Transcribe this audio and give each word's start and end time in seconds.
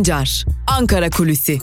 Sancar, 0.00 0.44
Ankara 0.66 1.10
Kulüsi. 1.10 1.58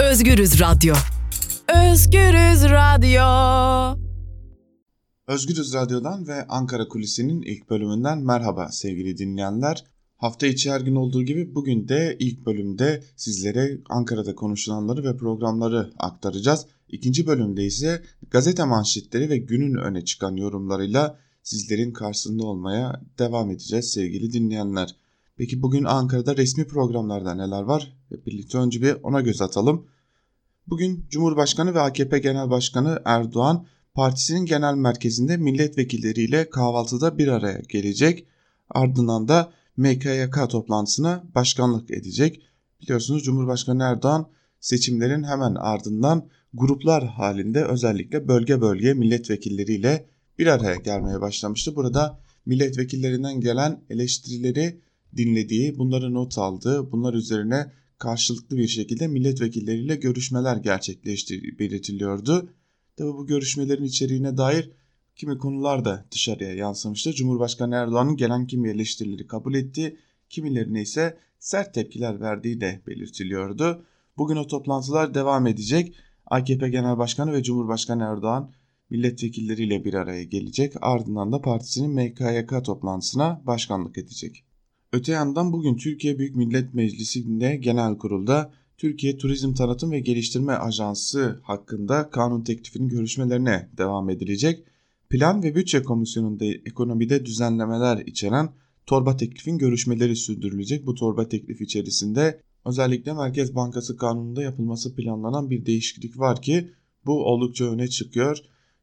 Özgürüz 0.00 0.60
Radyo. 0.60 0.94
Özgürüz 1.68 2.64
Radyo. 2.64 3.22
Özgürüz 5.26 5.74
Radyo'dan 5.74 6.26
ve 6.26 6.46
Ankara 6.46 6.88
Kulisi'nin 6.88 7.42
ilk 7.42 7.70
bölümünden 7.70 8.18
merhaba 8.18 8.68
sevgili 8.68 9.18
dinleyenler. 9.18 9.84
Hafta 10.16 10.46
içi 10.46 10.70
her 10.70 10.80
gün 10.80 10.96
olduğu 10.96 11.22
gibi 11.22 11.54
bugün 11.54 11.88
de 11.88 12.16
ilk 12.18 12.46
bölümde 12.46 13.02
sizlere 13.16 13.78
Ankara'da 13.88 14.34
konuşulanları 14.34 15.04
ve 15.04 15.16
programları 15.16 15.92
aktaracağız. 15.98 16.66
İkinci 16.92 17.26
bölümde 17.26 17.64
ise 17.64 18.02
gazete 18.30 18.64
manşetleri 18.64 19.30
ve 19.30 19.36
günün 19.36 19.74
öne 19.74 20.04
çıkan 20.04 20.36
yorumlarıyla 20.36 21.18
sizlerin 21.42 21.92
karşısında 21.92 22.44
olmaya 22.44 23.02
devam 23.18 23.50
edeceğiz 23.50 23.90
sevgili 23.92 24.32
dinleyenler. 24.32 24.96
Peki 25.36 25.62
bugün 25.62 25.84
Ankara'da 25.84 26.36
resmi 26.36 26.66
programlarda 26.66 27.34
neler 27.34 27.62
var? 27.62 27.96
Hep 28.08 28.26
birlikte 28.26 28.58
önce 28.58 28.82
bir 28.82 28.96
ona 29.02 29.20
göz 29.20 29.42
atalım. 29.42 29.86
Bugün 30.66 31.06
Cumhurbaşkanı 31.10 31.74
ve 31.74 31.80
AKP 31.80 32.18
Genel 32.18 32.50
Başkanı 32.50 33.02
Erdoğan 33.04 33.66
partisinin 33.94 34.46
genel 34.46 34.74
merkezinde 34.74 35.36
milletvekilleriyle 35.36 36.50
kahvaltıda 36.50 37.18
bir 37.18 37.28
araya 37.28 37.60
gelecek. 37.68 38.26
Ardından 38.70 39.28
da 39.28 39.52
MKYK 39.76 40.50
toplantısına 40.50 41.24
başkanlık 41.34 41.90
edecek. 41.90 42.42
Biliyorsunuz 42.80 43.22
Cumhurbaşkanı 43.22 43.82
Erdoğan 43.82 44.28
seçimlerin 44.60 45.24
hemen 45.24 45.54
ardından 45.54 46.28
gruplar 46.54 47.06
halinde 47.06 47.64
özellikle 47.64 48.28
bölge 48.28 48.60
bölge 48.60 48.94
milletvekilleriyle 48.94 50.06
bir 50.38 50.46
araya 50.46 50.76
gelmeye 50.76 51.20
başlamıştı. 51.20 51.76
Burada 51.76 52.20
milletvekillerinden 52.46 53.40
gelen 53.40 53.80
eleştirileri 53.90 54.80
dinlediği, 55.16 55.78
bunları 55.78 56.14
not 56.14 56.38
aldığı, 56.38 56.92
bunlar 56.92 57.14
üzerine 57.14 57.72
karşılıklı 57.98 58.56
bir 58.56 58.68
şekilde 58.68 59.08
milletvekilleriyle 59.08 59.96
görüşmeler 59.96 60.56
gerçekleştiği 60.56 61.58
belirtiliyordu. 61.58 62.48
Tabi 62.96 63.08
bu 63.08 63.26
görüşmelerin 63.26 63.84
içeriğine 63.84 64.36
dair 64.36 64.70
kimi 65.16 65.38
konular 65.38 65.84
da 65.84 66.04
dışarıya 66.10 66.54
yansımıştı. 66.54 67.12
Cumhurbaşkanı 67.12 67.74
Erdoğan'ın 67.74 68.16
gelen 68.16 68.46
kimi 68.46 68.70
eleştirileri 68.70 69.26
kabul 69.26 69.54
etti, 69.54 69.96
kimilerine 70.28 70.82
ise 70.82 71.18
sert 71.38 71.74
tepkiler 71.74 72.20
verdiği 72.20 72.60
de 72.60 72.80
belirtiliyordu. 72.86 73.84
Bugün 74.16 74.36
o 74.36 74.46
toplantılar 74.46 75.14
devam 75.14 75.46
edecek. 75.46 75.94
AKP 76.32 76.68
Genel 76.68 76.98
Başkanı 76.98 77.32
ve 77.32 77.42
Cumhurbaşkanı 77.42 78.02
Erdoğan 78.02 78.50
milletvekilleriyle 78.90 79.84
bir 79.84 79.94
araya 79.94 80.24
gelecek. 80.24 80.72
Ardından 80.80 81.32
da 81.32 81.40
partisinin 81.40 81.90
MKYK 81.90 82.64
toplantısına 82.64 83.42
başkanlık 83.46 83.98
edecek. 83.98 84.44
Öte 84.92 85.12
yandan 85.12 85.52
bugün 85.52 85.76
Türkiye 85.76 86.18
Büyük 86.18 86.36
Millet 86.36 86.74
Meclisi'nde 86.74 87.56
genel 87.56 87.98
kurulda 87.98 88.52
Türkiye 88.76 89.18
Turizm 89.18 89.54
Tanıtım 89.54 89.90
ve 89.90 90.00
Geliştirme 90.00 90.52
Ajansı 90.52 91.40
hakkında 91.42 92.10
kanun 92.10 92.44
teklifinin 92.44 92.88
görüşmelerine 92.88 93.68
devam 93.78 94.10
edilecek. 94.10 94.64
Plan 95.10 95.42
ve 95.42 95.54
Bütçe 95.54 95.82
Komisyonu'nda 95.82 96.44
ekonomide 96.44 97.26
düzenlemeler 97.26 97.98
içeren 98.06 98.48
torba 98.86 99.16
teklifin 99.16 99.58
görüşmeleri 99.58 100.16
sürdürülecek. 100.16 100.86
Bu 100.86 100.94
torba 100.94 101.28
teklif 101.28 101.60
içerisinde 101.60 102.40
özellikle 102.64 103.12
Merkez 103.12 103.54
Bankası 103.54 103.96
Kanunu'nda 103.96 104.42
yapılması 104.42 104.94
planlanan 104.94 105.50
bir 105.50 105.66
değişiklik 105.66 106.18
var 106.18 106.42
ki 106.42 106.70
bu 107.06 107.24
oldukça 107.24 107.64
öne 107.64 107.88
çıkıyor. 107.88 108.38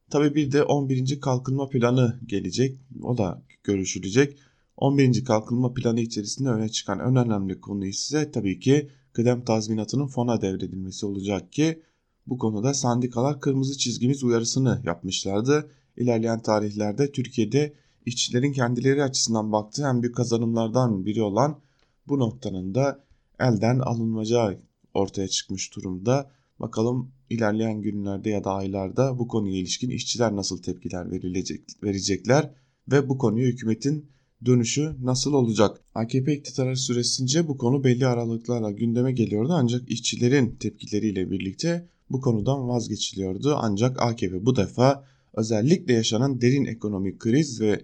Tabi 0.09 0.35
bir 0.35 0.51
de 0.51 0.63
11. 0.63 1.19
kalkınma 1.19 1.69
planı 1.69 2.19
gelecek. 2.25 2.79
O 3.03 3.17
da 3.17 3.43
görüşülecek. 3.63 4.37
11. 4.77 5.25
kalkınma 5.25 5.73
planı 5.73 5.99
içerisinde 5.99 6.49
öne 6.49 6.69
çıkan 6.69 6.99
en 6.99 7.15
önemli 7.15 7.61
konu 7.61 7.85
ise 7.85 8.31
tabii 8.31 8.59
ki 8.59 8.89
kıdem 9.13 9.45
tazminatının 9.45 10.07
fona 10.07 10.41
devredilmesi 10.41 11.05
olacak 11.05 11.53
ki 11.53 11.81
bu 12.27 12.37
konuda 12.37 12.73
sendikalar 12.73 13.41
kırmızı 13.41 13.77
çizgimiz 13.77 14.23
uyarısını 14.23 14.81
yapmışlardı. 14.85 15.71
İlerleyen 15.97 16.41
tarihlerde 16.41 17.11
Türkiye'de 17.11 17.73
işçilerin 18.05 18.51
kendileri 18.51 19.03
açısından 19.03 19.51
baktığı 19.51 19.83
en 19.83 20.01
büyük 20.01 20.15
kazanımlardan 20.15 21.05
biri 21.05 21.21
olan 21.21 21.59
bu 22.07 22.19
noktanın 22.19 22.75
da 22.75 23.03
elden 23.39 23.79
alınmayacağı 23.79 24.57
ortaya 24.93 25.27
çıkmış 25.27 25.75
durumda. 25.75 26.31
Bakalım 26.59 27.11
ilerleyen 27.29 27.81
günlerde 27.81 28.29
ya 28.29 28.43
da 28.43 28.51
aylarda 28.51 29.19
bu 29.19 29.27
konuya 29.27 29.55
ilişkin 29.55 29.89
işçiler 29.89 30.35
nasıl 30.35 30.61
tepkiler 30.61 31.11
verilecek, 31.11 31.61
verecekler 31.83 32.51
ve 32.91 33.09
bu 33.09 33.17
konuya 33.17 33.47
hükümetin 33.47 34.05
dönüşü 34.45 34.95
nasıl 35.03 35.33
olacak? 35.33 35.81
AKP 35.95 36.33
iktidarı 36.33 36.77
süresince 36.77 37.47
bu 37.47 37.57
konu 37.57 37.83
belli 37.83 38.07
aralıklarla 38.07 38.71
gündeme 38.71 39.11
geliyordu 39.11 39.53
ancak 39.53 39.91
işçilerin 39.91 40.55
tepkileriyle 40.55 41.31
birlikte 41.31 41.87
bu 42.09 42.21
konudan 42.21 42.67
vazgeçiliyordu. 42.67 43.55
Ancak 43.61 44.01
AKP 44.01 44.45
bu 44.45 44.55
defa 44.55 45.05
özellikle 45.33 45.93
yaşanan 45.93 46.41
derin 46.41 46.65
ekonomik 46.65 47.19
kriz 47.19 47.61
ve 47.61 47.81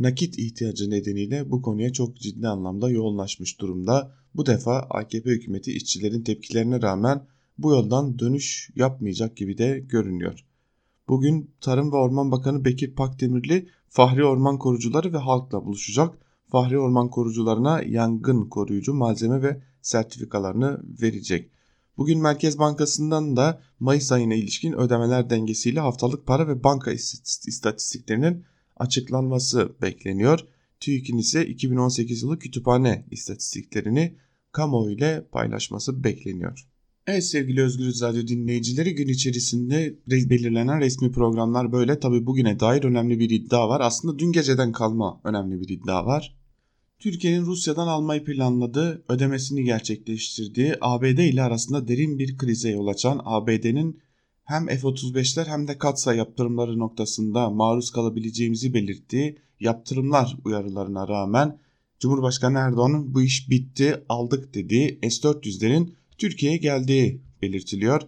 nakit 0.00 0.38
ihtiyacı 0.38 0.90
nedeniyle 0.90 1.50
bu 1.50 1.62
konuya 1.62 1.92
çok 1.92 2.16
ciddi 2.16 2.48
anlamda 2.48 2.90
yoğunlaşmış 2.90 3.60
durumda. 3.60 4.12
Bu 4.34 4.46
defa 4.46 4.78
AKP 4.78 5.30
hükümeti 5.30 5.72
işçilerin 5.72 6.22
tepkilerine 6.22 6.82
rağmen 6.82 7.26
bu 7.58 7.70
yoldan 7.70 8.18
dönüş 8.18 8.70
yapmayacak 8.76 9.36
gibi 9.36 9.58
de 9.58 9.78
görünüyor. 9.78 10.44
Bugün 11.08 11.50
Tarım 11.60 11.92
ve 11.92 11.96
Orman 11.96 12.32
Bakanı 12.32 12.64
Bekir 12.64 12.94
Pakdemirli 12.94 13.68
Fahri 13.88 14.24
Orman 14.24 14.58
Korucuları 14.58 15.12
ve 15.12 15.18
halkla 15.18 15.64
buluşacak. 15.64 16.18
Fahri 16.48 16.78
Orman 16.78 17.08
Korucularına 17.08 17.82
yangın 17.82 18.48
koruyucu 18.48 18.94
malzeme 18.94 19.42
ve 19.42 19.62
sertifikalarını 19.82 20.80
verecek. 21.02 21.50
Bugün 21.96 22.22
Merkez 22.22 22.58
Bankası'ndan 22.58 23.36
da 23.36 23.60
Mayıs 23.80 24.12
ayına 24.12 24.34
ilişkin 24.34 24.72
ödemeler 24.72 25.30
dengesiyle 25.30 25.80
haftalık 25.80 26.26
para 26.26 26.48
ve 26.48 26.64
banka 26.64 26.92
istatistiklerinin 27.46 28.44
açıklanması 28.80 29.72
bekleniyor. 29.82 30.40
TÜİK'in 30.80 31.18
ise 31.18 31.46
2018 31.46 32.22
yılı 32.22 32.38
kütüphane 32.38 33.06
istatistiklerini 33.10 34.14
kamuoyu 34.52 34.96
ile 34.96 35.26
paylaşması 35.32 36.04
bekleniyor. 36.04 36.66
Evet 37.06 37.24
sevgili 37.24 37.62
Özgürüz 37.62 38.02
Radyo 38.02 38.26
dinleyicileri 38.26 38.94
gün 38.94 39.08
içerisinde 39.08 39.94
belirlenen 40.06 40.80
resmi 40.80 41.12
programlar 41.12 41.72
böyle. 41.72 42.00
Tabi 42.00 42.26
bugüne 42.26 42.60
dair 42.60 42.84
önemli 42.84 43.18
bir 43.18 43.30
iddia 43.30 43.68
var. 43.68 43.80
Aslında 43.80 44.18
dün 44.18 44.32
geceden 44.32 44.72
kalma 44.72 45.20
önemli 45.24 45.60
bir 45.60 45.68
iddia 45.68 46.06
var. 46.06 46.36
Türkiye'nin 46.98 47.46
Rusya'dan 47.46 47.86
almayı 47.86 48.24
planladığı, 48.24 49.04
ödemesini 49.08 49.64
gerçekleştirdiği 49.64 50.74
ABD 50.80 51.18
ile 51.18 51.42
arasında 51.42 51.88
derin 51.88 52.18
bir 52.18 52.38
krize 52.38 52.70
yol 52.70 52.86
açan 52.86 53.20
ABD'nin 53.24 54.00
hem 54.50 54.66
F-35'ler 54.66 55.46
hem 55.46 55.68
de 55.68 55.78
katsa 55.78 56.14
yaptırımları 56.14 56.78
noktasında 56.78 57.50
maruz 57.50 57.90
kalabileceğimizi 57.90 58.74
belirttiği 58.74 59.38
yaptırımlar 59.60 60.36
uyarılarına 60.44 61.08
rağmen 61.08 61.58
Cumhurbaşkanı 62.00 62.58
Erdoğan'ın 62.58 63.14
bu 63.14 63.22
iş 63.22 63.50
bitti 63.50 64.04
aldık 64.08 64.54
dediği 64.54 64.98
S-400'lerin 65.02 65.92
Türkiye'ye 66.18 66.58
geldiği 66.58 67.20
belirtiliyor. 67.42 68.02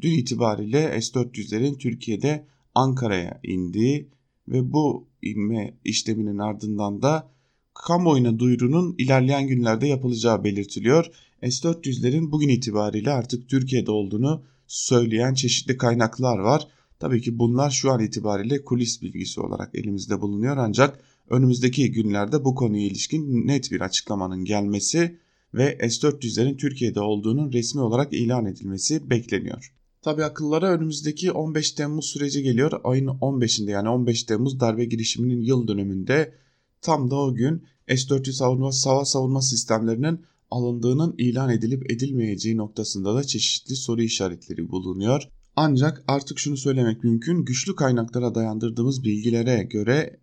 Dün 0.00 0.10
itibariyle 0.10 1.00
S-400'lerin 1.00 1.78
Türkiye'de 1.78 2.46
Ankara'ya 2.74 3.40
indiği 3.42 4.08
ve 4.48 4.72
bu 4.72 5.06
inme 5.22 5.74
işleminin 5.84 6.38
ardından 6.38 7.02
da 7.02 7.28
kamuoyuna 7.74 8.38
duyurunun 8.38 8.94
ilerleyen 8.98 9.46
günlerde 9.46 9.86
yapılacağı 9.86 10.44
belirtiliyor. 10.44 11.06
S-400'lerin 11.42 12.32
bugün 12.32 12.48
itibariyle 12.48 13.10
artık 13.10 13.48
Türkiye'de 13.48 13.90
olduğunu 13.90 14.42
söyleyen 14.68 15.34
çeşitli 15.34 15.76
kaynaklar 15.76 16.38
var. 16.38 16.68
Tabii 16.98 17.22
ki 17.22 17.38
bunlar 17.38 17.70
şu 17.70 17.90
an 17.90 18.00
itibariyle 18.00 18.64
kulis 18.64 19.02
bilgisi 19.02 19.40
olarak 19.40 19.74
elimizde 19.74 20.20
bulunuyor 20.20 20.56
ancak 20.56 21.00
önümüzdeki 21.30 21.92
günlerde 21.92 22.44
bu 22.44 22.54
konuya 22.54 22.86
ilişkin 22.86 23.46
net 23.46 23.72
bir 23.72 23.80
açıklamanın 23.80 24.44
gelmesi 24.44 25.18
ve 25.54 25.78
S-400'lerin 25.90 26.56
Türkiye'de 26.56 27.00
olduğunun 27.00 27.52
resmi 27.52 27.80
olarak 27.80 28.12
ilan 28.12 28.46
edilmesi 28.46 29.10
bekleniyor. 29.10 29.72
Tabi 30.02 30.24
akıllara 30.24 30.70
önümüzdeki 30.70 31.32
15 31.32 31.72
Temmuz 31.72 32.06
süreci 32.06 32.42
geliyor. 32.42 32.72
Ayın 32.84 33.06
15'inde 33.06 33.70
yani 33.70 33.88
15 33.88 34.22
Temmuz 34.22 34.60
darbe 34.60 34.84
girişiminin 34.84 35.42
yıl 35.42 35.68
dönümünde 35.68 36.34
tam 36.80 37.10
da 37.10 37.16
o 37.16 37.34
gün 37.34 37.62
S-400 37.88 38.32
savunma, 38.32 38.70
hava 38.84 39.04
savunma 39.04 39.42
sistemlerinin 39.42 40.20
alındığının 40.50 41.14
ilan 41.18 41.50
edilip 41.50 41.90
edilmeyeceği 41.90 42.56
noktasında 42.56 43.14
da 43.14 43.24
çeşitli 43.24 43.76
soru 43.76 44.02
işaretleri 44.02 44.70
bulunuyor. 44.70 45.22
Ancak 45.56 46.04
artık 46.08 46.38
şunu 46.38 46.56
söylemek 46.56 47.04
mümkün. 47.04 47.44
Güçlü 47.44 47.74
kaynaklara 47.74 48.34
dayandırdığımız 48.34 49.04
bilgilere 49.04 49.62
göre 49.62 50.20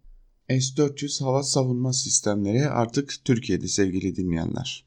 S-400 0.50 1.24
hava 1.24 1.44
savunma 1.44 1.94
sistemleri 1.94 2.69
artık 2.69 3.16
Türkiye'de 3.25 3.68
sevgili 3.68 4.16
dinleyenler. 4.16 4.86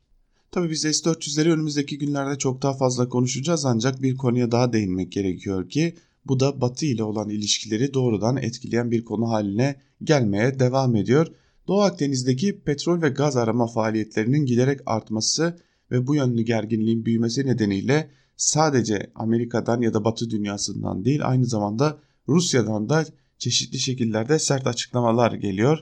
Tabii 0.51 0.71
biz 0.71 0.81
S-400'leri 0.81 1.51
önümüzdeki 1.51 1.99
günlerde 1.99 2.39
çok 2.39 2.63
daha 2.63 2.75
fazla 2.75 3.09
konuşacağız 3.09 3.65
ancak 3.65 4.03
bir 4.03 4.17
konuya 4.17 4.51
daha 4.53 4.73
değinmek 4.73 5.13
gerekiyor 5.13 5.69
ki 5.69 5.95
Bu 6.27 6.41
da 6.41 6.61
Batı 6.61 6.87
ile 6.87 7.03
olan 7.03 7.29
ilişkileri 7.29 7.95
doğrudan 7.95 8.37
etkileyen 8.37 8.91
bir 8.91 9.05
konu 9.05 9.29
haline 9.29 9.81
gelmeye 10.03 10.59
devam 10.59 10.97
ediyor. 10.97 11.27
Doğu 11.69 11.81
Akdeniz'deki 11.81 12.61
petrol 12.61 13.03
ve 13.03 13.09
gaz 13.09 13.37
arama 13.37 13.67
faaliyetlerinin 13.67 14.47
giderek 14.47 14.81
artması 14.87 15.59
ve 15.91 16.07
bu 16.07 16.15
yönlü 16.15 16.43
gerginliğin 16.43 17.05
büyümesi 17.05 17.47
nedeniyle 17.47 18.11
sadece 18.37 19.11
Amerika'dan 19.15 19.81
ya 19.81 19.95
da 19.95 20.05
Batı 20.05 20.31
dünyasından 20.31 21.05
değil 21.05 21.21
aynı 21.25 21.47
zamanda 21.47 21.99
Rusya'dan 22.29 22.89
da 22.89 23.07
çeşitli 23.39 23.79
şekillerde 23.79 24.39
sert 24.39 24.67
açıklamalar 24.67 25.33
geliyor. 25.33 25.79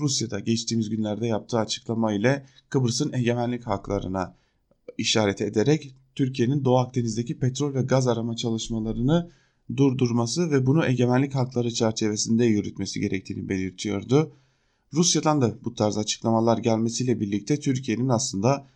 Rusya'da 0.00 0.40
geçtiğimiz 0.40 0.90
günlerde 0.90 1.26
yaptığı 1.26 1.58
açıklama 1.58 2.12
ile 2.12 2.46
Kıbrıs'ın 2.68 3.12
egemenlik 3.12 3.66
haklarına 3.66 4.34
işaret 4.98 5.40
ederek 5.40 5.94
Türkiye'nin 6.14 6.64
Doğu 6.64 6.78
Akdeniz'deki 6.78 7.38
petrol 7.38 7.74
ve 7.74 7.82
gaz 7.82 8.08
arama 8.08 8.36
çalışmalarını 8.36 9.30
durdurması 9.76 10.50
ve 10.50 10.66
bunu 10.66 10.86
egemenlik 10.86 11.34
hakları 11.34 11.70
çerçevesinde 11.70 12.44
yürütmesi 12.44 13.00
gerektiğini 13.00 13.48
belirtiyordu. 13.48 14.32
Rusya'dan 14.92 15.40
da 15.40 15.64
bu 15.64 15.74
tarz 15.74 15.98
açıklamalar 15.98 16.58
gelmesiyle 16.58 17.20
birlikte 17.20 17.60
Türkiye'nin 17.60 18.08
aslında 18.08 18.66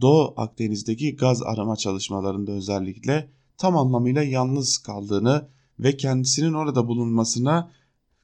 Doğu 0.00 0.34
Akdeniz'deki 0.36 1.16
gaz 1.16 1.42
arama 1.42 1.76
çalışmalarında 1.76 2.52
özellikle 2.52 3.30
tam 3.58 3.76
anlamıyla 3.76 4.22
yalnız 4.22 4.78
kaldığını 4.78 5.48
ve 5.78 5.96
kendisinin 5.96 6.52
orada 6.52 6.88
bulunmasına 6.88 7.70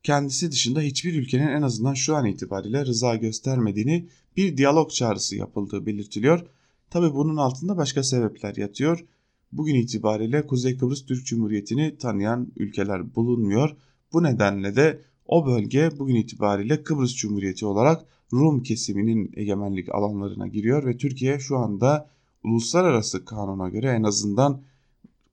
kendisi 0.03 0.51
dışında 0.51 0.81
hiçbir 0.81 1.15
ülkenin 1.15 1.49
en 1.49 1.63
azından 1.63 1.95
şu 1.95 2.17
an 2.17 2.27
itibariyle 2.27 2.87
rıza 2.87 3.17
göstermediğini 3.17 4.09
bir 4.37 4.57
diyalog 4.57 4.91
çağrısı 4.91 5.37
yapıldığı 5.37 5.87
belirtiliyor. 5.87 6.47
Tabi 6.91 7.15
bunun 7.15 7.37
altında 7.37 7.77
başka 7.77 8.03
sebepler 8.03 8.57
yatıyor. 8.57 9.05
Bugün 9.53 9.75
itibariyle 9.75 10.47
Kuzey 10.47 10.77
Kıbrıs 10.79 11.07
Türk 11.07 11.27
Cumhuriyeti'ni 11.27 11.97
tanıyan 11.99 12.53
ülkeler 12.57 13.15
bulunmuyor. 13.15 13.77
Bu 14.13 14.23
nedenle 14.23 14.77
de 14.77 15.01
o 15.29 15.47
bölge 15.47 15.91
bugün 15.99 16.15
itibariyle 16.15 16.83
Kıbrıs 16.83 17.15
Cumhuriyeti 17.15 17.67
olarak 17.67 18.05
Rum 18.33 18.63
kesiminin 18.63 19.33
egemenlik 19.37 19.95
alanlarına 19.95 20.47
giriyor 20.47 20.87
ve 20.87 20.97
Türkiye 20.97 21.39
şu 21.39 21.59
anda 21.59 22.11
uluslararası 22.45 23.25
kanuna 23.25 23.69
göre 23.69 23.91
en 23.91 24.03
azından 24.03 24.61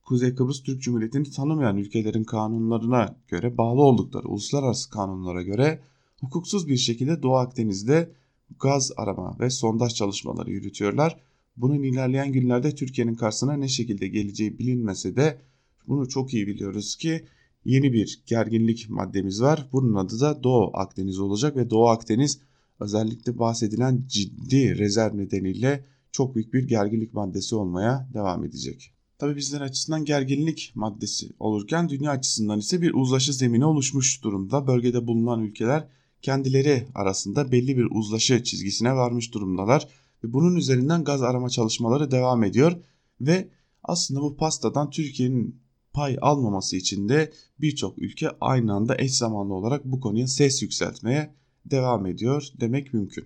Kuzey 0.06 0.36
Kıbrıs 0.36 0.64
Türk 0.64 0.82
Cumhuriyeti'ni 0.82 1.32
tanımayan 1.32 1.78
ülkelerin 1.78 2.24
kanunlarına 2.24 3.16
göre 3.28 3.58
bağlı 3.58 3.82
oldukları 3.82 4.28
uluslararası 4.28 4.90
kanunlara 4.90 5.42
göre 5.42 5.80
hukuksuz 6.22 6.68
bir 6.68 6.78
şekilde 6.78 7.24
Doğu 7.24 7.36
Akdeniz'de 7.36 8.12
gaz 8.60 8.92
arama 8.98 9.38
ve 9.40 9.50
sondaj 9.50 9.94
çalışmaları 9.94 10.52
yürütüyorlar. 10.52 11.20
Bunun 11.58 11.84
ilerleyen 11.84 12.32
günlerde 12.32 12.76
Türkiye'nin 12.76 13.16
karşısına 13.16 13.54
ne 13.54 13.68
şekilde 13.68 14.08
geleceği 14.08 14.60
bilinmese 14.60 15.16
de 15.16 15.42
bunu 15.88 16.10
çok 16.10 16.34
iyi 16.34 16.48
biliyoruz 16.48 16.96
ki 16.96 17.26
yeni 17.66 17.94
bir 17.94 18.24
gerginlik 18.26 18.90
maddemiz 18.90 19.42
var. 19.42 19.70
Bunun 19.72 19.96
adı 19.96 20.20
da 20.20 20.44
Doğu 20.44 20.72
Akdeniz 20.74 21.20
olacak 21.20 21.56
ve 21.56 21.70
Doğu 21.70 21.88
Akdeniz 21.88 22.40
özellikle 22.80 23.40
bahsedilen 23.40 24.04
ciddi 24.08 24.78
rezerv 24.78 25.18
nedeniyle 25.18 25.86
çok 26.12 26.36
büyük 26.36 26.54
bir 26.54 26.68
gerginlik 26.68 27.14
maddesi 27.14 27.56
olmaya 27.56 28.10
devam 28.14 28.46
edecek. 28.46 28.94
Tabi 29.18 29.36
bizler 29.36 29.62
açısından 29.62 30.06
gerginlik 30.06 30.72
maddesi 30.76 31.30
olurken 31.40 31.90
dünya 31.90 32.12
açısından 32.12 32.60
ise 32.60 32.82
bir 32.82 32.94
uzlaşı 32.94 33.34
zemini 33.34 33.66
oluşmuş 33.66 34.24
durumda. 34.24 34.68
Bölgede 34.68 35.08
bulunan 35.08 35.42
ülkeler 35.42 35.88
kendileri 36.22 36.88
arasında 36.96 37.52
belli 37.52 37.78
bir 37.78 37.88
uzlaşı 37.92 38.44
çizgisine 38.44 38.94
varmış 38.96 39.34
durumdalar. 39.34 39.88
Ve 40.24 40.34
bunun 40.34 40.56
üzerinden 40.56 41.04
gaz 41.04 41.22
arama 41.22 41.50
çalışmaları 41.50 42.12
devam 42.12 42.44
ediyor. 42.44 42.74
Ve 43.22 43.50
aslında 43.84 44.22
bu 44.22 44.38
pastadan 44.38 44.90
Türkiye'nin 44.90 45.63
pay 45.94 46.18
almaması 46.22 46.76
için 46.76 47.10
de 47.10 47.32
birçok 47.62 47.98
ülke 47.98 48.30
aynı 48.42 48.74
anda 48.74 48.96
eş 48.98 49.18
zamanlı 49.18 49.54
olarak 49.54 49.86
bu 49.86 50.00
konuya 50.00 50.28
ses 50.28 50.62
yükseltmeye 50.62 51.34
devam 51.66 52.06
ediyor 52.06 52.48
demek 52.60 52.94
mümkün. 52.94 53.26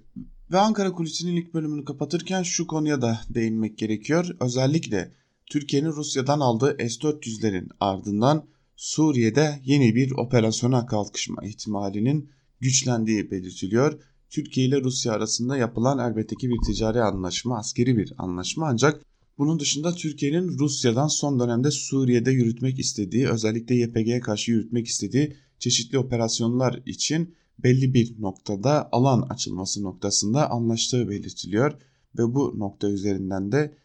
Ve 0.52 0.60
Ankara 0.60 0.92
Kulisi'nin 0.92 1.36
ilk 1.36 1.54
bölümünü 1.54 1.86
kapatırken 1.86 2.44
şu 2.44 2.68
konuya 2.68 3.02
da 3.02 3.20
değinmek 3.30 3.78
gerekiyor. 3.78 4.36
Özellikle 4.40 5.12
Türkiye'nin 5.46 5.92
Rusya'dan 5.92 6.40
aldığı 6.40 6.78
S-400'lerin 6.80 7.70
ardından 7.80 8.46
Suriye'de 8.76 9.60
yeni 9.64 9.96
bir 9.96 10.12
operasyona 10.12 10.86
kalkışma 10.86 11.46
ihtimalinin 11.46 12.30
güçlendiği 12.60 13.32
belirtiliyor. 13.32 14.00
Türkiye 14.30 14.68
ile 14.68 14.82
Rusya 14.82 15.14
arasında 15.14 15.58
yapılan 15.58 16.12
elbette 16.12 16.36
ki 16.36 16.50
bir 16.50 16.58
ticari 16.68 17.02
anlaşma, 17.02 17.58
askeri 17.58 17.98
bir 17.98 18.14
anlaşma 18.18 18.68
ancak 18.68 19.02
bunun 19.38 19.60
dışında 19.60 19.96
Türkiye'nin 19.96 20.60
Rusya'dan 20.60 21.08
son 21.08 21.40
dönemde 21.40 21.72
Suriye'de 21.72 22.32
yürütmek 22.32 22.80
istediği, 22.80 23.28
özellikle 23.28 23.76
YPG'ye 23.76 24.20
karşı 24.20 24.52
yürütmek 24.52 24.88
istediği 24.88 25.36
çeşitli 25.60 25.98
operasyonlar 25.98 26.82
için 26.86 27.36
belli 27.64 27.94
bir 27.94 28.22
noktada 28.22 28.90
alan 28.92 29.22
açılması 29.22 29.84
noktasında 29.84 30.50
anlaştığı 30.52 31.10
belirtiliyor 31.10 31.74
ve 32.18 32.24
bu 32.24 32.60
nokta 32.60 32.90
üzerinden 32.90 33.52
de 33.52 33.78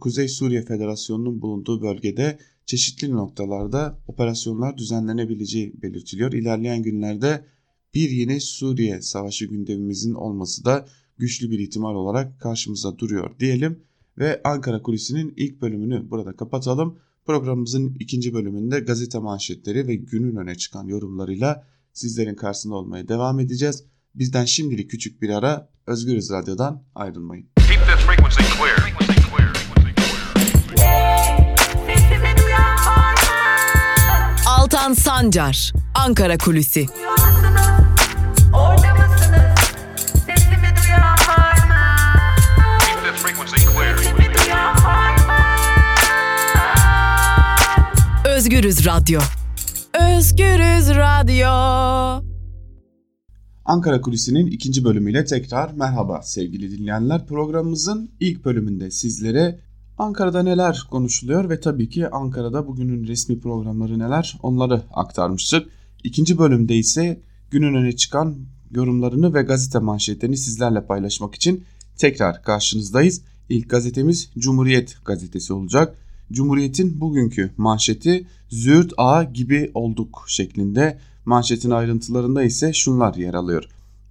Kuzey 0.00 0.28
Suriye 0.28 0.62
Federasyonu'nun 0.62 1.42
bulunduğu 1.42 1.82
bölgede 1.82 2.38
çeşitli 2.66 3.12
noktalarda 3.12 3.98
operasyonlar 4.06 4.78
düzenlenebileceği 4.78 5.82
belirtiliyor. 5.82 6.32
İlerleyen 6.32 6.82
günlerde 6.82 7.44
bir 7.94 8.10
yeni 8.10 8.40
Suriye 8.40 9.02
savaşı 9.02 9.46
gündemimizin 9.46 10.14
olması 10.14 10.64
da 10.64 10.88
güçlü 11.18 11.50
bir 11.50 11.58
ihtimal 11.58 11.94
olarak 11.94 12.40
karşımıza 12.40 12.98
duruyor 12.98 13.38
diyelim 13.40 13.86
ve 14.18 14.40
Ankara 14.44 14.82
Kulisi'nin 14.82 15.34
ilk 15.36 15.62
bölümünü 15.62 16.10
burada 16.10 16.36
kapatalım. 16.36 16.98
Programımızın 17.26 17.96
ikinci 18.00 18.34
bölümünde 18.34 18.80
gazete 18.80 19.18
manşetleri 19.18 19.88
ve 19.88 19.94
günün 19.94 20.36
öne 20.36 20.54
çıkan 20.54 20.86
yorumlarıyla 20.86 21.64
sizlerin 21.92 22.34
karşısında 22.34 22.74
olmaya 22.74 23.08
devam 23.08 23.40
edeceğiz. 23.40 23.84
Bizden 24.14 24.44
şimdilik 24.44 24.90
küçük 24.90 25.22
bir 25.22 25.30
ara 25.30 25.68
Özgürüz 25.86 26.30
Radyo'dan 26.30 26.82
ayrılmayın. 26.94 27.46
Altan 34.46 34.92
Sancar, 34.92 35.72
Ankara 35.94 36.38
Kulüsi. 36.38 36.86
Özgürüz 48.46 48.86
Radyo. 48.86 49.20
Özgürüz 50.16 50.88
Radyo. 50.88 51.48
Ankara 53.64 54.00
Kulisi'nin 54.00 54.46
ikinci 54.46 54.84
bölümüyle 54.84 55.24
tekrar 55.24 55.72
merhaba 55.72 56.22
sevgili 56.22 56.78
dinleyenler. 56.78 57.26
Programımızın 57.26 58.10
ilk 58.20 58.44
bölümünde 58.44 58.90
sizlere 58.90 59.60
Ankara'da 59.98 60.42
neler 60.42 60.86
konuşuluyor 60.90 61.50
ve 61.50 61.60
tabii 61.60 61.88
ki 61.88 62.08
Ankara'da 62.08 62.66
bugünün 62.66 63.06
resmi 63.06 63.40
programları 63.40 63.98
neler 63.98 64.38
onları 64.42 64.82
aktarmıştık. 64.94 65.68
İkinci 66.04 66.38
bölümde 66.38 66.76
ise 66.76 67.20
günün 67.50 67.74
öne 67.74 67.96
çıkan 67.96 68.36
yorumlarını 68.70 69.34
ve 69.34 69.42
gazete 69.42 69.78
manşetlerini 69.78 70.36
sizlerle 70.36 70.86
paylaşmak 70.86 71.34
için 71.34 71.64
tekrar 71.96 72.42
karşınızdayız. 72.42 73.22
İlk 73.48 73.70
gazetemiz 73.70 74.30
Cumhuriyet 74.38 74.96
gazetesi 75.04 75.52
olacak. 75.52 76.05
Cumhuriyet'in 76.32 77.00
bugünkü 77.00 77.50
manşeti 77.56 78.26
Züğürt 78.48 78.92
A 78.96 79.24
gibi 79.24 79.70
olduk 79.74 80.24
şeklinde. 80.28 80.98
Manşetin 81.24 81.70
ayrıntılarında 81.70 82.42
ise 82.42 82.72
şunlar 82.72 83.14
yer 83.14 83.34
alıyor. 83.34 83.64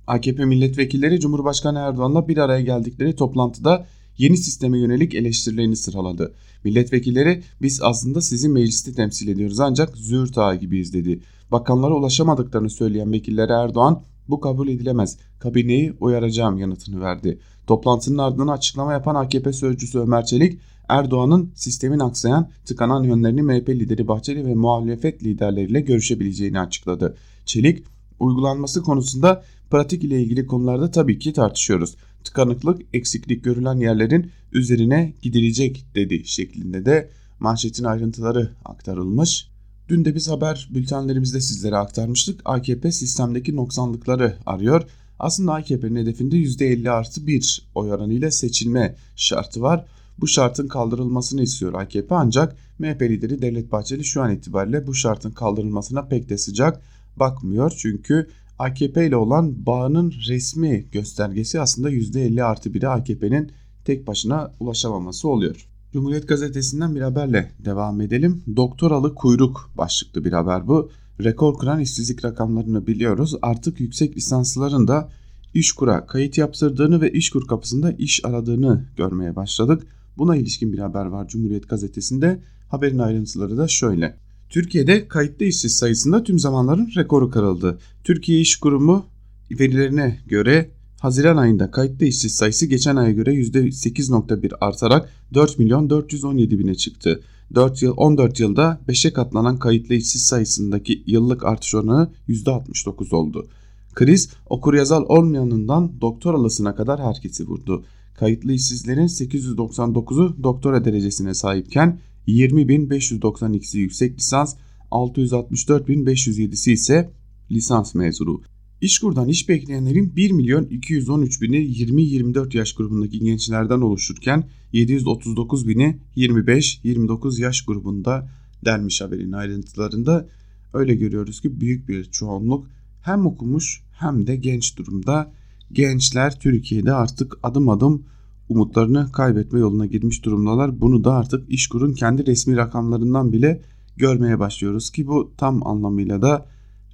AKP 0.08 0.46
milletvekilleri 0.46 1.20
Cumhurbaşkanı 1.20 1.80
Erdoğan'la 1.80 2.28
bir 2.28 2.38
araya 2.38 2.62
geldikleri 2.62 3.16
toplantıda 3.16 3.86
yeni 4.18 4.38
sisteme 4.38 4.80
yönelik 4.80 5.16
eleştirilerini 5.16 5.76
sıraladı. 5.76 6.34
Milletvekilleri 6.64 7.44
biz 7.62 7.82
aslında 7.82 8.22
sizi 8.22 8.50
mecliste 8.50 8.94
temsil 8.94 9.28
ediyoruz 9.28 9.60
ancak 9.60 9.98
züğürt 9.98 10.38
ağı 10.38 10.56
gibiyiz 10.56 10.94
dedi. 10.94 11.20
Bakanlara 11.52 11.94
ulaşamadıklarını 11.94 12.70
söyleyen 12.70 13.12
vekillere 13.12 13.54
Erdoğan 13.54 14.02
bu 14.30 14.40
kabul 14.40 14.68
edilemez 14.68 15.18
kabineyi 15.40 15.94
uyaracağım 16.00 16.58
yanıtını 16.58 17.02
verdi. 17.02 17.40
Toplantının 17.68 18.18
ardından 18.18 18.48
açıklama 18.48 18.94
yapan 18.94 19.16
AKP 19.16 19.54
sözcüsü 19.54 20.00
Ömer 20.00 20.26
Çelik 20.26 20.60
Erdoğan'ın 20.90 21.52
sistemin 21.56 22.00
aksayan 22.00 22.50
tıkanan 22.66 23.04
yönlerini 23.04 23.42
MHP 23.42 23.70
lideri 23.70 24.08
Bahçeli 24.08 24.46
ve 24.46 24.56
muhalefet 24.56 25.24
liderleriyle 25.24 25.82
görüşebileceğini 25.82 26.60
açıkladı. 26.60 27.16
Çelik 27.46 27.84
uygulanması 28.20 28.82
konusunda 28.82 29.44
pratik 29.72 30.04
ile 30.04 30.22
ilgili 30.22 30.46
konularda 30.46 30.92
tabii 30.92 31.20
ki 31.20 31.34
tartışıyoruz. 31.34 31.96
Tıkanıklık, 32.24 32.82
eksiklik 32.94 33.44
görülen 33.44 33.78
yerlerin 33.78 34.32
üzerine 34.52 35.14
gidilecek 35.22 35.86
dedi 35.96 36.26
şeklinde 36.26 36.86
de 36.86 37.10
manşetin 37.40 37.84
ayrıntıları 37.84 38.52
aktarılmış. 38.66 39.48
Dün 39.90 40.06
de 40.06 40.16
biz 40.16 40.30
haber 40.30 40.70
bültenlerimizde 40.74 41.42
sizlere 41.42 41.76
aktarmıştık. 41.76 42.42
AKP 42.46 42.92
sistemdeki 42.92 43.56
noksanlıkları 43.56 44.38
arıyor. 44.46 44.84
Aslında 45.20 45.54
AKP'nin 45.54 45.96
hedefinde 45.96 46.36
%50 46.36 46.90
artı 46.90 47.28
1 47.28 47.68
oy 47.76 47.92
oranıyla 47.92 48.32
seçilme 48.32 48.96
şartı 49.16 49.62
var. 49.62 49.86
Bu 50.20 50.28
şartın 50.28 50.68
kaldırılmasını 50.68 51.42
istiyor 51.42 51.74
AKP 51.74 52.16
ancak 52.16 52.56
MHP 52.80 53.02
lideri 53.02 53.42
Devlet 53.42 53.72
Bahçeli 53.72 54.06
şu 54.06 54.22
an 54.22 54.32
itibariyle 54.32 54.88
bu 54.88 54.94
şartın 54.94 55.32
kaldırılmasına 55.32 56.08
pek 56.08 56.30
de 56.30 56.38
sıcak 56.38 56.82
bakmıyor. 57.18 57.74
Çünkü 57.78 58.28
AKP 58.60 59.08
ile 59.08 59.16
olan 59.16 59.66
bağının 59.66 60.14
resmi 60.28 60.86
göstergesi 60.92 61.62
aslında 61.62 61.92
%50 61.92 62.44
artı 62.44 62.70
1'e 62.70 62.88
AKP'nin 62.88 63.52
tek 63.86 64.08
başına 64.08 64.52
ulaşamaması 64.60 65.28
oluyor. 65.28 65.68
Cumhuriyet 65.94 66.28
Gazetesi'nden 66.28 66.96
bir 66.96 67.02
haberle 67.02 67.52
devam 67.66 68.02
edelim. 68.02 68.44
Doktoralı 68.56 69.16
kuyruk 69.16 69.70
başlıklı 69.78 70.26
bir 70.26 70.32
haber 70.32 70.68
bu. 70.68 70.90
Rekor 71.24 71.58
kıran 71.58 71.80
işsizlik 71.80 72.26
rakamlarını 72.26 72.88
biliyoruz. 72.88 73.36
Artık 73.42 73.80
yüksek 73.80 74.18
lisansların 74.18 74.88
da 74.88 75.10
İşkur'a 75.54 76.06
kayıt 76.06 76.38
yaptırdığını 76.38 77.02
ve 77.02 77.12
İşkur 77.12 77.48
kapısında 77.48 77.92
iş 77.92 78.26
aradığını 78.26 78.86
görmeye 78.98 79.36
başladık. 79.36 79.88
Buna 80.18 80.36
ilişkin 80.36 80.74
bir 80.74 80.80
haber 80.80 81.06
var 81.06 81.28
Cumhuriyet 81.28 81.70
Gazetesi'nde. 81.70 82.42
Haberin 82.70 83.00
ayrıntıları 83.00 83.58
da 83.58 83.68
şöyle. 83.68 84.18
Türkiye'de 84.50 85.08
kayıtlı 85.08 85.46
işsiz 85.46 85.76
sayısında 85.76 86.24
tüm 86.24 86.40
zamanların 86.40 86.92
rekoru 86.96 87.30
kırıldı. 87.30 87.80
Türkiye 88.04 88.40
İş 88.40 88.56
Kurumu 88.56 89.06
verilerine 89.52 90.20
göre 90.28 90.70
Haziran 91.02 91.38
ayında 91.38 91.72
kayıtlı 91.72 92.06
işsiz 92.06 92.36
sayısı 92.36 92.66
geçen 92.66 92.96
aya 92.96 93.12
göre 93.12 93.34
%8.1 93.34 94.56
artarak 94.62 95.10
4 95.34 95.60
milyon 95.60 95.90
417 95.90 96.60
bine 96.60 96.76
çıktı. 96.76 97.22
4 97.56 97.82
yıl 97.82 97.94
14 97.98 98.40
yılda 98.40 98.82
5'e 98.88 99.14
katlanan 99.14 99.60
kayıtlı 99.60 99.96
işsiz 99.96 100.26
sayısındaki 100.26 101.04
yıllık 101.06 101.46
artış 101.46 101.76
oranı 101.76 102.12
%69 102.28 103.16
oldu. 103.16 103.48
Kriz 103.94 104.30
okuryazar 104.46 105.02
olmayanından 105.02 106.02
doktoralısına 106.02 106.76
kadar 106.76 107.02
herkesi 107.02 107.48
vurdu. 107.48 107.86
Kayıtlı 108.16 108.54
işsizlerin 108.54 109.08
899'u 109.08 110.44
doktora 110.44 110.86
derecesine 110.86 111.34
sahipken 111.34 112.00
20.592'si 112.28 113.78
yüksek 113.78 114.18
lisans, 114.18 114.56
664.507'si 114.92 116.72
ise 116.72 117.12
lisans 117.52 117.96
mezunu. 117.96 118.42
İşkur'dan 118.82 119.28
iş 119.28 119.50
bekleyenlerin 119.50 120.16
1 120.16 120.32
milyon 120.32 120.66
213 120.66 121.42
bini 121.42 121.58
20-24 121.58 122.58
yaş 122.58 122.74
grubundaki 122.74 123.20
gençlerden 123.20 123.82
oluşurken 123.82 124.50
739 124.74 125.68
bini 125.68 125.98
25-29 126.18 127.42
yaş 127.42 127.66
grubunda 127.66 128.30
denmiş 128.66 129.02
haberin 129.02 129.32
ayrıntılarında. 129.32 130.30
Öyle 130.74 130.96
görüyoruz 130.96 131.42
ki 131.42 131.62
büyük 131.62 131.90
bir 131.90 132.04
çoğunluk 132.04 132.68
hem 133.02 133.26
okumuş 133.26 133.84
hem 133.92 134.28
de 134.28 134.36
genç 134.36 134.78
durumda. 134.78 135.34
Gençler 135.76 136.40
Türkiye'de 136.40 136.94
artık 136.94 137.38
adım 137.44 137.70
adım 137.70 138.06
umutlarını 138.50 139.12
kaybetme 139.12 139.60
yoluna 139.60 139.86
girmiş 139.86 140.26
durumdalar. 140.26 140.82
Bunu 140.82 141.04
da 141.04 141.14
artık 141.14 141.52
İşkur'un 141.52 141.94
kendi 141.94 142.26
resmi 142.26 142.58
rakamlarından 142.58 143.32
bile 143.32 143.62
görmeye 143.98 144.40
başlıyoruz 144.40 144.92
ki 144.92 145.08
bu 145.08 145.34
tam 145.38 145.68
anlamıyla 145.68 146.22
da 146.22 146.46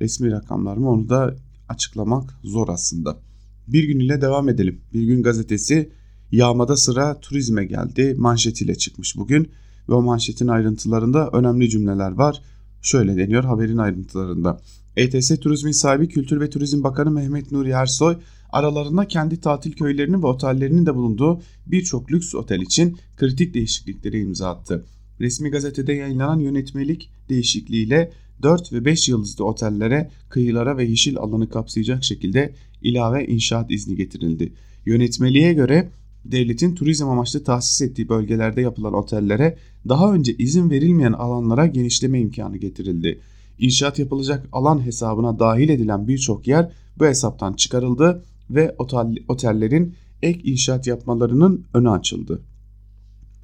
resmi 0.02 0.32
rakamlar 0.32 0.78
mı 0.78 0.90
onu 0.90 1.10
da 1.10 1.36
açıklamak 1.70 2.40
zor 2.44 2.70
aslında. 2.70 3.20
Bir 3.68 3.84
gün 3.84 4.00
ile 4.00 4.22
devam 4.22 4.50
edelim. 4.50 4.82
Bir 4.94 5.04
gün 5.04 5.24
gazetesi 5.24 5.92
yağmada 6.32 6.78
sıra 6.78 7.20
turizme 7.20 7.66
geldi 7.66 8.16
manşetiyle 8.18 8.76
çıkmış 8.76 9.18
bugün 9.18 9.52
ve 9.90 9.94
o 9.94 10.02
manşetin 10.02 10.48
ayrıntılarında 10.48 11.30
önemli 11.34 11.70
cümleler 11.70 12.12
var. 12.12 12.42
Şöyle 12.82 13.18
deniyor 13.18 13.44
haberin 13.44 13.78
ayrıntılarında. 13.78 14.62
ETS 14.98 15.40
Turizmin 15.40 15.72
sahibi 15.72 16.08
Kültür 16.08 16.42
ve 16.42 16.50
Turizm 16.50 16.84
Bakanı 16.84 17.12
Mehmet 17.12 17.52
Nuri 17.52 17.70
Ersoy 17.70 18.18
aralarında 18.50 19.08
kendi 19.08 19.42
tatil 19.42 19.72
köylerinin 19.72 20.24
ve 20.24 20.28
otellerinin 20.28 20.86
de 20.86 20.96
bulunduğu 20.96 21.42
birçok 21.66 22.12
lüks 22.12 22.36
otel 22.36 22.62
için 22.62 22.98
kritik 23.18 23.54
değişiklikleri 23.54 24.20
imza 24.20 24.50
attı. 24.50 24.86
Resmi 25.20 25.50
gazetede 25.50 25.94
yayınlanan 25.94 26.40
yönetmelik 26.40 27.10
değişikliğiyle 27.30 28.12
4 28.42 28.74
ve 28.74 28.86
5 28.86 29.10
yıldızlı 29.10 29.46
otellere, 29.46 30.12
kıyılara 30.30 30.78
ve 30.78 30.84
yeşil 30.84 31.18
alanı 31.18 31.50
kapsayacak 31.50 32.04
şekilde 32.04 32.54
ilave 32.82 33.26
inşaat 33.26 33.72
izni 33.72 33.96
getirildi. 33.96 34.54
Yönetmeliğe 34.86 35.54
göre 35.54 35.92
devletin 36.26 36.76
turizm 36.76 37.10
amaçlı 37.10 37.44
tahsis 37.44 37.82
ettiği 37.82 38.10
bölgelerde 38.10 38.62
yapılan 38.62 38.94
otellere 38.94 39.58
daha 39.90 40.14
önce 40.14 40.34
izin 40.34 40.70
verilmeyen 40.70 41.14
alanlara 41.14 41.68
genişleme 41.68 42.20
imkanı 42.20 42.58
getirildi. 42.58 43.20
İnşaat 43.62 44.00
yapılacak 44.00 44.48
alan 44.52 44.86
hesabına 44.86 45.40
dahil 45.40 45.70
edilen 45.70 46.08
birçok 46.08 46.48
yer 46.48 46.72
bu 47.00 47.06
hesaptan 47.06 47.54
çıkarıldı 47.54 48.24
ve 48.50 48.76
otel, 48.78 49.16
otellerin 49.28 49.96
ek 50.22 50.42
inşaat 50.44 50.88
yapmalarının 50.88 51.66
önü 51.74 51.90
açıldı. 51.90 52.42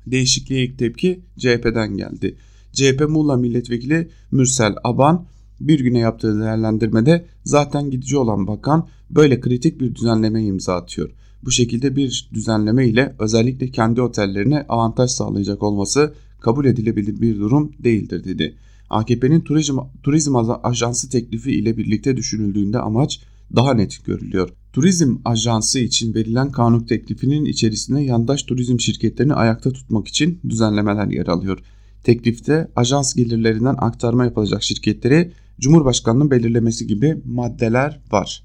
Değişikliğe 0.07 0.65
ilk 0.65 0.79
tepki 0.79 1.21
CHP'den 1.37 1.97
geldi. 1.97 2.37
CHP 2.71 3.09
Muğla 3.09 3.37
Milletvekili 3.37 4.09
Mürsel 4.31 4.75
Aban 4.83 5.25
bir 5.59 5.79
güne 5.79 5.99
yaptığı 5.99 6.39
değerlendirmede 6.39 7.25
zaten 7.43 7.91
gidici 7.91 8.17
olan 8.17 8.47
bakan 8.47 8.87
böyle 9.09 9.39
kritik 9.39 9.79
bir 9.81 9.95
düzenleme 9.95 10.43
imza 10.43 10.75
atıyor. 10.75 11.09
Bu 11.43 11.51
şekilde 11.51 11.95
bir 11.95 12.29
düzenleme 12.33 12.87
ile 12.87 13.15
özellikle 13.19 13.71
kendi 13.71 14.01
otellerine 14.01 14.65
avantaj 14.69 15.11
sağlayacak 15.11 15.63
olması 15.63 16.13
kabul 16.39 16.65
edilebilir 16.65 17.21
bir 17.21 17.39
durum 17.39 17.71
değildir 17.79 18.23
dedi. 18.23 18.57
AKP'nin 18.89 19.41
turizm, 19.41 19.77
turizm 20.03 20.35
ajansı 20.63 21.09
teklifi 21.09 21.51
ile 21.51 21.77
birlikte 21.77 22.17
düşünüldüğünde 22.17 22.79
amaç 22.79 23.21
daha 23.55 23.73
net 23.73 24.05
görülüyor. 24.05 24.49
Turizm 24.73 25.15
ajansı 25.25 25.79
için 25.79 26.13
verilen 26.13 26.51
kanun 26.51 26.79
teklifinin 26.79 27.45
içerisinde 27.45 28.01
yandaş 28.01 28.43
turizm 28.43 28.79
şirketlerini 28.79 29.33
ayakta 29.33 29.71
tutmak 29.71 30.07
için 30.07 30.39
düzenlemeler 30.49 31.07
yer 31.07 31.27
alıyor. 31.27 31.59
Teklifte 32.03 32.71
ajans 32.75 33.15
gelirlerinden 33.15 33.75
aktarma 33.77 34.25
yapılacak 34.25 34.63
şirketleri 34.63 35.31
Cumhurbaşkanı'nın 35.59 36.31
belirlemesi 36.31 36.87
gibi 36.87 37.21
maddeler 37.25 38.01
var. 38.11 38.43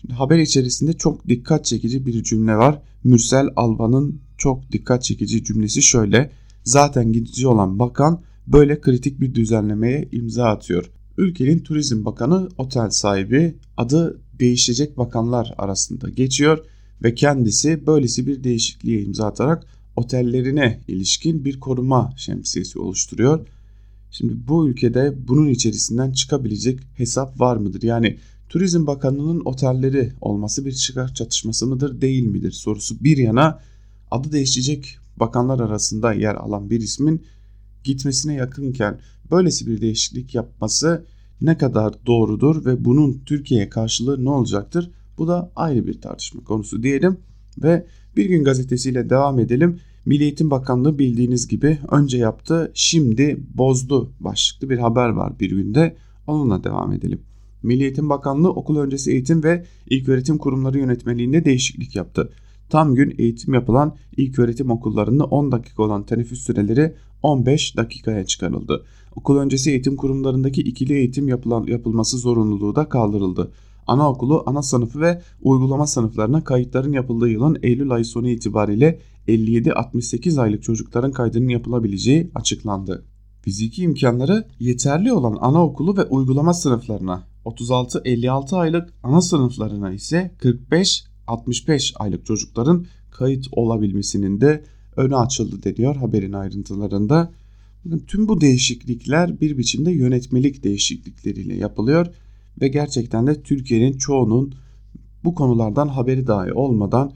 Şimdi 0.00 0.14
haber 0.14 0.38
içerisinde 0.38 0.92
çok 0.92 1.28
dikkat 1.28 1.64
çekici 1.64 2.06
bir 2.06 2.22
cümle 2.22 2.56
var. 2.56 2.82
Mürsel 3.04 3.48
Alban'ın 3.56 4.20
çok 4.38 4.72
dikkat 4.72 5.02
çekici 5.02 5.44
cümlesi 5.44 5.82
şöyle. 5.82 6.30
Zaten 6.64 7.12
gidici 7.12 7.46
olan 7.48 7.78
bakan 7.78 8.22
böyle 8.46 8.80
kritik 8.80 9.20
bir 9.20 9.34
düzenlemeye 9.34 10.08
imza 10.12 10.44
atıyor. 10.44 10.90
Ülkenin 11.18 11.58
Turizm 11.58 12.04
Bakanı 12.04 12.48
otel 12.58 12.90
sahibi 12.90 13.54
adı 13.76 14.20
değişecek 14.38 14.98
bakanlar 14.98 15.54
arasında 15.58 16.08
geçiyor 16.08 16.58
ve 17.02 17.14
kendisi 17.14 17.86
böylesi 17.86 18.26
bir 18.26 18.44
değişikliğe 18.44 19.02
imza 19.02 19.26
atarak 19.26 19.66
otellerine 19.96 20.80
ilişkin 20.88 21.44
bir 21.44 21.60
koruma 21.60 22.12
şemsiyesi 22.16 22.78
oluşturuyor. 22.78 23.46
Şimdi 24.10 24.34
bu 24.48 24.68
ülkede 24.68 25.28
bunun 25.28 25.48
içerisinden 25.48 26.12
çıkabilecek 26.12 26.80
hesap 26.96 27.40
var 27.40 27.56
mıdır? 27.56 27.82
Yani 27.82 28.18
Turizm 28.48 28.86
Bakanlığı'nın 28.86 29.42
otelleri 29.44 30.12
olması 30.20 30.64
bir 30.64 30.72
çıkar 30.72 31.14
çatışması 31.14 31.66
mıdır 31.66 32.00
değil 32.00 32.26
midir 32.26 32.52
sorusu 32.52 33.04
bir 33.04 33.16
yana 33.16 33.60
adı 34.10 34.32
değişecek 34.32 34.98
bakanlar 35.16 35.60
arasında 35.60 36.12
yer 36.12 36.34
alan 36.34 36.70
bir 36.70 36.80
ismin 36.80 37.22
gitmesine 37.84 38.34
yakınken 38.34 38.98
böylesi 39.30 39.66
bir 39.66 39.80
değişiklik 39.80 40.34
yapması 40.34 41.04
ne 41.40 41.58
kadar 41.58 41.94
doğrudur 42.06 42.64
ve 42.64 42.84
bunun 42.84 43.22
Türkiye'ye 43.26 43.68
karşılığı 43.68 44.24
ne 44.24 44.30
olacaktır? 44.30 44.90
Bu 45.18 45.28
da 45.28 45.52
ayrı 45.56 45.86
bir 45.86 46.00
tartışma 46.00 46.44
konusu 46.44 46.82
diyelim 46.82 47.16
ve 47.62 47.86
bir 48.16 48.24
gün 48.24 48.44
gazetesiyle 48.44 49.10
devam 49.10 49.38
edelim. 49.38 49.80
Milli 50.06 50.22
Eğitim 50.22 50.50
Bakanlığı 50.50 50.98
bildiğiniz 50.98 51.48
gibi 51.48 51.78
önce 51.90 52.18
yaptı, 52.18 52.72
şimdi 52.74 53.40
bozdu 53.54 54.12
başlıklı 54.20 54.70
bir 54.70 54.78
haber 54.78 55.08
var 55.08 55.40
bir 55.40 55.50
günde. 55.50 55.96
Onunla 56.26 56.64
devam 56.64 56.92
edelim. 56.92 57.20
Milli 57.62 57.82
Eğitim 57.82 58.08
Bakanlığı 58.08 58.50
okul 58.50 58.76
öncesi 58.76 59.10
eğitim 59.10 59.44
ve 59.44 59.64
ilköğretim 59.86 60.38
kurumları 60.38 60.78
yönetmeliğinde 60.78 61.44
değişiklik 61.44 61.96
yaptı. 61.96 62.32
Tam 62.68 62.94
gün 62.94 63.14
eğitim 63.18 63.54
yapılan 63.54 63.96
ilköğretim 64.16 64.70
okullarında 64.70 65.24
10 65.24 65.52
dakika 65.52 65.82
olan 65.82 66.06
teneffüs 66.06 66.40
süreleri 66.40 66.94
15 67.24 67.76
dakikaya 67.76 68.26
çıkarıldı. 68.26 68.84
Okul 69.16 69.36
öncesi 69.36 69.70
eğitim 69.70 69.96
kurumlarındaki 69.96 70.60
ikili 70.60 70.94
eğitim 70.94 71.28
yapılan, 71.28 71.64
yapılması 71.66 72.18
zorunluluğu 72.18 72.76
da 72.76 72.88
kaldırıldı. 72.88 73.52
Anaokulu, 73.86 74.42
ana 74.46 74.62
sınıfı 74.62 75.00
ve 75.00 75.22
uygulama 75.42 75.86
sınıflarına 75.86 76.44
kayıtların 76.44 76.92
yapıldığı 76.92 77.28
yılın 77.28 77.58
Eylül 77.62 77.90
ayı 77.90 78.04
sonu 78.04 78.28
itibariyle 78.28 79.00
57-68 79.28 80.40
aylık 80.40 80.62
çocukların 80.62 81.12
kaydının 81.12 81.48
yapılabileceği 81.48 82.30
açıklandı. 82.34 83.04
Fiziki 83.42 83.82
imkanları 83.82 84.46
yeterli 84.60 85.12
olan 85.12 85.36
anaokulu 85.40 85.96
ve 85.96 86.04
uygulama 86.04 86.54
sınıflarına 86.54 87.22
36-56 87.44 88.56
aylık 88.56 88.92
ana 89.02 89.20
sınıflarına 89.20 89.92
ise 89.92 90.34
45-65 91.28 91.96
aylık 91.96 92.26
çocukların 92.26 92.86
kayıt 93.10 93.46
olabilmesinin 93.52 94.40
de 94.40 94.64
önü 94.96 95.16
açıldı 95.16 95.62
deniyor 95.62 95.96
haberin 95.96 96.32
ayrıntılarında. 96.32 97.32
Tüm 98.06 98.28
bu 98.28 98.40
değişiklikler 98.40 99.40
bir 99.40 99.58
biçimde 99.58 99.92
yönetmelik 99.92 100.64
değişiklikleriyle 100.64 101.54
yapılıyor 101.54 102.06
ve 102.60 102.68
gerçekten 102.68 103.26
de 103.26 103.42
Türkiye'nin 103.42 103.98
çoğunun 103.98 104.54
bu 105.24 105.34
konulardan 105.34 105.88
haberi 105.88 106.26
dahi 106.26 106.52
olmadan 106.52 107.12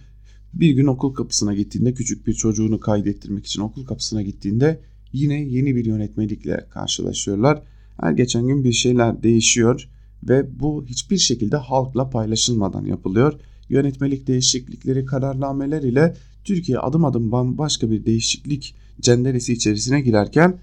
Bir 0.54 0.70
gün 0.70 0.86
okul 0.86 1.14
kapısına 1.14 1.54
gittiğinde 1.54 1.94
küçük 1.94 2.26
bir 2.26 2.32
çocuğunu 2.32 2.80
kaydettirmek 2.80 3.46
için 3.46 3.62
okul 3.62 3.84
kapısına 3.84 4.22
gittiğinde 4.22 4.80
yine 5.12 5.42
yeni 5.42 5.76
bir 5.76 5.84
yönetmelikle 5.84 6.66
karşılaşıyorlar. 6.70 7.62
Her 8.00 8.12
geçen 8.12 8.46
gün 8.46 8.64
bir 8.64 8.72
şeyler 8.72 9.22
değişiyor 9.22 9.88
ve 10.28 10.60
bu 10.60 10.86
hiçbir 10.86 11.18
şekilde 11.18 11.56
halkla 11.56 12.10
paylaşılmadan 12.10 12.84
yapılıyor. 12.84 13.40
Yönetmelik 13.68 14.26
değişiklikleri, 14.26 15.04
kararnameler 15.04 15.82
ile 15.82 16.16
Türkiye 16.48 16.78
adım 16.78 17.04
adım 17.04 17.32
bambaşka 17.32 17.90
bir 17.90 18.04
değişiklik 18.04 18.74
cenderesi 19.00 19.52
içerisine 19.52 20.00
girerken 20.00 20.60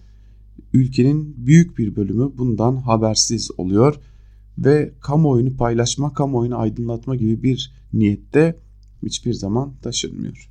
ülkenin 0.74 1.36
büyük 1.38 1.78
bir 1.78 1.96
bölümü 1.96 2.32
bundan 2.38 2.76
habersiz 2.76 3.52
oluyor 3.58 3.96
ve 4.58 4.94
kamuoyunu 5.02 5.58
paylaşma, 5.58 6.14
kamuoyunu 6.14 6.58
aydınlatma 6.58 7.16
gibi 7.16 7.44
bir 7.44 7.74
niyette 7.94 8.60
hiçbir 9.04 9.34
zaman 9.34 9.74
taşınmıyor. 9.82 10.50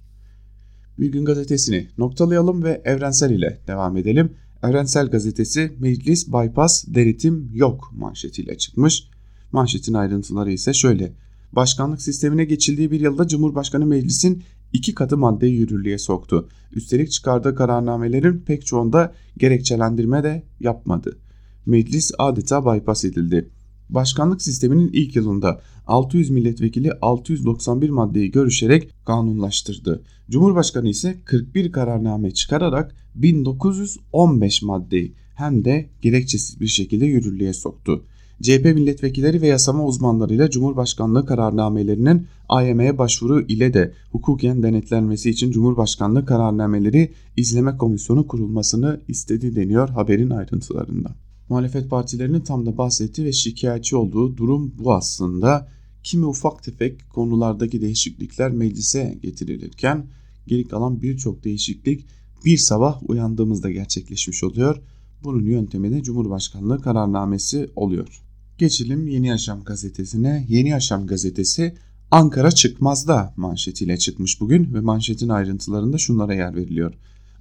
Bir 0.98 1.12
gün 1.12 1.24
gazetesini 1.24 1.88
noktalayalım 1.98 2.64
ve 2.64 2.82
Evrensel 2.84 3.30
ile 3.30 3.58
devam 3.66 3.96
edelim. 3.96 4.32
Evrensel 4.62 5.06
gazetesi 5.10 5.72
meclis 5.78 6.28
bypass 6.28 6.84
denetim 6.86 7.50
yok 7.54 7.92
manşetiyle 7.96 8.58
çıkmış. 8.58 9.08
Manşetin 9.52 9.94
ayrıntıları 9.94 10.52
ise 10.52 10.72
şöyle. 10.72 11.12
Başkanlık 11.52 12.02
sistemine 12.02 12.44
geçildiği 12.44 12.90
bir 12.90 13.00
yılda 13.00 13.28
Cumhurbaşkanı 13.28 13.86
meclisin 13.86 14.42
iki 14.74 14.94
katı 14.94 15.18
maddeyi 15.18 15.54
yürürlüğe 15.54 15.98
soktu. 15.98 16.48
Üstelik 16.72 17.10
çıkardığı 17.10 17.54
kararnamelerin 17.54 18.38
pek 18.38 18.66
çoğunda 18.66 19.14
gerekçelendirme 19.36 20.22
de 20.22 20.42
yapmadı. 20.60 21.18
Meclis 21.66 22.12
adeta 22.18 22.64
bypass 22.64 23.04
edildi. 23.04 23.50
Başkanlık 23.88 24.42
sisteminin 24.42 24.90
ilk 24.92 25.16
yılında 25.16 25.60
600 25.86 26.30
milletvekili 26.30 26.92
691 26.92 27.90
maddeyi 27.90 28.30
görüşerek 28.30 28.90
kanunlaştırdı. 29.06 30.02
Cumhurbaşkanı 30.30 30.88
ise 30.88 31.20
41 31.24 31.72
kararname 31.72 32.30
çıkararak 32.30 32.96
1915 33.14 34.62
maddeyi 34.62 35.14
hem 35.34 35.64
de 35.64 35.90
gerekçesiz 36.02 36.60
bir 36.60 36.66
şekilde 36.66 37.06
yürürlüğe 37.06 37.52
soktu. 37.52 38.04
CHP 38.44 38.64
milletvekilleri 38.64 39.42
ve 39.42 39.46
yasama 39.46 39.86
uzmanlarıyla 39.86 40.50
Cumhurbaşkanlığı 40.50 41.26
kararnamelerinin 41.26 42.26
AYM'ye 42.48 42.98
başvuru 42.98 43.40
ile 43.40 43.74
de 43.74 43.92
hukuken 44.10 44.62
denetlenmesi 44.62 45.30
için 45.30 45.50
Cumhurbaşkanlığı 45.50 46.26
kararnameleri 46.26 47.12
izleme 47.36 47.76
komisyonu 47.76 48.26
kurulmasını 48.26 49.00
istedi 49.08 49.56
deniyor 49.56 49.88
haberin 49.88 50.30
ayrıntılarında. 50.30 51.14
Muhalefet 51.48 51.90
partilerinin 51.90 52.40
tam 52.40 52.66
da 52.66 52.78
bahsettiği 52.78 53.26
ve 53.26 53.32
şikayetçi 53.32 53.96
olduğu 53.96 54.36
durum 54.36 54.74
bu 54.78 54.94
aslında. 54.94 55.68
Kimi 56.02 56.26
ufak 56.26 56.62
tefek 56.62 57.10
konulardaki 57.10 57.80
değişiklikler 57.80 58.50
meclise 58.50 59.18
getirilirken 59.22 60.06
geri 60.46 60.68
kalan 60.68 61.02
birçok 61.02 61.44
değişiklik 61.44 62.06
bir 62.44 62.56
sabah 62.56 63.10
uyandığımızda 63.10 63.70
gerçekleşmiş 63.70 64.44
oluyor. 64.44 64.82
Bunun 65.24 65.44
yöntemi 65.44 65.90
de 65.90 66.02
Cumhurbaşkanlığı 66.02 66.80
kararnamesi 66.80 67.70
oluyor. 67.76 68.23
Geçelim 68.58 69.08
Yeni 69.08 69.26
Yaşam 69.26 69.64
gazetesine. 69.64 70.46
Yeni 70.48 70.68
Yaşam 70.68 71.06
gazetesi 71.06 71.74
Ankara 72.10 72.50
çıkmazda 72.50 73.34
manşetiyle 73.36 73.96
çıkmış 73.96 74.40
bugün 74.40 74.74
ve 74.74 74.80
manşetin 74.80 75.28
ayrıntılarında 75.28 75.98
şunlara 75.98 76.34
yer 76.34 76.56
veriliyor. 76.56 76.94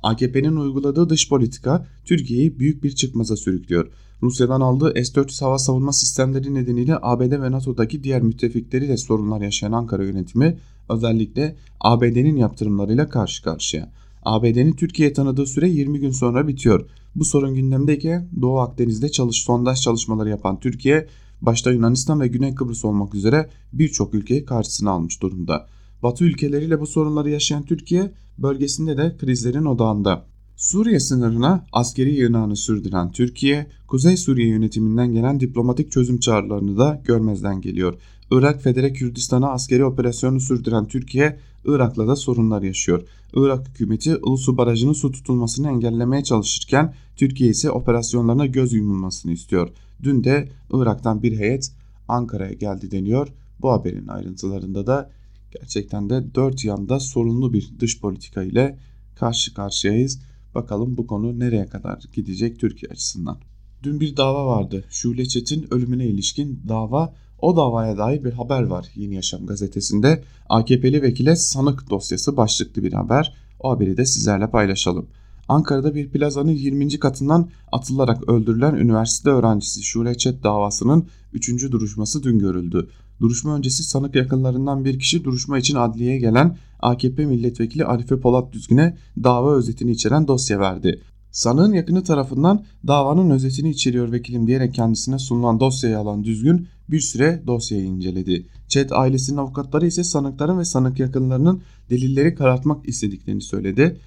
AKP'nin 0.04 0.56
uyguladığı 0.56 1.10
dış 1.10 1.30
politika 1.30 1.88
Türkiye'yi 2.06 2.60
büyük 2.60 2.84
bir 2.84 2.96
çıkmaza 2.96 3.36
sürüklüyor. 3.36 3.92
Rusya'dan 4.22 4.62
aldığı 4.62 4.94
S-400 5.06 5.44
hava 5.44 5.60
savunma 5.60 5.94
sistemleri 5.94 6.54
nedeniyle 6.54 6.98
ABD 7.02 7.32
ve 7.42 7.52
NATO'daki 7.52 8.04
diğer 8.04 8.22
müttefikleriyle 8.22 8.98
sorunlar 8.98 9.42
yaşayan 9.42 9.72
Ankara 9.72 10.04
yönetimi 10.04 10.58
özellikle 10.90 11.56
ABD'nin 11.80 12.36
yaptırımlarıyla 12.36 13.10
karşı 13.10 13.44
karşıya. 13.44 13.92
ABD'nin 14.26 14.74
Türkiye'ye 14.74 15.14
tanıdığı 15.14 15.46
süre 15.46 15.70
20 15.70 16.00
gün 16.00 16.12
sonra 16.12 16.48
bitiyor. 16.48 16.90
Bu 17.16 17.26
sorun 17.26 17.56
gündemdeyken 17.56 18.30
Doğu 18.42 18.60
Akdeniz'de 18.60 19.12
çalış, 19.12 19.44
sondaj 19.44 19.82
çalışmaları 19.82 20.30
yapan 20.30 20.60
Türkiye 20.60 21.08
başta 21.42 21.72
Yunanistan 21.72 22.22
ve 22.22 22.28
Güney 22.28 22.56
Kıbrıs 22.56 22.86
olmak 22.86 23.16
üzere 23.16 23.50
birçok 23.74 24.14
ülkeyi 24.14 24.46
karşısına 24.46 24.92
almış 24.92 25.22
durumda. 25.22 25.68
Batı 26.04 26.24
ülkeleriyle 26.24 26.80
bu 26.80 26.88
sorunları 26.88 27.30
yaşayan 27.30 27.64
Türkiye 27.64 28.12
bölgesinde 28.38 28.98
de 28.98 29.18
krizlerin 29.18 29.66
odağında. 29.66 30.26
Suriye 30.56 31.00
sınırına 31.00 31.66
askeri 31.72 32.16
yığınağını 32.16 32.56
sürdüren 32.56 33.12
Türkiye, 33.12 33.68
Kuzey 33.88 34.18
Suriye 34.18 34.48
yönetiminden 34.48 35.14
gelen 35.14 35.40
diplomatik 35.40 35.92
çözüm 35.92 36.20
çağrılarını 36.20 36.78
da 36.78 37.02
görmezden 37.06 37.62
geliyor. 37.62 37.94
Irak 38.32 38.62
Federe 38.62 38.94
Kürdistan'a 38.94 39.52
askeri 39.52 39.86
operasyonu 39.86 40.40
sürdüren 40.40 40.88
Türkiye, 40.88 41.40
Irak'la 41.66 42.08
da 42.08 42.16
sorunlar 42.16 42.62
yaşıyor. 42.62 43.08
Irak 43.34 43.70
hükümeti 43.70 44.10
Ilısu 44.10 44.58
Barajı'nın 44.58 44.94
su 44.94 45.12
tutulmasını 45.12 45.68
engellemeye 45.68 46.24
çalışırken 46.24 46.94
Türkiye 47.16 47.50
ise 47.50 47.72
operasyonlarına 47.72 48.46
göz 48.46 48.74
yumulmasını 48.74 49.32
istiyor. 49.32 49.70
Dün 50.04 50.24
de 50.24 50.50
Irak'tan 50.74 51.24
bir 51.24 51.38
heyet 51.38 51.72
Ankara'ya 52.08 52.54
geldi 52.54 52.92
deniyor. 52.92 53.28
Bu 53.62 53.72
haberin 53.72 54.08
ayrıntılarında 54.08 54.88
da 54.88 55.12
gerçekten 55.52 56.10
de 56.10 56.36
dört 56.36 56.66
yanda 56.66 57.00
sorunlu 57.00 57.54
bir 57.54 57.74
dış 57.80 58.02
politika 58.02 58.44
ile 58.44 58.80
karşı 59.16 59.54
karşıyayız. 59.54 60.20
Bakalım 60.56 60.98
bu 60.98 61.08
konu 61.08 61.40
nereye 61.40 61.66
kadar 61.66 62.04
gidecek 62.14 62.60
Türkiye 62.60 62.92
açısından. 62.92 63.38
Dün 63.84 64.00
bir 64.00 64.18
dava 64.18 64.46
vardı. 64.46 64.86
Şule 64.90 65.26
Çetin 65.26 65.74
ölümüne 65.74 66.06
ilişkin 66.06 66.62
dava. 66.68 67.14
O 67.44 67.56
davaya 67.56 67.98
dair 67.98 68.24
bir 68.24 68.32
haber 68.32 68.64
var 68.64 68.86
Yeni 68.96 69.16
Yaşam 69.16 69.46
gazetesinde. 69.46 70.24
AKP'li 70.50 71.02
vekile 71.02 71.36
sanık 71.36 71.90
dosyası 71.90 72.38
başlıklı 72.38 72.84
bir 72.84 72.94
haber. 72.94 73.34
O 73.60 73.72
haberi 73.72 73.98
de 73.98 74.06
sizlerle 74.06 74.50
paylaşalım. 74.50 75.08
Ankara'da 75.48 75.96
bir 75.96 76.10
plazanın 76.10 76.52
20. 76.52 77.00
katından 77.00 77.50
atılarak 77.72 78.30
öldürülen 78.30 78.76
üniversite 78.76 79.30
öğrencisi 79.30 79.84
Şule 79.84 80.18
Çet 80.18 80.44
davasının 80.44 81.08
3. 81.34 81.72
duruşması 81.72 82.24
dün 82.24 82.40
görüldü. 82.40 82.90
Duruşma 83.22 83.56
öncesi 83.56 83.84
sanık 83.84 84.16
yakınlarından 84.16 84.86
bir 84.86 85.00
kişi 85.00 85.24
duruşma 85.24 85.58
için 85.58 85.76
adliyeye 85.76 86.18
gelen 86.18 86.58
AKP 86.80 87.26
milletvekili 87.26 87.86
Arife 87.86 88.20
Polat 88.20 88.54
Düzgün'e 88.54 88.98
dava 89.24 89.56
özetini 89.56 89.92
içeren 89.92 90.28
dosya 90.28 90.60
verdi. 90.60 91.02
Sanığın 91.34 91.74
yakını 91.74 92.04
tarafından 92.04 92.66
davanın 92.88 93.30
özetini 93.30 93.70
içeriyor 93.70 94.12
vekilim 94.12 94.48
diyerek 94.48 94.74
kendisine 94.74 95.20
sunulan 95.20 95.60
dosyayı 95.60 95.98
alan 95.98 96.24
Düzgün 96.24 96.68
bir 96.90 97.00
süre 97.00 97.44
dosyayı 97.48 97.84
inceledi. 97.84 98.46
Çet 98.68 98.92
ailesinin 98.92 99.38
avukatları 99.38 99.88
ise 99.88 100.04
sanıkların 100.04 100.60
ve 100.60 100.66
sanık 100.66 101.00
yakınlarının 101.00 101.62
delilleri 101.90 102.36
karartmak 102.36 102.90
istediklerini 102.90 103.42
söyledi. 103.42 103.98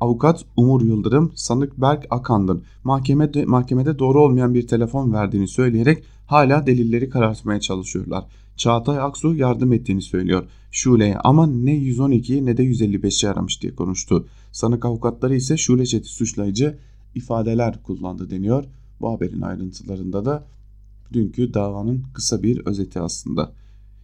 Avukat 0.00 0.44
Umur 0.56 0.82
Yıldırım, 0.82 1.32
sanık 1.34 1.80
Berk 1.80 2.06
Akan'ın 2.10 2.62
mahkemede, 2.84 3.44
mahkemede 3.44 3.98
doğru 3.98 4.22
olmayan 4.22 4.54
bir 4.54 4.66
telefon 4.66 5.12
verdiğini 5.12 5.48
söyleyerek 5.48 6.04
hala 6.26 6.66
delilleri 6.66 7.10
karartmaya 7.10 7.60
çalışıyorlar. 7.60 8.24
Çağatay 8.56 8.98
Aksu 8.98 9.34
yardım 9.34 9.72
ettiğini 9.72 10.02
söylüyor. 10.02 10.44
Şule'ye 10.70 11.16
ama 11.18 11.46
ne 11.46 11.74
112'yi 11.76 12.46
ne 12.46 12.56
de 12.56 12.64
155'i 12.64 13.28
aramış 13.28 13.62
diye 13.62 13.74
konuştu. 13.74 14.26
Sanık 14.54 14.84
avukatları 14.84 15.36
ise 15.36 15.56
Şule 15.56 15.86
çeti 15.86 16.08
suçlayıcı 16.08 16.78
ifadeler 17.14 17.82
kullandı 17.82 18.30
deniyor. 18.30 18.64
Bu 19.00 19.12
haberin 19.12 19.40
ayrıntılarında 19.40 20.24
da 20.24 20.44
dünkü 21.12 21.54
davanın 21.54 22.02
kısa 22.14 22.42
bir 22.42 22.66
özeti 22.66 23.00
aslında. 23.00 23.52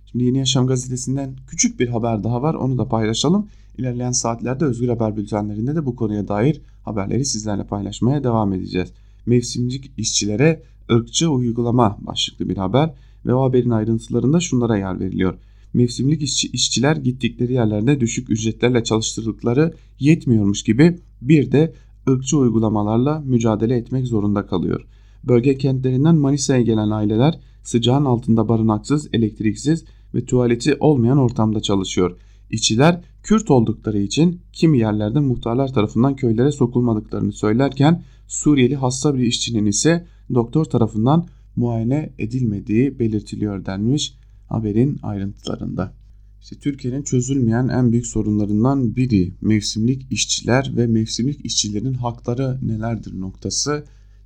Şimdi 0.07 0.25
Yeni 0.25 0.39
Yaşam 0.39 0.67
gazetesinden 0.67 1.37
küçük 1.47 1.81
bir 1.81 1.89
haber 1.89 2.25
daha 2.25 2.43
var 2.43 2.55
onu 2.55 2.79
da 2.79 2.89
paylaşalım. 2.89 3.47
İlerleyen 3.79 4.13
saatlerde 4.13 4.65
Özgür 4.65 4.89
Haber 4.89 5.17
bültenlerinde 5.17 5.77
de 5.77 5.87
bu 5.87 5.97
konuya 5.97 6.29
dair 6.29 6.61
haberleri 6.85 7.25
sizlerle 7.25 7.65
paylaşmaya 7.65 8.25
devam 8.25 8.53
edeceğiz. 8.53 8.93
Mevsimcik 9.27 9.91
işçilere 9.97 10.63
ırkçı 10.93 11.31
uygulama 11.31 11.99
başlıklı 12.01 12.49
bir 12.49 12.57
haber 12.57 12.95
ve 13.27 13.35
o 13.35 13.43
haberin 13.43 13.71
ayrıntılarında 13.71 14.41
şunlara 14.41 14.79
yer 14.79 15.01
veriliyor. 15.01 15.35
Mevsimlik 15.75 16.23
işçi, 16.23 16.49
işçiler 16.49 16.97
gittikleri 16.97 17.53
yerlerde 17.53 18.01
düşük 18.01 18.31
ücretlerle 18.31 18.85
çalıştırdıkları 18.85 19.75
yetmiyormuş 20.01 20.63
gibi 20.63 20.99
bir 21.23 21.53
de 21.53 21.75
ırkçı 22.09 22.39
uygulamalarla 22.39 23.23
mücadele 23.27 23.77
etmek 23.77 24.07
zorunda 24.07 24.47
kalıyor. 24.47 24.87
Bölge 25.25 25.59
kentlerinden 25.59 26.17
Manisa'ya 26.17 26.63
gelen 26.63 26.91
aileler 26.91 27.41
sıcağın 27.63 28.05
altında 28.05 28.49
barınaksız, 28.49 29.09
elektriksiz 29.13 29.85
ve 30.15 30.25
tuvaleti 30.25 30.77
olmayan 30.81 31.19
ortamda 31.19 31.61
çalışıyor. 31.61 32.17
İşçiler 32.51 33.01
Kürt 33.23 33.51
oldukları 33.51 33.99
için 33.99 34.41
kimi 34.53 34.79
yerlerde 34.79 35.21
muhtarlar 35.21 35.73
tarafından 35.73 36.17
köylere 36.17 36.53
sokulmadıklarını 36.53 37.33
söylerken 37.33 38.03
Suriyeli 38.27 38.77
hasta 38.77 39.15
bir 39.15 39.23
işçinin 39.23 39.67
ise 39.67 40.07
doktor 40.35 40.65
tarafından 40.65 41.27
muayene 41.57 42.13
edilmediği 42.19 42.99
belirtiliyor 42.99 43.67
denmiş 43.67 44.15
haberin 44.49 44.99
ayrıntılarında. 45.03 46.00
İşte 46.43 46.57
Türkiye'nin 46.57 47.03
çözülmeyen 47.03 47.69
en 47.69 47.93
büyük 47.93 48.07
sorunlarından 48.07 48.97
biri 48.97 49.35
mevsimlik 49.41 50.13
işçiler 50.13 50.73
ve 50.77 50.87
mevsimlik 50.87 51.45
işçilerin 51.45 51.95
hakları 51.95 52.59
nelerdir 52.63 53.21
noktası. 53.21 53.85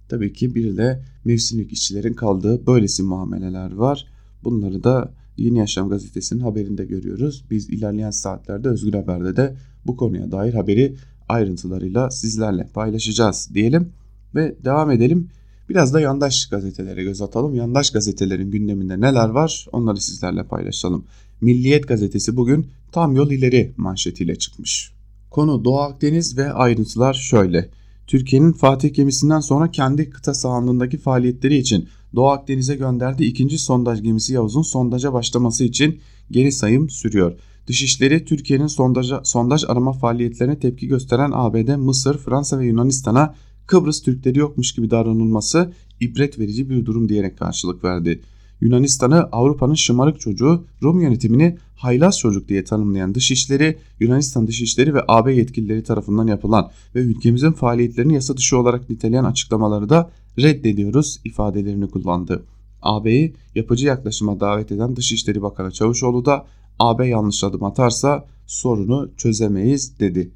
Tabii 0.09 0.33
ki 0.33 0.55
bir 0.55 0.77
de 0.77 1.05
mevsimlik 1.24 1.72
işçilerin 1.72 2.14
kaldığı 2.14 2.66
böylesi 2.66 3.03
muameleler 3.03 3.72
var. 3.72 4.07
Bunları 4.44 4.85
da 4.85 5.14
Yeni 5.37 5.59
Yaşam 5.59 5.88
gazetesinin 5.88 6.40
haberinde 6.40 6.85
görüyoruz. 6.85 7.44
Biz 7.50 7.68
ilerleyen 7.70 8.11
saatlerde 8.11 8.68
Özgür 8.68 8.94
Haber'de 8.94 9.37
de 9.37 9.57
bu 9.87 9.96
konuya 9.96 10.33
dair 10.33 10.55
haberi 10.55 10.96
ayrıntılarıyla 11.29 12.11
sizlerle 12.11 12.66
paylaşacağız 12.74 13.50
diyelim 13.55 13.92
ve 14.35 14.57
devam 14.64 14.90
edelim. 14.90 15.29
Biraz 15.68 15.94
da 15.94 16.00
yandaş 16.00 16.46
gazetelere 16.46 17.05
göz 17.05 17.22
atalım. 17.22 17.55
Yandaş 17.55 17.90
gazetelerin 17.90 18.50
gündeminde 18.50 19.00
neler 19.00 19.29
var 19.29 19.66
onları 19.72 20.00
sizlerle 20.00 20.44
paylaşalım. 20.44 21.05
Milliyet 21.44 21.88
gazetesi 21.88 22.37
bugün 22.37 22.66
tam 22.92 23.16
yol 23.16 23.30
ileri 23.30 23.74
manşetiyle 23.76 24.37
çıkmış. 24.37 24.92
Konu 25.30 25.64
Doğu 25.64 25.78
Akdeniz 25.78 26.38
ve 26.38 26.52
ayrıntılar 26.52 27.14
şöyle. 27.14 27.70
Türkiye'nin 28.07 28.52
Fatih 28.52 28.94
gemisinden 28.94 29.40
sonra 29.40 29.70
kendi 29.70 30.11
kıta 30.11 30.35
sahanlığındaki 30.35 30.98
faaliyetleri 30.98 31.57
için 31.57 31.88
Doğu 32.14 32.28
Akdeniz'e 32.28 32.74
gönderdiği 32.74 33.24
ikinci 33.24 33.59
sondaj 33.59 34.02
gemisi 34.02 34.35
Yavuz'un 34.35 34.62
sondaja 34.62 35.12
başlaması 35.12 35.64
için 35.64 36.00
geri 36.30 36.52
sayım 36.52 36.90
sürüyor. 36.90 37.38
Dışişleri 37.66 38.24
Türkiye'nin 38.24 38.66
sondaja, 38.66 39.20
sondaj 39.24 39.64
arama 39.64 39.92
faaliyetlerine 39.92 40.59
tepki 40.59 40.87
gösteren 40.87 41.30
ABD, 41.35 41.76
Mısır, 41.76 42.18
Fransa 42.18 42.59
ve 42.59 42.66
Yunanistan'a 42.66 43.35
Kıbrıs 43.66 44.02
Türkleri 44.02 44.38
yokmuş 44.38 44.72
gibi 44.72 44.90
davranılması 44.90 45.72
ibret 46.00 46.38
verici 46.38 46.70
bir 46.70 46.87
durum 46.87 47.09
diyerek 47.09 47.38
karşılık 47.38 47.85
verdi. 47.85 48.20
Yunanistan'ı 48.64 49.29
Avrupa'nın 49.33 49.74
şımarık 49.74 50.20
çocuğu, 50.20 50.64
Rum 50.83 51.00
yönetimini 51.00 51.57
haylaz 51.77 52.18
çocuk 52.18 52.48
diye 52.48 52.64
tanımlayan 52.64 53.14
dışişleri, 53.14 53.79
Yunanistan 54.00 54.46
dışişleri 54.46 54.94
ve 54.94 55.00
AB 55.09 55.35
yetkilileri 55.35 55.83
tarafından 55.83 56.27
yapılan 56.27 56.70
ve 56.94 57.00
ülkemizin 57.00 57.53
faaliyetlerini 57.53 58.14
yasa 58.14 58.37
dışı 58.37 58.59
olarak 58.59 58.90
niteleyen 58.90 59.24
açıklamaları 59.24 59.88
da 59.88 60.11
reddediyoruz 60.38 61.20
ifadelerini 61.24 61.90
kullandı. 61.90 62.44
AB'yi 62.83 63.35
yapıcı 63.55 63.87
yaklaşıma 63.87 64.40
davet 64.40 64.72
eden 64.72 64.96
Dışişleri 64.96 65.42
Bakanı 65.42 65.70
Çavuşoğlu 65.70 66.24
da 66.24 66.46
AB 66.79 67.07
yanlış 67.07 67.44
adım 67.44 67.64
atarsa 67.64 68.27
sorunu 68.46 69.11
çözemeyiz 69.16 70.00
dedi. 70.00 70.31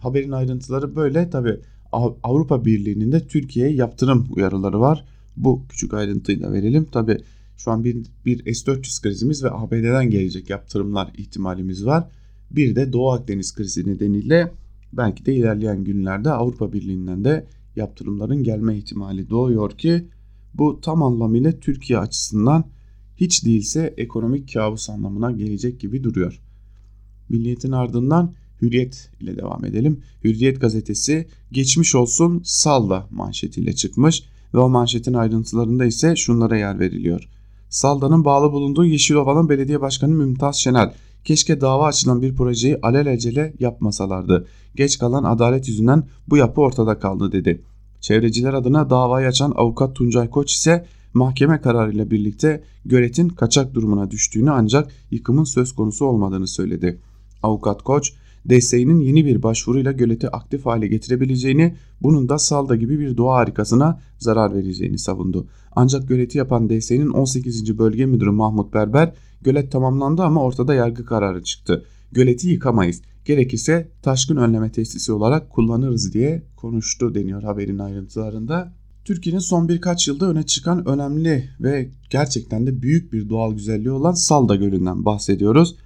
Haberin 0.00 0.32
ayrıntıları 0.32 0.96
böyle 0.96 1.30
tabi 1.30 1.60
Avrupa 2.22 2.64
Birliği'nin 2.64 3.12
de 3.12 3.26
Türkiye'ye 3.26 3.74
yaptırım 3.74 4.26
uyarıları 4.36 4.80
var. 4.80 5.04
Bu 5.36 5.62
küçük 5.68 5.94
ayrıntıyı 5.94 6.42
da 6.42 6.52
verelim. 6.52 6.84
Tabi 6.84 7.18
şu 7.56 7.70
an 7.70 7.84
bir, 7.84 8.06
bir 8.24 8.54
S-400 8.54 9.02
krizimiz 9.02 9.44
ve 9.44 9.50
ABD'den 9.50 10.10
gelecek 10.10 10.50
yaptırımlar 10.50 11.12
ihtimalimiz 11.18 11.86
var. 11.86 12.08
Bir 12.50 12.76
de 12.76 12.92
Doğu 12.92 13.10
Akdeniz 13.10 13.54
krizi 13.54 13.86
nedeniyle 13.86 14.52
belki 14.92 15.26
de 15.26 15.34
ilerleyen 15.34 15.84
günlerde 15.84 16.30
Avrupa 16.30 16.72
Birliği'nden 16.72 17.24
de 17.24 17.46
yaptırımların 17.76 18.42
gelme 18.42 18.76
ihtimali 18.76 19.30
doğuyor 19.30 19.70
ki 19.70 20.08
bu 20.54 20.80
tam 20.80 21.02
anlamıyla 21.02 21.52
Türkiye 21.52 21.98
açısından 21.98 22.64
hiç 23.16 23.44
değilse 23.44 23.94
ekonomik 23.96 24.52
kabus 24.52 24.90
anlamına 24.90 25.32
gelecek 25.32 25.80
gibi 25.80 26.04
duruyor. 26.04 26.40
Milliyetin 27.28 27.72
ardından 27.72 28.34
Hürriyet 28.62 29.10
ile 29.20 29.36
devam 29.36 29.64
edelim. 29.64 30.00
Hürriyet 30.24 30.60
gazetesi 30.60 31.26
geçmiş 31.52 31.94
olsun 31.94 32.40
salla 32.44 33.08
manşetiyle 33.10 33.72
çıkmış 33.72 34.22
ve 34.54 34.58
o 34.58 34.68
manşetin 34.68 35.14
ayrıntılarında 35.14 35.84
ise 35.84 36.16
şunlara 36.16 36.56
yer 36.56 36.78
veriliyor. 36.78 37.28
Salda'nın 37.76 38.24
bağlı 38.24 38.52
bulunduğu 38.52 38.84
Yeşilova'nın 38.84 39.48
belediye 39.48 39.80
başkanı 39.80 40.14
Mümtaz 40.14 40.56
Şenel 40.56 40.92
keşke 41.24 41.60
dava 41.60 41.86
açılan 41.86 42.22
bir 42.22 42.34
projeyi 42.36 42.78
alelacele 42.82 43.54
yapmasalardı. 43.58 44.46
Geç 44.74 44.98
kalan 44.98 45.24
adalet 45.24 45.68
yüzünden 45.68 46.04
bu 46.28 46.36
yapı 46.36 46.60
ortada 46.60 46.98
kaldı 46.98 47.32
dedi. 47.32 47.62
Çevreciler 48.00 48.54
adına 48.54 48.90
davayı 48.90 49.28
açan 49.28 49.52
avukat 49.56 49.96
Tuncay 49.96 50.30
Koç 50.30 50.52
ise 50.52 50.86
mahkeme 51.14 51.60
kararıyla 51.60 52.10
birlikte 52.10 52.64
göletin 52.84 53.28
kaçak 53.28 53.74
durumuna 53.74 54.10
düştüğünü 54.10 54.50
ancak 54.50 54.90
yıkımın 55.10 55.44
söz 55.44 55.72
konusu 55.72 56.04
olmadığını 56.04 56.46
söyledi. 56.46 57.00
Avukat 57.42 57.82
Koç 57.82 58.12
desteğinin 58.50 59.00
yeni 59.00 59.26
bir 59.26 59.42
başvuruyla 59.42 59.92
göleti 59.92 60.28
aktif 60.28 60.66
hale 60.66 60.86
getirebileceğini, 60.86 61.74
bunun 62.02 62.28
da 62.28 62.38
Salda 62.38 62.76
gibi 62.76 62.98
bir 62.98 63.16
doğa 63.16 63.36
harikasına 63.36 64.00
zarar 64.18 64.54
vereceğini 64.54 64.98
savundu. 64.98 65.46
Ancak 65.76 66.08
göleti 66.08 66.38
yapan 66.38 66.70
DSE'nin 66.70 67.10
18. 67.10 67.78
Bölge 67.78 68.06
Müdürü 68.06 68.30
Mahmut 68.30 68.74
Berber, 68.74 69.12
gölet 69.42 69.72
tamamlandı 69.72 70.22
ama 70.22 70.42
ortada 70.42 70.74
yargı 70.74 71.04
kararı 71.04 71.42
çıktı. 71.42 71.84
Göleti 72.12 72.48
yıkamayız, 72.48 73.02
gerekirse 73.24 73.88
taşkın 74.02 74.36
önleme 74.36 74.72
tesisi 74.72 75.12
olarak 75.12 75.50
kullanırız 75.50 76.12
diye 76.14 76.42
konuştu 76.56 77.14
deniyor 77.14 77.42
haberin 77.42 77.78
ayrıntılarında. 77.78 78.72
Türkiye'nin 79.04 79.40
son 79.40 79.68
birkaç 79.68 80.08
yılda 80.08 80.30
öne 80.30 80.42
çıkan 80.42 80.88
önemli 80.88 81.48
ve 81.60 81.90
gerçekten 82.10 82.66
de 82.66 82.82
büyük 82.82 83.12
bir 83.12 83.28
doğal 83.28 83.52
güzelliği 83.52 83.90
olan 83.90 84.12
Salda 84.12 84.56
Gölü'nden 84.56 85.04
bahsediyoruz. 85.04 85.76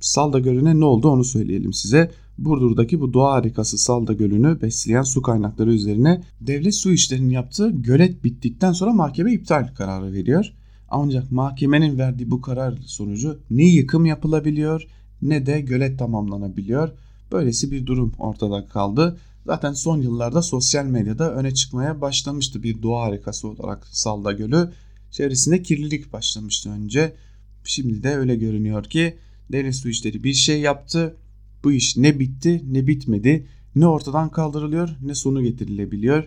Salda 0.00 0.38
Gölü'ne 0.38 0.80
ne 0.80 0.84
oldu 0.84 1.08
onu 1.08 1.24
söyleyelim 1.24 1.72
size. 1.72 2.10
Burdur'daki 2.38 3.00
bu 3.00 3.12
doğa 3.12 3.32
harikası 3.32 3.78
Salda 3.78 4.12
Gölü'nü 4.12 4.60
besleyen 4.62 5.02
su 5.02 5.22
kaynakları 5.22 5.72
üzerine 5.72 6.22
devlet 6.40 6.74
su 6.74 6.92
işlerinin 6.92 7.30
yaptığı 7.30 7.70
gölet 7.70 8.24
bittikten 8.24 8.72
sonra 8.72 8.92
mahkeme 8.92 9.32
iptal 9.32 9.74
kararı 9.74 10.12
veriyor. 10.12 10.52
Ancak 10.88 11.32
mahkemenin 11.32 11.98
verdiği 11.98 12.30
bu 12.30 12.40
karar 12.40 12.78
sonucu 12.86 13.38
ne 13.50 13.64
yıkım 13.64 14.06
yapılabiliyor 14.06 14.86
ne 15.22 15.46
de 15.46 15.60
gölet 15.60 15.98
tamamlanabiliyor. 15.98 16.92
Böylesi 17.32 17.70
bir 17.70 17.86
durum 17.86 18.12
ortada 18.18 18.66
kaldı. 18.66 19.18
Zaten 19.46 19.72
son 19.72 20.02
yıllarda 20.02 20.42
sosyal 20.42 20.84
medyada 20.84 21.34
öne 21.34 21.54
çıkmaya 21.54 22.00
başlamıştı 22.00 22.62
bir 22.62 22.82
doğa 22.82 23.02
harikası 23.02 23.48
olarak 23.48 23.86
Salda 23.86 24.32
Gölü. 24.32 24.72
Çevresinde 25.10 25.62
kirlilik 25.62 26.12
başlamıştı 26.12 26.70
önce. 26.70 27.16
Şimdi 27.64 28.02
de 28.02 28.16
öyle 28.16 28.36
görünüyor 28.36 28.84
ki 28.84 29.16
devlet 29.52 29.74
su 29.74 29.88
işleri 29.88 30.24
bir 30.24 30.32
şey 30.32 30.60
yaptı. 30.60 31.16
Bu 31.64 31.72
iş 31.72 31.96
ne 31.96 32.18
bitti 32.18 32.62
ne 32.72 32.86
bitmedi. 32.86 33.46
Ne 33.74 33.86
ortadan 33.86 34.30
kaldırılıyor 34.30 34.88
ne 35.02 35.14
sonu 35.14 35.42
getirilebiliyor. 35.42 36.24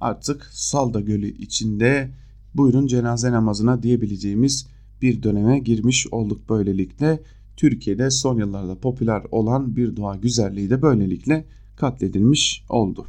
Artık 0.00 0.50
Salda 0.52 1.00
Gölü 1.00 1.28
içinde 1.28 2.10
buyurun 2.54 2.86
cenaze 2.86 3.32
namazına 3.32 3.82
diyebileceğimiz 3.82 4.66
bir 5.02 5.22
döneme 5.22 5.58
girmiş 5.58 6.06
olduk 6.10 6.48
böylelikle. 6.48 7.22
Türkiye'de 7.56 8.10
son 8.10 8.38
yıllarda 8.38 8.78
popüler 8.78 9.22
olan 9.30 9.76
bir 9.76 9.96
doğa 9.96 10.16
güzelliği 10.16 10.70
de 10.70 10.82
böylelikle 10.82 11.44
katledilmiş 11.76 12.64
oldu. 12.68 13.06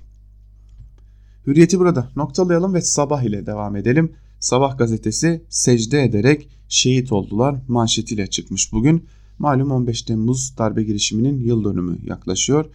Hürriyeti 1.48 1.80
burada 1.80 2.10
noktalayalım 2.16 2.74
ve 2.74 2.82
sabah 2.82 3.24
ile 3.24 3.46
devam 3.46 3.76
edelim. 3.76 4.12
Sabah 4.40 4.78
gazetesi 4.78 5.44
secde 5.50 6.04
ederek 6.04 6.50
şehit 6.70 7.12
oldular 7.12 7.56
manşetiyle 7.68 8.28
çıkmış 8.28 8.72
bugün. 8.74 9.06
Malum 9.44 9.72
15 9.72 10.02
Temmuz 10.02 10.58
darbe 10.58 10.84
girişiminin 10.84 11.40
yıl 11.40 11.64
dönümü 11.64 11.98
yaklaşıyor. 12.04 12.66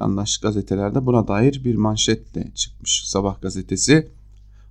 Yanlış 0.00 0.38
gazetelerde 0.38 1.06
buna 1.06 1.28
dair 1.28 1.64
bir 1.64 1.74
manşetle 1.74 2.50
çıkmış 2.54 3.02
Sabah 3.06 3.40
gazetesi. 3.40 4.08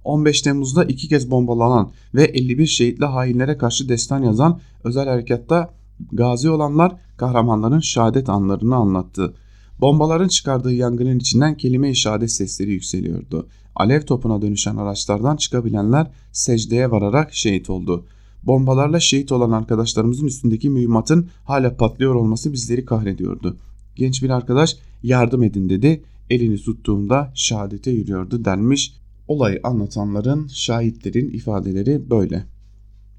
15 0.04 0.42
Temmuz'da 0.42 0.84
iki 0.84 1.08
kez 1.08 1.32
bombalanan 1.32 1.92
ve 2.16 2.24
51 2.24 2.66
şehitle 2.66 3.06
hainlere 3.06 3.58
karşı 3.58 3.89
destan 3.89 4.24
yazan 4.24 4.60
özel 4.84 5.08
harekatta 5.08 5.74
gazi 6.12 6.50
olanlar 6.50 6.96
kahramanların 7.18 7.80
şehadet 7.80 8.30
anlarını 8.30 8.76
anlattı. 8.76 9.34
Bombaların 9.82 10.28
çıkardığı 10.28 10.74
yangının 10.74 11.20
içinden 11.20 11.58
kelime-i 11.58 11.96
şehadet 11.96 12.32
sesleri 12.32 12.72
yükseliyordu. 12.72 13.48
Alev 13.76 14.02
topuna 14.02 14.42
dönüşen 14.42 14.76
araçlardan 14.76 15.36
çıkabilenler 15.36 16.12
secdeye 16.32 16.92
vararak 16.92 17.34
şehit 17.34 17.70
oldu. 17.70 18.06
Bombalarla 18.44 19.00
şehit 19.00 19.32
olan 19.32 19.52
arkadaşlarımızın 19.52 20.28
üstündeki 20.28 20.70
mühimmatın 20.70 21.30
hala 21.44 21.78
patlıyor 21.78 22.16
olması 22.16 22.54
bizleri 22.54 22.86
kahrediyordu. 22.86 23.58
Genç 23.96 24.24
bir 24.24 24.30
arkadaş 24.30 24.78
yardım 25.04 25.44
edin 25.44 25.70
dedi. 25.70 26.04
Elini 26.30 26.58
tuttuğunda 26.58 27.32
şehadete 27.36 27.92
yürüyordu 27.92 28.46
denmiş. 28.46 28.94
Olayı 29.28 29.60
anlatanların, 29.64 30.48
şahitlerin 30.48 31.30
ifadeleri 31.30 32.10
böyle. 32.10 32.46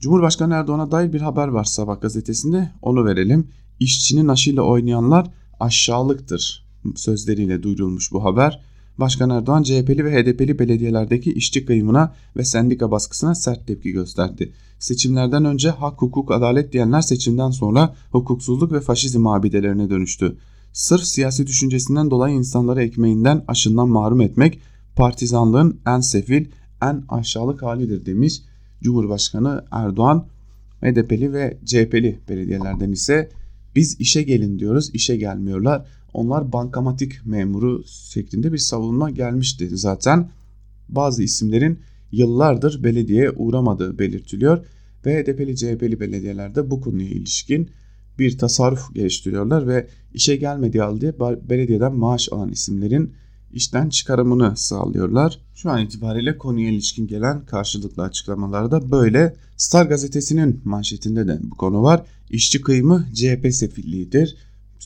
Cumhurbaşkanı 0.00 0.54
Erdoğan'a 0.54 0.90
dair 0.90 1.12
bir 1.12 1.20
haber 1.20 1.48
var 1.48 1.64
Sabah 1.64 2.00
gazetesinde. 2.00 2.70
Onu 2.82 3.04
verelim. 3.04 3.48
İşçinin 3.80 4.28
aşıyla 4.28 4.62
oynayanlar 4.62 5.30
aşağılıktır 5.60 6.64
sözleriyle 6.96 7.62
duyurulmuş 7.62 8.12
bu 8.12 8.24
haber. 8.24 8.60
Başkan 8.98 9.30
Erdoğan 9.30 9.62
CHP'li 9.62 10.04
ve 10.04 10.12
HDP'li 10.12 10.58
belediyelerdeki 10.58 11.32
işçi 11.32 11.66
kıyımına 11.66 12.14
ve 12.36 12.44
sendika 12.44 12.90
baskısına 12.90 13.34
sert 13.34 13.66
tepki 13.66 13.92
gösterdi. 13.92 14.52
Seçimlerden 14.78 15.44
önce 15.44 15.70
hak, 15.70 16.02
hukuk, 16.02 16.30
adalet 16.30 16.72
diyenler 16.72 17.00
seçimden 17.00 17.50
sonra 17.50 17.94
hukuksuzluk 18.10 18.72
ve 18.72 18.80
faşizm 18.80 19.26
abidelerine 19.26 19.90
dönüştü. 19.90 20.36
Sırf 20.72 21.02
siyasi 21.02 21.46
düşüncesinden 21.46 22.10
dolayı 22.10 22.34
insanları 22.34 22.82
ekmeğinden, 22.82 23.44
aşından 23.48 23.88
mahrum 23.88 24.20
etmek 24.20 24.60
partizanlığın 24.96 25.80
en 25.86 26.00
sefil, 26.00 26.46
en 26.82 27.04
aşağılık 27.08 27.62
halidir 27.62 28.06
demiş 28.06 28.42
Cumhurbaşkanı 28.82 29.64
Erdoğan. 29.70 30.26
HDP'li 30.82 31.32
ve 31.32 31.58
CHP'li 31.64 32.20
belediyelerden 32.28 32.92
ise 32.92 33.30
biz 33.76 34.00
işe 34.00 34.22
gelin 34.22 34.58
diyoruz, 34.58 34.90
işe 34.94 35.16
gelmiyorlar. 35.16 35.86
Onlar 36.14 36.52
bankamatik 36.52 37.26
memuru 37.26 37.84
şeklinde 37.86 38.52
bir 38.52 38.58
savunma 38.58 39.10
gelmişti 39.10 39.76
zaten. 39.76 40.30
Bazı 40.88 41.22
isimlerin 41.22 41.78
yıllardır 42.12 42.84
belediyeye 42.84 43.30
uğramadığı 43.30 43.98
belirtiliyor 43.98 44.66
ve 45.06 45.22
HDP'li 45.22 45.56
CHP'li 45.56 46.00
belediyelerde 46.00 46.70
bu 46.70 46.80
konuya 46.80 47.08
ilişkin 47.08 47.70
bir 48.18 48.38
tasarruf 48.38 48.94
geliştiriyorlar 48.94 49.68
ve 49.68 49.88
işe 50.14 50.36
gelmediği 50.36 50.82
halde 50.82 51.18
belediyeden 51.48 51.94
maaş 51.94 52.28
alan 52.32 52.48
isimlerin 52.48 53.12
işten 53.52 53.88
çıkarımını 53.88 54.56
sağlıyorlar. 54.56 55.40
Şu 55.54 55.70
an 55.70 55.84
itibariyle 55.84 56.38
konuya 56.38 56.70
ilişkin 56.70 57.06
gelen 57.06 57.46
karşılıklı 57.46 58.02
açıklamalarda 58.02 58.90
böyle. 58.90 59.36
Star 59.56 59.86
gazetesinin 59.86 60.60
manşetinde 60.64 61.28
de 61.28 61.38
bu 61.42 61.56
konu 61.56 61.82
var. 61.82 62.02
İşçi 62.30 62.60
kıyımı 62.60 63.06
CHP 63.14 63.54
sefilliğidir 63.54 64.36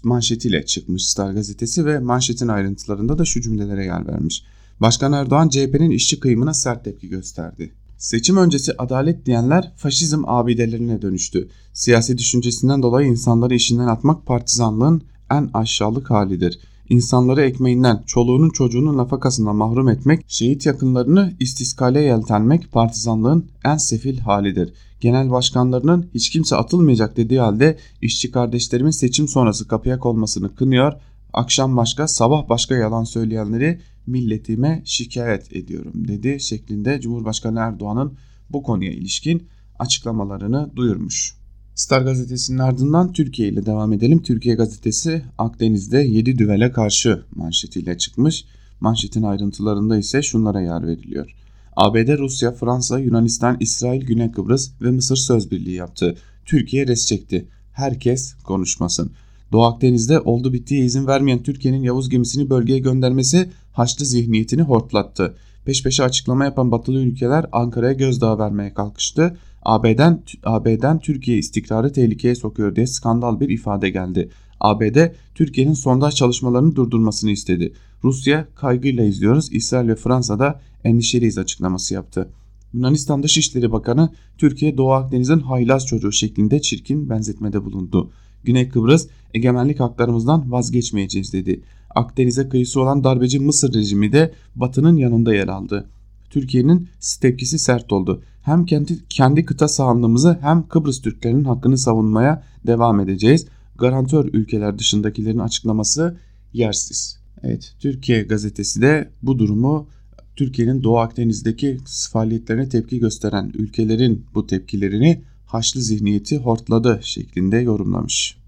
manşetiyle 0.05 0.67
çıkmış 0.67 1.07
Star 1.07 1.33
gazetesi 1.33 1.87
ve 1.87 1.99
manşetin 1.99 2.49
ayrıntılarında 2.49 3.19
da 3.19 3.25
şu 3.25 3.41
cümlelere 3.41 3.85
yer 3.85 4.07
vermiş. 4.07 4.45
Başkan 4.81 5.13
Erdoğan 5.13 5.49
CHP'nin 5.49 5.91
işçi 5.91 6.21
kıyımına 6.21 6.55
sert 6.55 6.85
tepki 6.85 7.09
gösterdi. 7.09 7.73
Seçim 7.99 8.37
öncesi 8.37 8.73
adalet 8.79 9.27
diyenler 9.27 9.73
faşizm 9.77 10.23
abidelerine 10.27 11.03
dönüştü. 11.03 11.49
Siyasi 11.73 12.19
düşüncesinden 12.19 12.83
dolayı 12.83 13.09
insanları 13.09 13.55
işinden 13.55 13.87
atmak 13.87 14.27
partizanlığın 14.27 15.03
en 15.31 15.51
aşağılık 15.55 16.11
halidir. 16.11 16.59
İnsanları 16.89 17.43
ekmeğinden, 17.43 18.03
çoluğunun 18.07 18.51
çocuğunun 18.51 18.97
nafakasından 18.97 19.57
mahrum 19.57 19.89
etmek, 19.89 20.25
şehit 20.29 20.67
yakınlarını 20.67 21.33
istiskale 21.41 22.01
yeltenmek 22.01 22.73
partizanlığın 22.73 23.47
en 23.65 23.77
sefil 23.77 24.19
halidir. 24.19 24.73
Genel 25.01 25.31
başkanlarının 25.31 26.11
hiç 26.15 26.31
kimse 26.31 26.57
atılmayacak 26.57 27.17
dediği 27.17 27.41
halde 27.41 27.79
işçi 28.03 28.31
kardeşlerimin 28.31 28.91
seçim 28.91 29.29
sonrası 29.29 29.69
kapıya 29.69 29.99
konmasını 29.99 30.55
kınıyor, 30.55 30.93
akşam 31.33 31.77
başka 31.77 32.09
sabah 32.09 32.49
başka 32.49 32.75
yalan 32.75 33.05
söyleyenleri 33.05 33.81
milletime 34.07 34.83
şikayet 34.85 35.57
ediyorum 35.57 36.09
dedi 36.09 36.41
şeklinde 36.41 37.01
Cumhurbaşkanı 37.01 37.59
Erdoğan'ın 37.59 38.19
bu 38.51 38.63
konuya 38.63 38.93
ilişkin 38.93 39.49
açıklamalarını 39.79 40.71
duyurmuş. 40.77 41.38
Star 41.79 42.03
gazetesinin 42.03 42.59
ardından 42.59 43.13
Türkiye 43.13 43.49
ile 43.49 43.67
devam 43.67 43.93
edelim. 43.93 44.23
Türkiye 44.23 44.55
gazetesi 44.55 45.23
Akdeniz'de 45.39 45.99
7 45.99 46.39
düvele 46.39 46.73
karşı 46.73 47.23
manşetiyle 47.37 47.99
çıkmış. 47.99 48.45
Manşetin 48.81 49.23
ayrıntılarında 49.23 49.99
ise 49.99 50.23
şunlara 50.23 50.61
yer 50.61 50.87
veriliyor. 50.87 51.35
ABD, 51.77 52.19
Rusya, 52.19 52.53
Fransa, 52.53 52.99
Yunanistan, 52.99 53.57
İsrail, 53.61 54.07
Güney 54.07 54.31
Kıbrıs 54.31 54.71
ve 54.83 54.91
Mısır 54.91 55.17
söz 55.17 55.51
birliği 55.51 55.75
yaptı. 55.75 56.17
Türkiye 56.45 56.87
res 56.87 57.07
çekti. 57.07 57.49
Herkes 57.73 58.35
konuşmasın. 58.35 59.11
Doğu 59.53 59.65
Akdeniz'de 59.65 60.21
oldu 60.21 60.53
bittiye 60.53 60.85
izin 60.85 61.07
vermeyen 61.07 61.43
Türkiye'nin 61.43 61.83
Yavuz 61.83 62.09
gemisini 62.09 62.51
bölgeye 62.51 62.79
göndermesi 62.79 63.51
Haçlı 63.73 64.05
zihniyetini 64.05 64.63
hortlattı. 64.63 65.35
Peş 65.65 65.83
peşe 65.83 66.05
açıklama 66.05 66.45
yapan 66.45 66.73
batılı 66.73 66.99
ülkeler 66.99 67.47
Ankara'ya 67.53 67.93
gözdağı 67.93 68.39
vermeye 68.39 68.75
kalkıştı. 68.75 69.37
AB'den 69.69 70.23
AB'den 70.45 70.99
Türkiye 70.99 71.39
istikrarı 71.39 71.93
tehlikeye 71.93 72.35
sokuyor 72.35 72.77
diye 72.77 72.87
skandal 72.87 73.41
bir 73.41 73.49
ifade 73.49 73.91
geldi. 73.91 74.29
ABD 74.61 74.97
Türkiye'nin 75.35 75.73
sondaj 75.73 76.15
çalışmalarını 76.15 76.77
durdurmasını 76.77 77.31
istedi. 77.31 77.73
Rusya 78.05 78.49
kaygıyla 78.55 79.05
izliyoruz. 79.05 79.53
İsrail 79.53 79.89
ve 79.89 79.95
Fransa 79.95 80.39
da 80.39 80.61
endişeliyiz 80.85 81.39
açıklaması 81.39 81.95
yaptı. 81.95 82.29
Yunanistan 82.73 83.23
Dışişleri 83.23 83.73
Bakanı 83.73 84.11
Türkiye 84.39 84.77
Doğu 84.77 84.93
Akdeniz'in 84.93 85.41
haylaz 85.41 85.87
çocuğu 85.87 86.13
şeklinde 86.13 86.61
çirkin 86.61 87.11
benzetmede 87.11 87.65
bulundu. 87.65 88.11
Güney 88.45 88.69
Kıbrıs 88.69 89.09
egemenlik 89.35 89.81
haklarımızdan 89.81 90.53
vazgeçmeyeceğiz 90.53 91.33
dedi. 91.33 91.61
Akdeniz'e 91.95 92.49
kıyısı 92.49 92.81
olan 92.81 93.05
darbeci 93.05 93.39
Mısır 93.39 93.75
rejimi 93.75 94.13
de 94.13 94.33
Batı'nın 94.57 94.97
yanında 94.97 95.35
yer 95.35 95.49
aldı. 95.49 95.89
Türkiye'nin 96.31 96.89
tepkisi 97.21 97.59
sert 97.59 97.93
oldu. 97.93 98.23
Hem 98.43 98.67
kendi, 98.67 99.09
kendi 99.09 99.45
kıta 99.45 99.69
sahanlığımızı 99.69 100.39
hem 100.41 100.69
Kıbrıs 100.69 101.01
Türklerinin 101.01 101.45
hakkını 101.45 101.79
savunmaya 101.79 102.43
devam 102.67 103.01
edeceğiz. 103.01 103.47
Garantör 103.79 104.25
ülkeler 104.33 104.79
dışındakilerin 104.79 105.39
açıklaması 105.39 106.17
yersiz. 106.53 107.19
Evet 107.43 107.75
Türkiye 107.81 108.23
gazetesi 108.23 108.83
de 108.83 109.11
bu 109.23 109.39
durumu 109.39 109.89
Türkiye'nin 110.37 110.83
Doğu 110.83 110.99
Akdeniz'deki 110.99 111.79
faaliyetlerine 112.13 112.69
tepki 112.69 112.99
gösteren 112.99 113.53
ülkelerin 113.55 114.27
bu 114.35 114.47
tepkilerini 114.47 115.23
Haçlı 115.47 115.81
zihniyeti 115.81 116.39
hortladı 116.39 117.01
şeklinde 117.03 117.57
yorumlamış. 117.57 118.39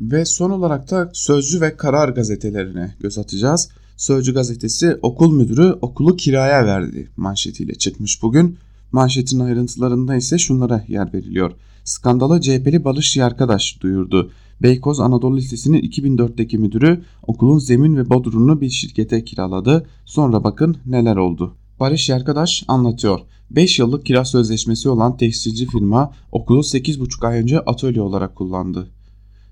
Ve 0.00 0.24
son 0.24 0.50
olarak 0.50 0.90
da 0.90 1.10
Sözcü 1.12 1.60
ve 1.60 1.76
Karar 1.76 2.08
gazetelerine 2.08 2.94
göz 3.00 3.18
atacağız. 3.18 3.68
Sözcü 4.00 4.34
gazetesi 4.34 4.98
okul 5.02 5.32
müdürü 5.32 5.78
okulu 5.82 6.16
kiraya 6.16 6.66
verdi 6.66 7.10
manşetiyle 7.16 7.74
çıkmış 7.74 8.22
bugün. 8.22 8.58
Manşetin 8.92 9.40
ayrıntılarında 9.40 10.16
ise 10.16 10.38
şunlara 10.38 10.84
yer 10.88 11.14
veriliyor. 11.14 11.52
Skandalı 11.84 12.40
CHP'li 12.40 12.84
Barış 12.84 13.16
Yarkadaş 13.16 13.80
duyurdu. 13.80 14.30
Beykoz 14.62 15.00
Anadolu 15.00 15.36
Lisesi'nin 15.36 15.82
2004'teki 15.82 16.58
müdürü 16.58 17.02
okulun 17.22 17.58
zemin 17.58 17.96
ve 17.96 18.10
bodrumunu 18.10 18.60
bir 18.60 18.70
şirkete 18.70 19.24
kiraladı. 19.24 19.86
Sonra 20.04 20.44
bakın 20.44 20.76
neler 20.86 21.16
oldu. 21.16 21.56
Barış 21.80 22.08
Yarkadaş 22.08 22.64
anlatıyor. 22.68 23.20
5 23.50 23.78
yıllık 23.78 24.06
kira 24.06 24.24
sözleşmesi 24.24 24.88
olan 24.88 25.16
tekstilci 25.16 25.66
firma 25.66 26.12
okulu 26.32 26.60
8,5 26.60 27.26
ay 27.26 27.38
önce 27.38 27.60
atölye 27.60 28.02
olarak 28.02 28.36
kullandı. 28.36 28.90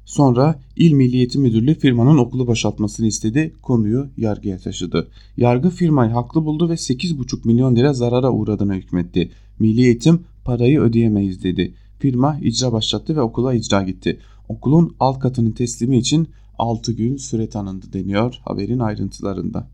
Sonra 0.09 0.61
İl 0.77 0.93
Milliyeti 0.93 1.39
Müdürlüğü 1.39 1.75
firmanın 1.75 2.19
okulu 2.19 2.47
boşaltmasını 2.47 3.07
istedi, 3.07 3.53
konuyu 3.63 4.09
yargıya 4.17 4.59
taşıdı. 4.59 5.09
Yargı 5.37 5.71
firmayı 5.71 6.11
haklı 6.11 6.45
buldu 6.45 6.69
ve 6.69 6.73
8,5 6.73 7.47
milyon 7.47 7.77
lira 7.77 7.93
zarara 7.93 8.31
uğradığına 8.31 8.75
hükmetti. 8.75 9.31
Milli 9.59 9.85
Eğitim 9.85 10.21
parayı 10.45 10.81
ödeyemeyiz 10.81 11.43
dedi. 11.43 11.75
Firma 11.99 12.39
icra 12.43 12.73
başlattı 12.73 13.17
ve 13.17 13.21
okula 13.21 13.55
icra 13.55 13.83
gitti. 13.83 14.21
Okulun 14.49 14.97
alt 15.01 15.19
katının 15.19 15.51
teslimi 15.51 15.99
için 15.99 16.29
6 16.59 16.93
gün 16.93 17.17
süre 17.17 17.49
tanındı 17.49 17.93
deniyor 17.93 18.41
haberin 18.45 18.79
ayrıntılarında. 18.79 19.69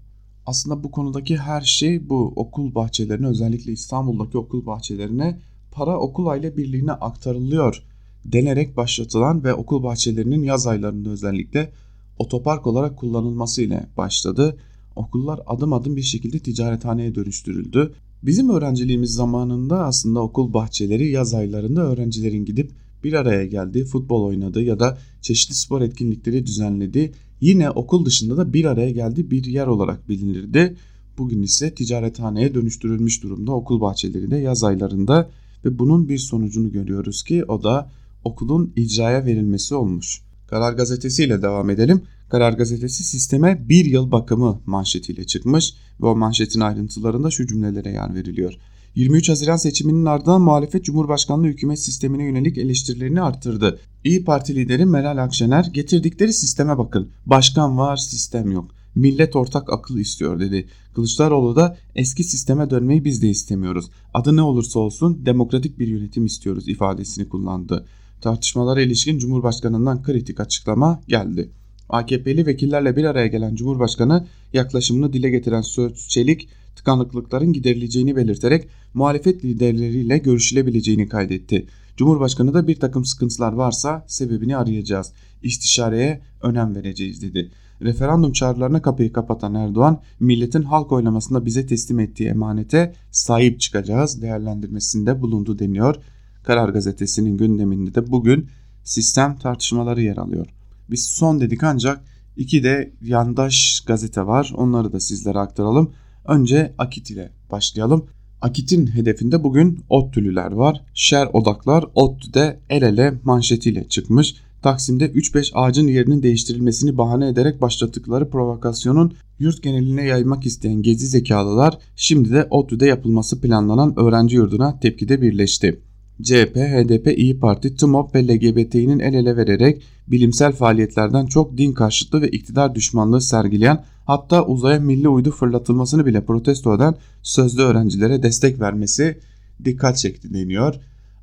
Aslında 0.46 0.84
bu 0.84 0.90
konudaki 0.90 1.36
her 1.36 1.60
şey 1.60 2.08
bu 2.08 2.32
okul 2.36 2.74
bahçelerine 2.74 3.26
özellikle 3.26 3.72
İstanbul'daki 3.72 4.38
okul 4.38 4.66
bahçelerine 4.66 5.38
para 5.72 5.98
okul 5.98 6.26
aile 6.26 6.56
birliğine 6.56 6.92
aktarılıyor 6.92 7.82
denerek 8.24 8.76
başlatılan 8.76 9.44
ve 9.44 9.54
okul 9.54 9.82
bahçelerinin 9.82 10.42
yaz 10.42 10.66
aylarında 10.66 11.10
özellikle 11.10 11.72
otopark 12.18 12.66
olarak 12.66 12.96
kullanılması 12.96 13.62
ile 13.62 13.86
başladı. 13.96 14.56
Okullar 14.96 15.40
adım 15.46 15.72
adım 15.72 15.96
bir 15.96 16.02
şekilde 16.02 16.38
ticarethaneye 16.38 17.14
dönüştürüldü. 17.14 17.92
Bizim 18.22 18.48
öğrenciliğimiz 18.48 19.10
zamanında 19.10 19.84
aslında 19.84 20.20
okul 20.20 20.52
bahçeleri 20.52 21.10
yaz 21.10 21.34
aylarında 21.34 21.80
öğrencilerin 21.82 22.44
gidip 22.44 22.70
bir 23.04 23.12
araya 23.12 23.46
geldiği, 23.46 23.84
futbol 23.84 24.24
oynadığı 24.24 24.62
ya 24.62 24.80
da 24.80 24.98
çeşitli 25.20 25.54
spor 25.54 25.80
etkinlikleri 25.80 26.46
düzenlediği 26.46 27.12
yine 27.40 27.70
okul 27.70 28.04
dışında 28.04 28.36
da 28.36 28.52
bir 28.52 28.64
araya 28.64 28.90
geldiği 28.90 29.30
bir 29.30 29.44
yer 29.44 29.66
olarak 29.66 30.08
bilinirdi. 30.08 30.76
Bugün 31.18 31.42
ise 31.42 31.74
ticarethaneye 31.74 32.54
dönüştürülmüş 32.54 33.22
durumda 33.22 33.52
okul 33.52 33.80
bahçeleri 33.80 34.30
de 34.30 34.36
yaz 34.36 34.64
aylarında 34.64 35.30
ve 35.64 35.78
bunun 35.78 36.08
bir 36.08 36.18
sonucunu 36.18 36.72
görüyoruz 36.72 37.22
ki 37.22 37.44
o 37.44 37.62
da 37.62 37.90
okulun 38.24 38.72
icraya 38.76 39.26
verilmesi 39.26 39.74
olmuş. 39.74 40.20
Karar 40.46 40.72
Gazetesi 40.72 41.24
ile 41.24 41.42
devam 41.42 41.70
edelim. 41.70 42.02
Karar 42.28 42.52
Gazetesi 42.52 43.04
sisteme 43.04 43.68
bir 43.68 43.84
yıl 43.84 44.12
bakımı 44.12 44.60
manşetiyle 44.66 45.24
çıkmış 45.24 45.74
ve 46.02 46.06
o 46.06 46.16
manşetin 46.16 46.60
ayrıntılarında 46.60 47.30
şu 47.30 47.46
cümlelere 47.46 47.90
yer 47.90 48.14
veriliyor. 48.14 48.58
23 48.94 49.28
Haziran 49.28 49.56
seçiminin 49.56 50.04
ardından 50.04 50.40
muhalefet 50.40 50.84
Cumhurbaşkanlığı 50.84 51.46
hükümet 51.46 51.78
sistemine 51.78 52.24
yönelik 52.24 52.58
eleştirilerini 52.58 53.22
arttırdı. 53.22 53.78
İyi 54.04 54.24
Parti 54.24 54.54
lideri 54.54 54.86
Meral 54.86 55.24
Akşener 55.24 55.64
getirdikleri 55.72 56.32
sisteme 56.32 56.78
bakın. 56.78 57.08
Başkan 57.26 57.78
var, 57.78 57.96
sistem 57.96 58.50
yok. 58.50 58.70
Millet 58.94 59.36
ortak 59.36 59.72
akıl 59.72 59.98
istiyor 59.98 60.40
dedi. 60.40 60.66
Kılıçdaroğlu 60.94 61.56
da 61.56 61.76
eski 61.94 62.24
sisteme 62.24 62.70
dönmeyi 62.70 63.04
biz 63.04 63.22
de 63.22 63.28
istemiyoruz. 63.28 63.90
Adı 64.14 64.36
ne 64.36 64.42
olursa 64.42 64.78
olsun 64.78 65.26
demokratik 65.26 65.78
bir 65.78 65.88
yönetim 65.88 66.26
istiyoruz 66.26 66.68
ifadesini 66.68 67.28
kullandı 67.28 67.86
tartışmalara 68.24 68.80
ilişkin 68.80 69.18
Cumhurbaşkanı'ndan 69.18 70.02
kritik 70.02 70.40
açıklama 70.40 71.00
geldi. 71.08 71.50
AKP'li 71.88 72.46
vekillerle 72.46 72.96
bir 72.96 73.04
araya 73.04 73.26
gelen 73.26 73.54
Cumhurbaşkanı 73.54 74.26
yaklaşımını 74.52 75.12
dile 75.12 75.30
getiren 75.30 75.60
Söz 75.60 76.08
Çelik 76.08 76.48
tıkanıklıkların 76.76 77.52
giderileceğini 77.52 78.16
belirterek 78.16 78.68
muhalefet 78.94 79.44
liderleriyle 79.44 80.18
görüşülebileceğini 80.18 81.08
kaydetti. 81.08 81.66
Cumhurbaşkanı 81.96 82.54
da 82.54 82.68
bir 82.68 82.80
takım 82.80 83.04
sıkıntılar 83.04 83.52
varsa 83.52 84.04
sebebini 84.08 84.56
arayacağız. 84.56 85.12
İstişareye 85.42 86.20
önem 86.42 86.74
vereceğiz 86.74 87.22
dedi. 87.22 87.50
Referandum 87.82 88.32
çağrılarına 88.32 88.82
kapıyı 88.82 89.12
kapatan 89.12 89.54
Erdoğan, 89.54 90.00
milletin 90.20 90.62
halk 90.62 90.92
oylamasında 90.92 91.46
bize 91.46 91.66
teslim 91.66 92.00
ettiği 92.00 92.28
emanete 92.28 92.94
sahip 93.10 93.60
çıkacağız 93.60 94.22
değerlendirmesinde 94.22 95.22
bulundu 95.22 95.58
deniyor. 95.58 95.96
Karar 96.44 96.68
Gazetesi'nin 96.68 97.36
gündeminde 97.36 97.94
de 97.94 98.10
bugün 98.10 98.48
sistem 98.84 99.36
tartışmaları 99.36 100.02
yer 100.02 100.16
alıyor. 100.16 100.46
Biz 100.90 101.04
son 101.06 101.40
dedik 101.40 101.62
ancak 101.62 102.04
iki 102.36 102.62
de 102.62 102.92
yandaş 103.02 103.84
gazete 103.86 104.26
var. 104.26 104.52
Onları 104.56 104.92
da 104.92 105.00
sizlere 105.00 105.38
aktaralım. 105.38 105.92
Önce 106.24 106.74
Akit 106.78 107.10
ile 107.10 107.32
başlayalım. 107.50 108.06
Akit'in 108.40 108.86
hedefinde 108.86 109.44
bugün 109.44 109.84
ODTÜ'lüler 109.88 110.52
var. 110.52 110.84
Şer 110.94 111.28
odaklar 111.32 111.84
ODTÜ'de 111.94 112.60
el 112.70 112.82
ele 112.82 113.14
manşetiyle 113.24 113.88
çıkmış. 113.88 114.34
Taksim'de 114.62 115.06
3-5 115.06 115.50
ağacın 115.54 115.88
yerinin 115.88 116.22
değiştirilmesini 116.22 116.98
bahane 116.98 117.28
ederek 117.28 117.60
başlattıkları 117.60 118.30
provokasyonun 118.30 119.14
yurt 119.38 119.62
geneline 119.62 120.04
yaymak 120.04 120.46
isteyen 120.46 120.82
gezi 120.82 121.06
zekalılar 121.06 121.78
şimdi 121.96 122.30
de 122.30 122.46
ODTÜ'de 122.50 122.86
yapılması 122.86 123.40
planlanan 123.40 123.98
öğrenci 123.98 124.36
yurduna 124.36 124.80
tepkide 124.80 125.22
birleşti. 125.22 125.80
CHP, 126.22 126.56
HDP, 126.56 127.18
İyi 127.18 127.38
Parti, 127.38 127.76
TMOP 127.76 128.14
ve 128.14 128.28
LGBT'nin 128.28 128.98
el 128.98 129.14
ele 129.14 129.36
vererek 129.36 129.82
bilimsel 130.08 130.52
faaliyetlerden 130.52 131.26
çok 131.26 131.58
din 131.58 131.72
karşıtlığı 131.72 132.22
ve 132.22 132.28
iktidar 132.28 132.74
düşmanlığı 132.74 133.20
sergileyen 133.20 133.84
hatta 134.04 134.46
uzaya 134.46 134.80
milli 134.80 135.08
uydu 135.08 135.30
fırlatılmasını 135.30 136.06
bile 136.06 136.24
protesto 136.24 136.76
eden 136.76 136.94
sözlü 137.22 137.62
öğrencilere 137.62 138.22
destek 138.22 138.60
vermesi 138.60 139.18
dikkat 139.64 139.98
çekti 139.98 140.34
deniyor. 140.34 140.74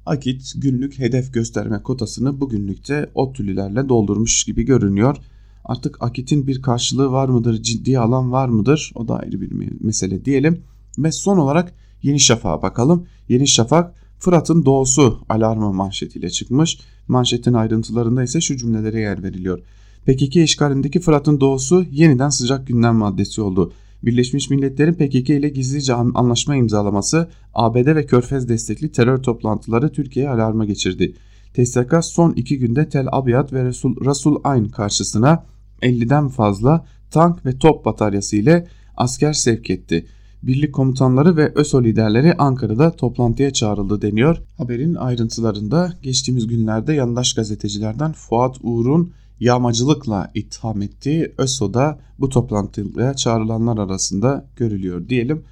Akit 0.05 0.53
günlük 0.55 0.99
hedef 0.99 1.33
gösterme 1.33 1.81
kotasını 1.83 2.41
bugünlükte 2.41 3.09
ODTÜ'lülerle 3.15 3.89
doldurmuş 3.89 4.43
gibi 4.43 4.63
görünüyor. 4.63 5.17
Artık 5.65 6.03
Akit'in 6.03 6.47
bir 6.47 6.61
karşılığı 6.61 7.11
var 7.11 7.29
mıdır, 7.29 7.61
ciddi 7.61 7.99
alan 7.99 8.31
var 8.31 8.49
mıdır 8.49 8.91
o 8.95 9.07
da 9.07 9.19
ayrı 9.19 9.41
bir 9.41 9.51
mesele 9.81 10.25
diyelim. 10.25 10.61
Ve 10.97 11.11
son 11.11 11.37
olarak 11.37 11.73
Yeni 12.03 12.19
Şafak'a 12.19 12.61
bakalım. 12.61 13.05
Yeni 13.29 13.47
Şafak 13.47 14.00
Fırat'ın 14.21 14.65
doğusu 14.65 15.19
alarmı 15.29 15.73
manşetiyle 15.73 16.29
çıkmış. 16.29 16.79
Manşetin 17.07 17.53
ayrıntılarında 17.53 18.23
ise 18.23 18.41
şu 18.41 18.57
cümlelere 18.57 18.99
yer 18.99 19.23
veriliyor. 19.23 19.59
PKK 20.05 20.35
işgalindeki 20.35 20.99
Fırat'ın 20.99 21.39
doğusu 21.39 21.85
yeniden 21.91 22.29
sıcak 22.29 22.67
gündem 22.67 22.95
maddesi 22.95 23.41
oldu. 23.41 23.73
Birleşmiş 24.03 24.49
Milletler'in 24.49 24.93
PKK 24.93 25.29
ile 25.29 25.49
gizlice 25.49 25.93
anlaşma 25.93 26.55
imzalaması 26.55 27.29
ABD 27.53 27.95
ve 27.95 28.05
Körfez 28.05 28.49
destekli 28.49 28.91
terör 28.91 29.17
toplantıları 29.17 29.91
Türkiye'ye 29.91 30.31
alarma 30.31 30.65
geçirdi. 30.65 31.13
TSK 31.53 31.95
son 32.01 32.33
iki 32.33 32.59
günde 32.59 32.89
Tel 32.89 33.07
Abyad 33.11 33.53
ve 33.53 33.63
Resul, 33.63 34.05
Rasul 34.05 34.39
Ayn 34.43 34.65
karşısına 34.65 35.45
50'den 35.81 36.27
fazla 36.27 36.85
tank 37.11 37.45
ve 37.45 37.57
top 37.57 37.85
bataryası 37.85 38.35
ile 38.35 38.67
asker 38.97 39.33
sevk 39.33 39.69
etti 39.69 40.05
birlik 40.43 40.73
komutanları 40.73 41.37
ve 41.37 41.51
ÖSO 41.55 41.83
liderleri 41.83 42.33
Ankara'da 42.33 42.95
toplantıya 42.95 43.53
çağrıldı 43.53 44.01
deniyor. 44.01 44.37
Haberin 44.57 44.95
ayrıntılarında 44.95 45.93
geçtiğimiz 46.01 46.47
günlerde 46.47 46.93
yandaş 46.93 47.33
gazetecilerden 47.33 48.11
Fuat 48.11 48.57
Uğur'un 48.63 49.11
yağmacılıkla 49.39 50.31
itham 50.33 50.81
ettiği 50.81 51.33
ÖSO'da 51.37 51.99
bu 52.19 52.29
toplantıya 52.29 53.13
çağrılanlar 53.13 53.77
arasında 53.77 54.45
görülüyor 54.55 55.09
diyelim. 55.09 55.43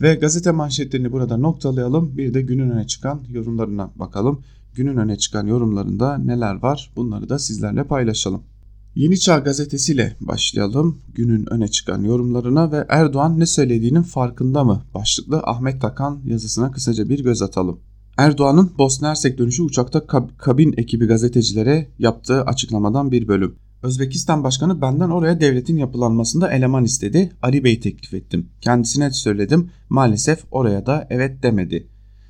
Ve 0.00 0.14
gazete 0.14 0.50
manşetlerini 0.50 1.12
burada 1.12 1.36
noktalayalım. 1.36 2.18
Bir 2.18 2.34
de 2.34 2.42
günün 2.42 2.70
öne 2.70 2.86
çıkan 2.86 3.22
yorumlarına 3.28 3.90
bakalım. 3.96 4.40
Günün 4.74 4.96
öne 4.96 5.18
çıkan 5.18 5.46
yorumlarında 5.46 6.18
neler 6.18 6.54
var 6.54 6.92
bunları 6.96 7.28
da 7.28 7.38
sizlerle 7.38 7.84
paylaşalım. 7.84 8.42
Yeni 8.94 9.20
Çağ 9.20 9.38
gazetesiyle 9.38 10.16
başlayalım 10.20 10.98
günün 11.14 11.52
öne 11.52 11.68
çıkan 11.68 12.04
yorumlarına 12.04 12.72
ve 12.72 12.86
Erdoğan 12.88 13.40
ne 13.40 13.46
söylediğinin 13.46 14.02
farkında 14.02 14.64
mı 14.64 14.82
başlıklı 14.94 15.40
Ahmet 15.44 15.80
Takan 15.80 16.20
yazısına 16.24 16.70
kısaca 16.70 17.08
bir 17.08 17.24
göz 17.24 17.42
atalım. 17.42 17.80
Erdoğan'ın 18.18 18.70
Bosna 18.78 19.08
Hersek 19.08 19.38
dönüşü 19.38 19.62
uçakta 19.62 20.06
kabin 20.38 20.74
ekibi 20.76 21.06
gazetecilere 21.06 21.88
yaptığı 21.98 22.42
açıklamadan 22.42 23.12
bir 23.12 23.28
bölüm. 23.28 23.56
Özbekistan 23.82 24.44
Başkanı 24.44 24.80
benden 24.80 25.10
oraya 25.10 25.40
devletin 25.40 25.76
yapılanmasında 25.76 26.52
eleman 26.52 26.84
istedi. 26.84 27.32
Ali 27.42 27.64
Bey 27.64 27.80
teklif 27.80 28.14
ettim. 28.14 28.48
Kendisine 28.60 29.10
söyledim. 29.10 29.70
Maalesef 29.88 30.44
oraya 30.50 30.86
da 30.86 31.06
evet 31.10 31.42
demedi. 31.42 31.88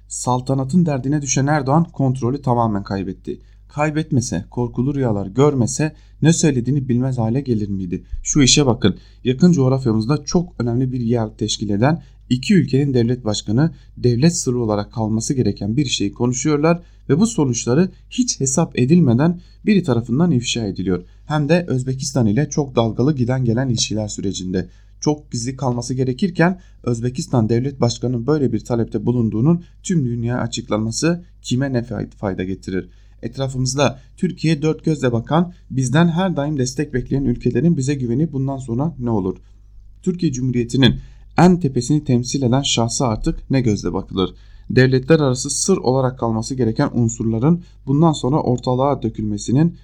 Saltanatın 0.09 0.87
derdine 0.87 1.23
düşen 1.23 1.47
Erdoğan 1.47 1.85
kontrolü 1.85 2.43
tamamen 2.43 2.83
kaybetti 2.83 3.41
kaybetmese, 3.75 4.45
korkulu 4.51 4.95
rüyalar 4.95 5.27
görmese 5.27 5.93
ne 6.23 6.33
söylediğini 6.33 6.89
bilmez 6.89 7.19
hale 7.19 7.41
gelir 7.41 7.69
miydi? 7.69 8.05
Şu 8.23 8.43
işe 8.43 8.67
bakın. 8.67 8.97
Yakın 9.25 9.53
coğrafyamızda 9.53 10.25
çok 10.25 10.55
önemli 10.59 10.93
bir 10.93 11.01
yer 11.01 11.29
teşkil 11.39 11.71
eden 11.71 12.03
iki 12.31 12.55
ülkenin 12.55 12.95
devlet 12.95 13.25
başkanı 13.25 13.71
devlet 13.97 14.37
sırrı 14.37 14.59
olarak 14.59 14.93
kalması 14.93 15.35
gereken 15.35 15.77
bir 15.77 15.87
şeyi 15.87 16.13
konuşuyorlar 16.13 16.83
ve 17.09 17.19
bu 17.19 17.27
sonuçları 17.27 17.91
hiç 18.11 18.41
hesap 18.41 18.79
edilmeden 18.79 19.41
biri 19.67 19.83
tarafından 19.83 20.31
ifşa 20.31 20.67
ediliyor. 20.67 21.05
Hem 21.27 21.49
de 21.49 21.65
Özbekistan 21.69 22.27
ile 22.27 22.49
çok 22.51 22.77
dalgalı 22.77 23.17
giden 23.17 23.45
gelen 23.45 23.69
ilişkiler 23.69 24.09
sürecinde. 24.09 24.69
Çok 25.01 25.33
gizli 25.33 25.57
kalması 25.57 25.95
gerekirken 25.95 26.61
Özbekistan 26.83 27.49
devlet 27.49 27.81
başkanının 27.81 28.27
böyle 28.27 28.53
bir 28.53 28.65
talepte 28.65 29.07
bulunduğunun 29.07 29.65
tüm 29.83 30.05
dünyaya 30.05 30.41
açıklanması 30.43 31.25
kime 31.43 31.73
ne 31.73 31.83
fayda 32.19 32.45
getirir? 32.45 32.89
Etrafımızda 33.23 33.99
Türkiye 34.17 34.63
dört 34.63 34.85
gözle 34.85 35.13
bakan, 35.13 35.53
bizden 35.71 36.09
her 36.09 36.37
daim 36.37 36.59
destek 36.59 36.95
bekleyen 36.95 37.25
ülkelerin 37.25 37.77
bize 37.77 37.95
güveni 37.95 38.33
bundan 38.33 38.59
sonra 38.59 38.95
ne 38.99 39.11
olur? 39.11 39.37
Türkiye 40.03 40.33
Cumhuriyeti'nin 40.33 40.95
en 41.39 41.61
tepesini 41.61 42.05
temsil 42.05 42.43
eden 42.43 42.63
şahsa 42.63 43.09
artık 43.09 43.51
ne 43.51 43.61
gözle 43.61 43.93
bakılır? 43.93 44.35
Devletler 44.71 45.21
arası 45.21 45.51
sır 45.51 45.77
olarak 45.77 46.19
kalması 46.19 46.55
gereken 46.55 46.91
unsurların 46.95 47.63
bundan 47.87 48.13
sonra 48.13 48.37
ortalığa 48.41 49.03
dökülmesinin 49.03 49.77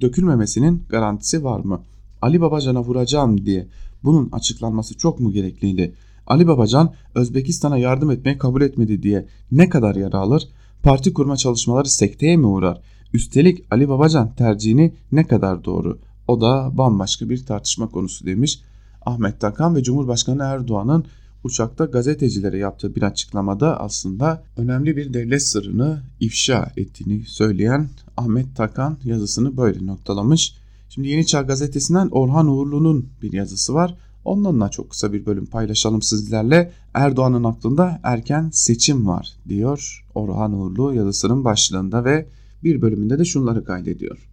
dökülmemesinin 0.00 0.82
garantisi 0.88 1.44
var 1.44 1.60
mı? 1.60 1.80
Ali 2.22 2.40
Babacan'a 2.40 2.84
vuracağım 2.84 3.46
diye 3.46 3.66
bunun 4.04 4.28
açıklanması 4.32 4.98
çok 4.98 5.20
mu 5.20 5.32
gerekliydi? 5.32 5.94
Ali 6.26 6.46
Babacan 6.46 6.92
Özbekistan'a 7.14 7.78
yardım 7.78 8.10
etmeyi 8.10 8.38
kabul 8.38 8.62
etmedi 8.62 9.02
diye 9.02 9.26
ne 9.52 9.68
kadar 9.68 9.94
yara 9.94 10.18
alır? 10.18 10.48
Parti 10.82 11.12
kurma 11.12 11.36
çalışmaları 11.36 11.88
sekteye 11.88 12.36
mi 12.36 12.46
uğrar? 12.46 12.80
Üstelik 13.12 13.64
Ali 13.70 13.88
Babacan 13.88 14.34
tercihini 14.34 14.94
ne 15.12 15.26
kadar 15.26 15.64
doğru? 15.64 15.98
O 16.28 16.40
da 16.40 16.70
bambaşka 16.72 17.28
bir 17.28 17.46
tartışma 17.46 17.88
konusu 17.88 18.26
demiş. 18.26 18.60
Ahmet 19.06 19.40
Takan 19.40 19.76
ve 19.76 19.82
Cumhurbaşkanı 19.82 20.42
Erdoğan'ın 20.42 21.04
uçakta 21.44 21.84
gazetecilere 21.84 22.58
yaptığı 22.58 22.94
bir 22.94 23.02
açıklamada 23.02 23.80
aslında 23.80 24.42
önemli 24.56 24.96
bir 24.96 25.14
devlet 25.14 25.42
sırrını 25.42 26.02
ifşa 26.20 26.72
ettiğini 26.76 27.24
söyleyen 27.26 27.88
Ahmet 28.16 28.56
Takan 28.56 28.98
yazısını 29.04 29.56
böyle 29.56 29.86
noktalamış. 29.86 30.54
Şimdi 30.88 31.08
Yeni 31.08 31.26
Çağ 31.26 31.42
gazetesinden 31.42 32.08
Orhan 32.10 32.48
Uğurlu'nun 32.48 33.08
bir 33.22 33.32
yazısı 33.32 33.74
var. 33.74 33.96
Ondan 34.24 34.60
da 34.60 34.68
çok 34.68 34.90
kısa 34.90 35.12
bir 35.12 35.26
bölüm 35.26 35.46
paylaşalım 35.46 36.02
sizlerle. 36.02 36.72
Erdoğan'ın 36.94 37.44
aklında 37.44 38.00
erken 38.02 38.50
seçim 38.52 39.08
var 39.08 39.36
diyor 39.48 40.06
Orhan 40.14 40.52
Uğurlu 40.52 40.94
yazısının 40.94 41.44
başlığında 41.44 42.04
ve 42.04 42.28
bir 42.64 42.82
bölümünde 42.82 43.18
de 43.18 43.24
şunları 43.24 43.64
kaydediyor. 43.64 44.30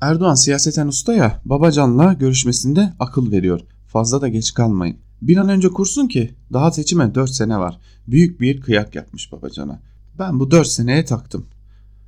Erdoğan 0.00 0.34
siyaseten 0.34 0.86
usta 0.86 1.14
ya 1.14 1.40
Babacan'la 1.44 2.12
görüşmesinde 2.12 2.92
akıl 2.98 3.30
veriyor. 3.30 3.60
Fazla 3.86 4.20
da 4.20 4.28
geç 4.28 4.54
kalmayın. 4.54 4.96
Bir 5.22 5.36
an 5.36 5.48
önce 5.48 5.68
kursun 5.68 6.08
ki 6.08 6.34
daha 6.52 6.72
seçime 6.72 7.14
4 7.14 7.30
sene 7.30 7.58
var. 7.58 7.80
Büyük 8.06 8.40
bir 8.40 8.60
kıyak 8.60 8.94
yapmış 8.94 9.32
Babacan'a. 9.32 9.80
Ben 10.18 10.40
bu 10.40 10.50
4 10.50 10.66
seneye 10.66 11.04
taktım. 11.04 11.46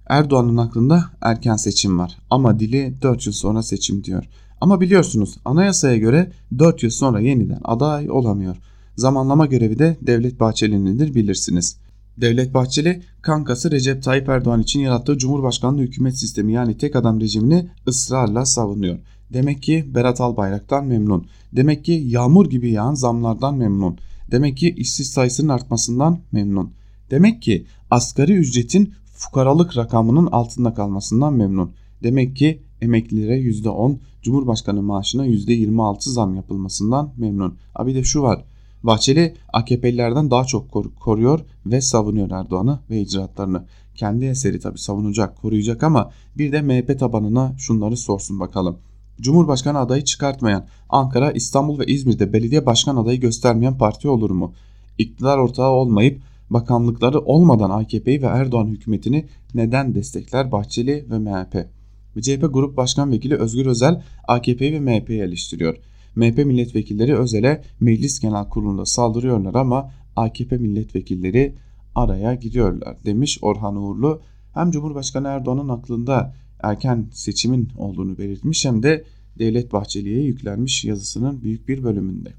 Erdoğan'ın 0.07 0.57
aklında 0.57 1.05
erken 1.21 1.57
seçim 1.57 1.99
var 1.99 2.19
ama 2.31 2.61
dili 2.61 2.95
4 3.03 3.27
yıl 3.27 3.33
sonra 3.33 3.63
seçim 3.63 4.05
diyor. 4.05 4.25
Ama 4.61 4.81
biliyorsunuz 4.81 5.37
anayasaya 5.45 5.97
göre 5.97 6.33
4 6.59 6.83
yıl 6.83 6.91
sonra 6.91 7.21
yeniden 7.21 7.61
aday 7.65 8.11
olamıyor. 8.11 8.57
Zamanlama 8.97 9.47
görevi 9.47 9.79
de 9.79 9.97
Devlet 10.03 10.41
Bahçeli'nindir 10.41 11.15
bilirsiniz. 11.15 11.77
Devlet 12.17 12.55
Bahçeli 12.55 13.03
kankası 13.23 13.71
Recep 13.71 14.03
Tayyip 14.03 14.29
Erdoğan 14.29 14.61
için 14.63 14.81
yarattığı 14.81 15.19
Cumhurbaşkanlığı 15.19 15.83
hükümet 15.83 16.19
sistemi 16.19 16.53
yani 16.53 16.79
tek 16.79 16.97
adam 16.97 17.21
rejimini 17.21 17.69
ısrarla 17.89 18.47
savunuyor. 18.47 18.99
Demek 19.33 19.63
ki 19.63 19.95
Berat 19.95 20.21
Albayrak'tan 20.21 20.87
memnun. 20.87 21.27
Demek 21.53 21.85
ki 21.85 21.93
yağmur 21.93 22.51
gibi 22.51 22.71
yağan 22.71 22.95
zamlardan 22.95 23.57
memnun. 23.57 23.99
Demek 24.31 24.57
ki 24.57 24.75
işsiz 24.77 25.11
sayısının 25.11 25.49
artmasından 25.49 26.19
memnun. 26.33 26.73
Demek 27.11 27.43
ki 27.43 27.67
asgari 27.91 28.33
ücretin 28.33 28.93
fukaralık 29.15 29.77
rakamının 29.77 30.27
altında 30.27 30.75
kalmasından 30.75 31.35
memnun. 31.35 31.73
Demek 32.03 32.37
ki 32.37 32.63
emeklilere 32.83 33.41
%10, 33.41 33.97
Cumhurbaşkanı 34.23 34.83
maaşına 34.83 35.27
%26 35.27 36.11
zam 36.11 36.35
yapılmasından 36.35 37.13
memnun. 37.17 37.55
Abi 37.75 37.95
de 37.95 38.05
şu 38.05 38.23
var. 38.23 38.45
Bahçeli 38.83 39.35
AKP'lilerden 39.53 40.31
daha 40.31 40.45
çok 40.45 40.71
kor 40.71 40.85
koruyor 41.01 41.41
ve 41.67 41.81
savunuyor 41.81 42.31
Erdoğan'ı 42.31 42.79
ve 42.91 43.01
icraatlarını. 43.01 43.65
Kendi 43.95 44.25
eseri 44.25 44.61
tabi 44.61 44.79
savunacak, 44.79 45.43
koruyacak 45.43 45.83
ama 45.83 46.11
bir 46.39 46.53
de 46.53 46.63
MHP 46.63 46.99
tabanına 46.99 47.55
şunları 47.59 47.97
sorsun 47.97 48.41
bakalım. 48.41 48.79
Cumhurbaşkanı 49.21 49.79
adayı 49.79 50.05
çıkartmayan, 50.05 50.67
Ankara, 50.89 51.33
İstanbul 51.33 51.79
ve 51.79 51.87
İzmir'de 51.87 52.33
belediye 52.33 52.67
başkan 52.67 52.97
adayı 52.97 53.21
göstermeyen 53.21 53.79
parti 53.79 54.09
olur 54.09 54.31
mu? 54.31 54.53
İktidar 54.99 55.39
ortağı 55.39 55.71
olmayıp 55.71 56.23
bakanlıkları 56.51 57.21
olmadan 57.21 57.71
AKP'yi 57.71 58.23
ve 58.23 58.27
Erdoğan 58.27 58.67
hükümetini 58.67 59.27
neden 59.55 59.95
destekler 59.95 60.53
Bahçeli 60.53 61.07
ve 61.11 61.19
MHP? 61.19 61.78
CHP 62.23 62.47
Grup 62.53 62.77
Başkan 62.77 63.13
Vekili 63.13 63.35
Özgür 63.35 63.67
Özel 63.67 64.03
AKP'yi 64.29 64.73
ve 64.73 64.81
MHP'yi 64.81 65.21
eleştiriyor. 65.21 65.77
MHP 66.17 66.39
milletvekilleri 66.39 67.17
Özel'e 67.17 67.63
Meclis 67.81 68.21
Genel 68.21 68.49
Kurulu'nda 68.49 68.87
saldırıyorlar 68.87 69.55
ama 69.55 69.91
AKP 70.17 70.57
milletvekilleri 70.57 71.55
araya 71.95 72.35
giriyorlar 72.35 72.97
demiş 73.05 73.39
Orhan 73.43 73.77
Uğurlu. 73.77 74.23
Hem 74.55 74.71
Cumhurbaşkanı 74.71 75.29
Erdoğan'ın 75.29 75.69
aklında 75.69 76.35
erken 76.63 77.07
seçimin 77.13 77.69
olduğunu 77.77 78.19
belirtmiş 78.19 78.65
hem 78.65 78.83
de 78.83 79.05
Devlet 79.39 79.73
Bahçeli'ye 79.73 80.23
yüklenmiş 80.23 80.85
yazısının 80.85 81.43
büyük 81.43 81.69
bir 81.69 81.83
bölümünde. 81.83 82.33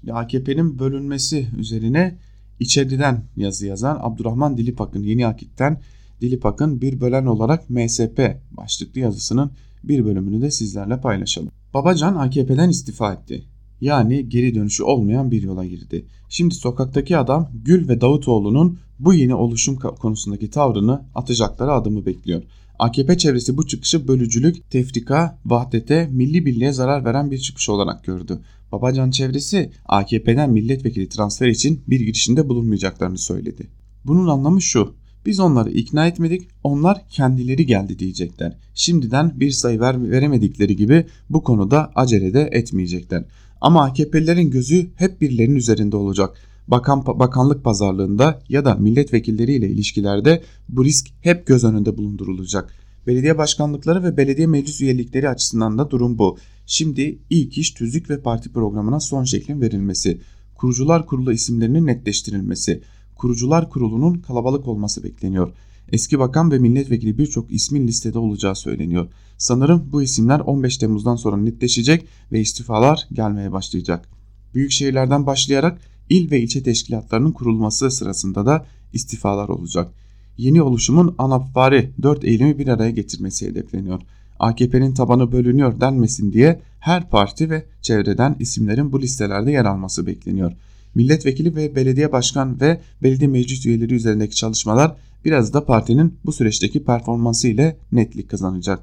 Şimdi 0.00 0.12
AKP'nin 0.12 0.78
bölünmesi 0.78 1.48
üzerine 1.58 2.18
içeriden 2.60 3.24
yazı 3.36 3.66
yazan 3.66 3.98
Abdurrahman 4.00 4.56
Dilipak'ın 4.56 5.02
Yeni 5.02 5.26
Akit'ten 5.26 5.80
Dilipak'ın 6.22 6.80
bir 6.80 7.00
bölen 7.00 7.26
olarak 7.26 7.70
MSP 7.70 8.36
başlıklı 8.50 9.00
yazısının 9.00 9.50
bir 9.84 10.04
bölümünü 10.04 10.42
de 10.42 10.50
sizlerle 10.50 11.00
paylaşalım. 11.00 11.50
Babacan 11.74 12.14
AKP'den 12.14 12.68
istifa 12.68 13.12
etti. 13.12 13.44
Yani 13.80 14.28
geri 14.28 14.54
dönüşü 14.54 14.82
olmayan 14.82 15.30
bir 15.30 15.42
yola 15.42 15.64
girdi. 15.64 16.06
Şimdi 16.28 16.54
sokaktaki 16.54 17.16
adam 17.16 17.50
Gül 17.64 17.88
ve 17.88 18.00
Davutoğlu'nun 18.00 18.78
bu 18.98 19.14
yeni 19.14 19.34
oluşum 19.34 19.76
konusundaki 19.76 20.50
tavrını 20.50 21.04
atacakları 21.14 21.72
adımı 21.72 22.06
bekliyor. 22.06 22.42
AKP 22.78 23.18
çevresi 23.18 23.56
bu 23.56 23.66
çıkışı 23.66 24.08
bölücülük, 24.08 24.70
tefrika, 24.70 25.38
vahdete, 25.44 26.08
milli 26.12 26.46
birliğe 26.46 26.72
zarar 26.72 27.04
veren 27.04 27.30
bir 27.30 27.38
çıkış 27.38 27.68
olarak 27.68 28.04
gördü. 28.04 28.40
Babacan 28.72 29.10
çevresi 29.10 29.70
AKP'den 29.86 30.50
milletvekili 30.50 31.08
transfer 31.08 31.48
için 31.48 31.82
bir 31.88 32.00
girişinde 32.00 32.48
bulunmayacaklarını 32.48 33.18
söyledi. 33.18 33.66
Bunun 34.04 34.28
anlamı 34.28 34.62
şu. 34.62 35.01
Biz 35.26 35.40
onları 35.40 35.70
ikna 35.70 36.06
etmedik, 36.06 36.48
onlar 36.64 37.08
kendileri 37.08 37.66
geldi 37.66 37.98
diyecekler. 37.98 38.56
Şimdiden 38.74 39.40
bir 39.40 39.50
sayı 39.50 39.80
ver, 39.80 40.10
veremedikleri 40.10 40.76
gibi 40.76 41.06
bu 41.30 41.42
konuda 41.42 41.92
acele 41.94 42.34
de 42.34 42.48
etmeyecekler. 42.52 43.24
Ama 43.60 43.84
AKP'lilerin 43.84 44.50
gözü 44.50 44.90
hep 44.96 45.20
birilerinin 45.20 45.56
üzerinde 45.56 45.96
olacak. 45.96 46.36
Bakan, 46.68 47.06
bakanlık 47.06 47.64
pazarlığında 47.64 48.42
ya 48.48 48.64
da 48.64 48.74
milletvekilleriyle 48.74 49.68
ilişkilerde 49.68 50.42
bu 50.68 50.84
risk 50.84 51.08
hep 51.20 51.46
göz 51.46 51.64
önünde 51.64 51.96
bulundurulacak. 51.96 52.74
Belediye 53.06 53.38
başkanlıkları 53.38 54.02
ve 54.02 54.16
belediye 54.16 54.46
meclis 54.46 54.80
üyelikleri 54.80 55.28
açısından 55.28 55.78
da 55.78 55.90
durum 55.90 56.18
bu. 56.18 56.38
Şimdi 56.66 57.18
ilk 57.30 57.58
iş 57.58 57.70
tüzük 57.70 58.10
ve 58.10 58.20
parti 58.20 58.52
programına 58.52 59.00
son 59.00 59.24
şeklin 59.24 59.60
verilmesi, 59.60 60.20
kurucular 60.54 61.06
kurulu 61.06 61.32
isimlerinin 61.32 61.86
netleştirilmesi, 61.86 62.82
kurucular 63.22 63.70
kurulunun 63.70 64.14
kalabalık 64.14 64.68
olması 64.68 65.04
bekleniyor. 65.04 65.52
Eski 65.92 66.18
bakan 66.18 66.50
ve 66.50 66.58
milletvekili 66.58 67.18
birçok 67.18 67.52
ismin 67.52 67.86
listede 67.86 68.18
olacağı 68.18 68.56
söyleniyor. 68.56 69.08
Sanırım 69.38 69.88
bu 69.92 70.02
isimler 70.02 70.40
15 70.40 70.76
Temmuz'dan 70.78 71.16
sonra 71.16 71.36
netleşecek 71.36 72.06
ve 72.32 72.40
istifalar 72.40 73.08
gelmeye 73.12 73.52
başlayacak. 73.52 74.08
Büyük 74.54 74.70
şehirlerden 74.70 75.26
başlayarak 75.26 75.80
il 76.08 76.30
ve 76.30 76.40
ilçe 76.40 76.62
teşkilatlarının 76.62 77.32
kurulması 77.32 77.90
sırasında 77.90 78.46
da 78.46 78.66
istifalar 78.92 79.48
olacak. 79.48 79.92
Yeni 80.36 80.62
oluşumun 80.62 81.14
anapvari 81.18 81.90
4 82.02 82.24
eylemi 82.24 82.58
bir 82.58 82.68
araya 82.68 82.90
getirmesi 82.90 83.46
hedefleniyor. 83.46 84.00
AKP'nin 84.38 84.94
tabanı 84.94 85.32
bölünüyor 85.32 85.80
denmesin 85.80 86.32
diye 86.32 86.60
her 86.80 87.10
parti 87.10 87.50
ve 87.50 87.64
çevreden 87.82 88.36
isimlerin 88.38 88.92
bu 88.92 89.00
listelerde 89.00 89.50
yer 89.52 89.64
alması 89.64 90.06
bekleniyor. 90.06 90.52
Milletvekili 90.94 91.56
ve 91.56 91.76
belediye 91.76 92.12
başkan 92.12 92.60
ve 92.60 92.80
belediye 93.02 93.28
meclis 93.28 93.66
üyeleri 93.66 93.94
üzerindeki 93.94 94.36
çalışmalar 94.36 94.96
biraz 95.24 95.54
da 95.54 95.64
partinin 95.64 96.14
bu 96.24 96.32
süreçteki 96.32 96.84
performansı 96.84 97.48
ile 97.48 97.76
netlik 97.92 98.30
kazanacak. 98.30 98.82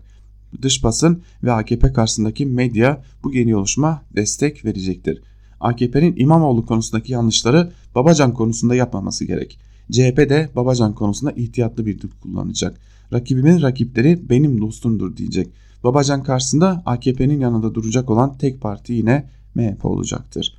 Dış 0.61 0.83
basın 0.83 1.21
ve 1.43 1.51
AKP 1.51 1.93
karşısındaki 1.93 2.45
medya 2.45 3.03
bu 3.23 3.33
yeni 3.33 3.55
oluşuma 3.55 4.03
destek 4.15 4.65
verecektir. 4.65 5.21
AKP'nin 5.59 6.15
İmamoğlu 6.17 6.65
konusundaki 6.65 7.13
yanlışları 7.13 7.71
Babacan 7.95 8.33
konusunda 8.33 8.75
yapmaması 8.75 9.25
gerek. 9.25 9.59
CHP 9.91 10.17
de 10.17 10.49
Babacan 10.55 10.95
konusunda 10.95 11.31
ihtiyatlı 11.31 11.85
bir 11.85 12.01
dil 12.01 12.09
kullanacak. 12.21 12.77
Rakibimin 13.13 13.61
rakipleri 13.61 14.29
benim 14.29 14.61
dostumdur 14.61 15.17
diyecek. 15.17 15.47
Babacan 15.83 16.23
karşısında 16.23 16.83
AKP'nin 16.85 17.39
yanında 17.39 17.75
duracak 17.75 18.09
olan 18.09 18.37
tek 18.37 18.61
parti 18.61 18.93
yine 18.93 19.29
MHP 19.55 19.85
olacaktır. 19.85 20.58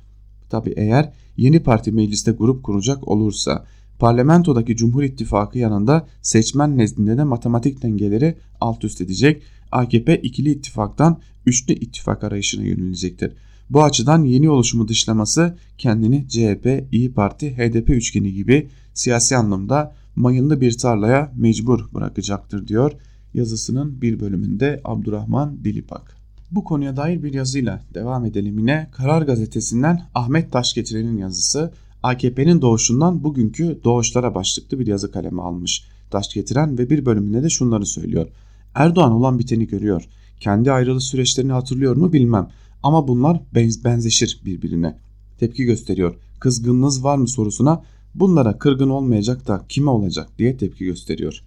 Tabi 0.51 0.73
eğer 0.77 1.11
yeni 1.37 1.63
parti 1.63 1.91
mecliste 1.91 2.31
grup 2.31 2.63
kuracak 2.63 3.07
olursa 3.07 3.65
parlamentodaki 3.99 4.75
Cumhur 4.75 5.03
İttifakı 5.03 5.57
yanında 5.57 6.07
seçmen 6.21 6.77
nezdinde 6.77 7.17
de 7.17 7.23
matematik 7.23 7.83
dengeleri 7.83 8.37
alt 8.61 8.83
üst 8.83 9.01
edecek. 9.01 9.43
AKP 9.71 10.17
ikili 10.17 10.51
ittifaktan 10.51 11.19
üçlü 11.45 11.73
ittifak 11.73 12.23
arayışına 12.23 12.63
yönelecektir. 12.63 13.33
Bu 13.69 13.83
açıdan 13.83 14.23
yeni 14.23 14.49
oluşumu 14.49 14.87
dışlaması 14.87 15.57
kendini 15.77 16.27
CHP, 16.27 16.87
İyi 16.91 17.13
Parti, 17.13 17.57
HDP 17.57 17.89
üçgeni 17.89 18.33
gibi 18.33 18.69
siyasi 18.93 19.37
anlamda 19.37 19.95
mayınlı 20.15 20.61
bir 20.61 20.77
tarlaya 20.77 21.33
mecbur 21.37 21.93
bırakacaktır 21.93 22.67
diyor 22.67 22.91
yazısının 23.33 24.01
bir 24.01 24.19
bölümünde 24.19 24.81
Abdurrahman 24.83 25.63
Dilipak. 25.63 26.20
Bu 26.51 26.63
konuya 26.63 26.97
dair 26.97 27.23
bir 27.23 27.33
yazıyla 27.33 27.81
devam 27.93 28.25
edelim 28.25 28.59
yine. 28.59 28.87
Karar 28.91 29.21
Gazetesi'nden 29.21 30.01
Ahmet 30.15 30.51
Taşgetiren'in 30.51 31.17
yazısı 31.17 31.71
AKP'nin 32.03 32.61
doğuşundan 32.61 33.23
bugünkü 33.23 33.79
doğuşlara 33.83 34.35
başlıklı 34.35 34.79
bir 34.79 34.87
yazı 34.87 35.11
kalemi 35.11 35.41
almış. 35.41 35.83
Taşgetiren 36.09 36.77
ve 36.77 36.89
bir 36.89 37.05
bölümünde 37.05 37.43
de 37.43 37.49
şunları 37.49 37.85
söylüyor. 37.85 38.27
Erdoğan 38.75 39.11
olan 39.11 39.39
biteni 39.39 39.67
görüyor. 39.67 40.03
Kendi 40.39 40.71
ayrılık 40.71 41.03
süreçlerini 41.03 41.51
hatırlıyor 41.51 41.95
mu 41.95 42.13
bilmem 42.13 42.47
ama 42.83 43.07
bunlar 43.07 43.41
benz 43.55 43.83
benzeşir 43.83 44.41
birbirine. 44.45 44.97
Tepki 45.39 45.63
gösteriyor. 45.63 46.15
Kızgınlığınız 46.39 47.03
var 47.03 47.17
mı 47.17 47.27
sorusuna 47.27 47.83
bunlara 48.15 48.57
kırgın 48.57 48.89
olmayacak 48.89 49.47
da 49.47 49.65
kime 49.69 49.89
olacak 49.89 50.29
diye 50.37 50.57
tepki 50.57 50.85
gösteriyor. 50.85 51.43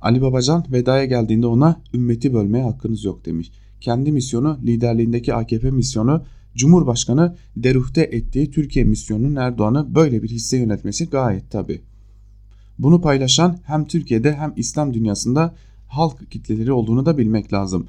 Ali 0.00 0.22
Babacan 0.22 0.64
vedaya 0.72 1.04
geldiğinde 1.04 1.46
ona 1.46 1.80
ümmeti 1.94 2.34
bölmeye 2.34 2.64
hakkınız 2.64 3.04
yok 3.04 3.24
demiş. 3.24 3.50
Kendi 3.82 4.12
misyonu 4.12 4.58
liderliğindeki 4.66 5.34
AKP 5.34 5.70
misyonu 5.70 6.22
Cumhurbaşkanı 6.54 7.36
deruhte 7.56 8.00
ettiği 8.02 8.50
Türkiye 8.50 8.84
misyonunun 8.84 9.36
Erdoğan'ı 9.36 9.94
böyle 9.94 10.22
bir 10.22 10.28
hisse 10.28 10.56
yönetmesi 10.56 11.10
gayet 11.10 11.50
tabi. 11.50 11.82
Bunu 12.78 13.00
paylaşan 13.00 13.58
hem 13.64 13.84
Türkiye'de 13.84 14.34
hem 14.34 14.52
İslam 14.56 14.94
dünyasında 14.94 15.54
halk 15.88 16.30
kitleleri 16.30 16.72
olduğunu 16.72 17.06
da 17.06 17.18
bilmek 17.18 17.52
lazım. 17.52 17.86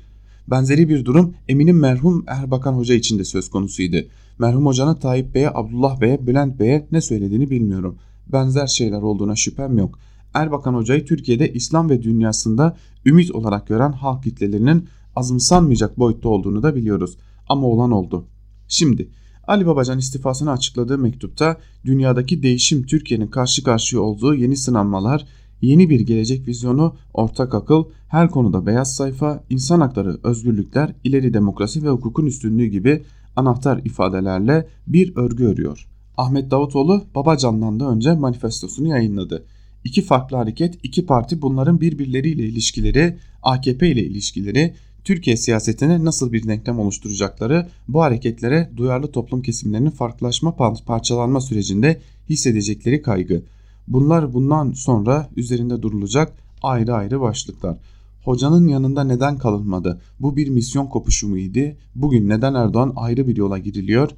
Benzeri 0.48 0.90
bir 0.90 1.06
durum 1.06 1.34
eminim 1.48 1.80
merhum 1.80 2.24
Erbakan 2.28 2.74
Hoca 2.74 2.96
için 2.96 3.20
de 3.20 3.26
söz 3.26 3.50
konusuydu. 3.50 3.98
Merhum 4.40 4.66
hocanın 4.66 4.96
Tayyip 4.96 5.36
Bey'e, 5.36 5.50
Abdullah 5.54 6.02
Bey'e, 6.02 6.28
Bülent 6.28 6.60
Bey'e 6.60 6.88
ne 6.92 7.02
söylediğini 7.02 7.50
bilmiyorum. 7.50 7.98
Benzer 8.28 8.68
şeyler 8.68 9.02
olduğuna 9.02 9.36
şüphem 9.36 9.78
yok. 9.78 10.00
Erbakan 10.34 10.74
Hoca'yı 10.74 11.06
Türkiye'de 11.06 11.54
İslam 11.54 11.90
ve 11.90 12.04
dünyasında 12.04 12.78
ümit 13.06 13.32
olarak 13.32 13.68
gören 13.68 13.92
halk 13.92 14.24
kitlelerinin 14.24 14.88
azımsanmayacak 15.16 16.00
boyutta 16.00 16.30
olduğunu 16.30 16.64
da 16.64 16.76
biliyoruz. 16.76 17.18
Ama 17.50 17.68
olan 17.68 17.92
oldu. 17.92 18.26
Şimdi 18.68 19.10
Ali 19.48 19.66
Babacan 19.66 20.00
istifasını 20.00 20.52
açıkladığı 20.52 20.98
mektupta 20.98 21.58
dünyadaki 21.86 22.44
değişim 22.44 22.86
Türkiye'nin 22.86 23.28
karşı 23.28 23.64
karşıya 23.64 24.02
olduğu 24.02 24.36
yeni 24.36 24.58
sınanmalar, 24.58 25.26
yeni 25.62 25.90
bir 25.90 26.00
gelecek 26.00 26.48
vizyonu, 26.48 26.96
ortak 27.14 27.54
akıl, 27.54 27.84
her 28.08 28.32
konuda 28.32 28.66
beyaz 28.66 28.96
sayfa, 28.96 29.44
insan 29.50 29.82
hakları, 29.82 30.20
özgürlükler, 30.24 30.96
ileri 31.04 31.34
demokrasi 31.34 31.84
ve 31.84 31.90
hukukun 31.90 32.26
üstünlüğü 32.26 32.66
gibi 32.66 33.04
anahtar 33.36 33.82
ifadelerle 33.86 34.68
bir 34.88 35.16
örgü 35.16 35.46
örüyor. 35.46 35.88
Ahmet 36.18 36.52
Davutoğlu 36.52 37.04
Babacan'dan 37.16 37.80
da 37.80 37.90
önce 37.90 38.14
manifestosunu 38.14 38.88
yayınladı. 38.88 39.46
İki 39.84 40.02
farklı 40.02 40.38
hareket, 40.38 40.80
iki 40.84 41.06
parti 41.06 41.42
bunların 41.42 41.82
birbirleriyle 41.82 42.44
ilişkileri, 42.44 43.18
AKP 43.44 43.92
ile 43.92 44.04
ilişkileri, 44.04 44.74
Türkiye 45.04 45.38
siyasetine 45.38 46.06
nasıl 46.06 46.34
bir 46.34 46.48
denklem 46.48 46.80
oluşturacakları 46.80 47.68
bu 47.88 48.02
hareketlere 48.02 48.72
duyarlı 48.78 49.12
toplum 49.12 49.42
kesimlerinin 49.42 49.90
farklılaşma 49.90 50.56
parçalanma 50.86 51.42
sürecinde 51.42 52.02
hissedecekleri 52.30 53.02
kaygı. 53.02 53.44
Bunlar 53.88 54.34
bundan 54.34 54.72
sonra 54.72 55.30
üzerinde 55.36 55.82
durulacak 55.82 56.34
ayrı 56.62 56.94
ayrı 56.94 57.22
başlıklar. 57.22 57.78
Hocanın 58.24 58.68
yanında 58.68 59.04
neden 59.04 59.38
kalınmadı? 59.38 60.02
Bu 60.20 60.36
bir 60.36 60.50
misyon 60.50 60.88
kopuşu 60.88 61.30
muydu? 61.30 61.60
Bugün 61.96 62.30
neden 62.30 62.54
Erdoğan 62.54 62.94
ayrı 62.96 63.28
bir 63.28 63.38
yola 63.38 63.58
giriliyor? 63.58 64.10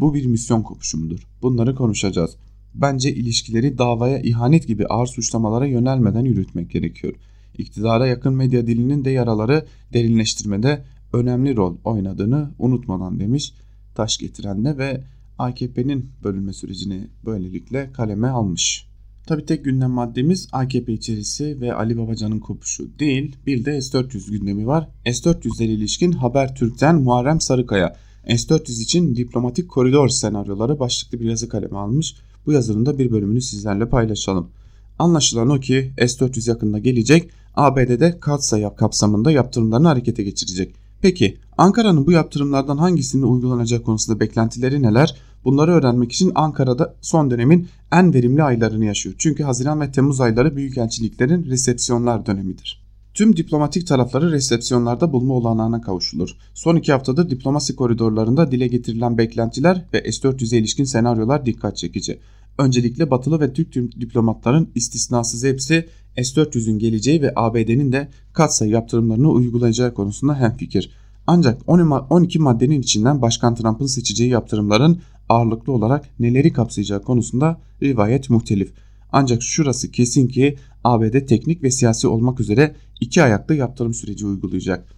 Bu 0.00 0.14
bir 0.14 0.26
misyon 0.26 0.62
kopuşumudur. 0.62 1.26
Bunları 1.42 1.74
konuşacağız. 1.74 2.36
Bence 2.74 3.14
ilişkileri 3.14 3.78
davaya 3.78 4.20
ihanet 4.20 4.66
gibi 4.66 4.86
ağır 4.86 5.06
suçlamalara 5.06 5.66
yönelmeden 5.66 6.24
yürütmek 6.24 6.70
gerekiyor. 6.70 7.14
İktidara 7.58 8.06
yakın 8.06 8.34
medya 8.34 8.66
dilinin 8.66 9.04
de 9.04 9.10
yaraları 9.10 9.64
derinleştirmede 9.92 10.84
önemli 11.12 11.56
rol 11.56 11.76
oynadığını 11.84 12.50
unutmadan 12.58 13.20
demiş 13.20 13.52
taş 13.94 14.18
getirenle 14.18 14.78
ve 14.78 15.04
AKP'nin 15.38 16.10
bölünme 16.24 16.52
sürecini 16.52 17.06
böylelikle 17.24 17.92
kaleme 17.92 18.28
almış. 18.28 18.88
Tabi 19.26 19.44
tek 19.46 19.64
gündem 19.64 19.90
maddemiz 19.90 20.48
AKP 20.52 20.92
içerisi 20.92 21.60
ve 21.60 21.74
Ali 21.74 21.98
Babacan'ın 21.98 22.38
kopuşu 22.38 22.98
değil 22.98 23.36
bir 23.46 23.64
de 23.64 23.80
S-400 23.80 24.30
gündemi 24.30 24.66
var. 24.66 24.88
S-400'lere 25.04 25.64
ilişkin 25.64 26.12
Habertürk'ten 26.12 27.02
Muharrem 27.02 27.40
Sarıkaya 27.40 27.96
S-400 28.28 28.82
için 28.82 29.16
diplomatik 29.16 29.68
koridor 29.68 30.08
senaryoları 30.08 30.78
başlıklı 30.78 31.20
bir 31.20 31.28
yazı 31.28 31.48
kalemi 31.48 31.78
almış. 31.78 32.14
Bu 32.46 32.52
yazının 32.52 32.86
da 32.86 32.98
bir 32.98 33.10
bölümünü 33.10 33.40
sizlerle 33.40 33.88
paylaşalım. 33.88 34.50
Anlaşılan 34.98 35.50
o 35.50 35.60
ki 35.60 35.92
S-400 35.98 36.48
yakında 36.48 36.78
gelecek, 36.78 37.30
ABD'de 37.58 38.20
katsayı 38.20 38.70
kapsamında 38.76 39.30
yaptırımlarını 39.30 39.88
harekete 39.88 40.22
geçirecek. 40.22 40.74
Peki 41.02 41.38
Ankara'nın 41.58 42.06
bu 42.06 42.12
yaptırımlardan 42.12 42.78
hangisinin 42.78 43.22
uygulanacak 43.22 43.84
konusunda 43.84 44.20
beklentileri 44.20 44.82
neler? 44.82 45.16
Bunları 45.44 45.72
öğrenmek 45.72 46.12
için 46.12 46.32
Ankara'da 46.34 46.94
son 47.00 47.30
dönemin 47.30 47.68
en 47.92 48.14
verimli 48.14 48.42
aylarını 48.42 48.84
yaşıyor. 48.84 49.14
Çünkü 49.18 49.42
Haziran 49.42 49.80
ve 49.80 49.92
Temmuz 49.92 50.20
ayları 50.20 50.56
büyükelçiliklerin 50.56 51.44
resepsiyonlar 51.46 52.26
dönemidir. 52.26 52.82
Tüm 53.14 53.36
diplomatik 53.36 53.86
tarafları 53.86 54.32
resepsiyonlarda 54.32 55.12
bulma 55.12 55.34
olanağına 55.34 55.80
kavuşulur. 55.80 56.30
Son 56.54 56.76
iki 56.76 56.92
haftadır 56.92 57.30
diplomasi 57.30 57.76
koridorlarında 57.76 58.50
dile 58.50 58.66
getirilen 58.66 59.18
beklentiler 59.18 59.84
ve 59.92 60.12
S-400'e 60.12 60.58
ilişkin 60.58 60.84
senaryolar 60.84 61.46
dikkat 61.46 61.76
çekici. 61.76 62.18
Öncelikle 62.58 63.10
batılı 63.10 63.40
ve 63.40 63.52
Türk 63.52 64.00
diplomatların 64.00 64.70
istisnasız 64.74 65.44
hepsi 65.44 65.88
S-400'ün 66.16 66.78
geleceği 66.78 67.22
ve 67.22 67.32
ABD'nin 67.36 67.92
de 67.92 68.08
katsayı 68.32 68.70
yaptırımlarını 68.70 69.30
uygulayacağı 69.30 69.94
konusunda 69.94 70.40
hemfikir. 70.40 70.90
Ancak 71.26 71.62
12 71.66 72.38
maddenin 72.38 72.80
içinden 72.80 73.22
Başkan 73.22 73.54
Trump'ın 73.54 73.86
seçeceği 73.86 74.30
yaptırımların 74.30 75.00
ağırlıklı 75.28 75.72
olarak 75.72 76.20
neleri 76.20 76.52
kapsayacağı 76.52 77.02
konusunda 77.02 77.60
rivayet 77.82 78.30
muhtelif. 78.30 78.72
Ancak 79.12 79.42
şurası 79.42 79.90
kesin 79.90 80.28
ki 80.28 80.56
ABD 80.84 81.26
teknik 81.26 81.62
ve 81.62 81.70
siyasi 81.70 82.08
olmak 82.08 82.40
üzere 82.40 82.74
iki 83.00 83.22
ayaklı 83.22 83.54
yaptırım 83.54 83.94
süreci 83.94 84.26
uygulayacak. 84.26 84.88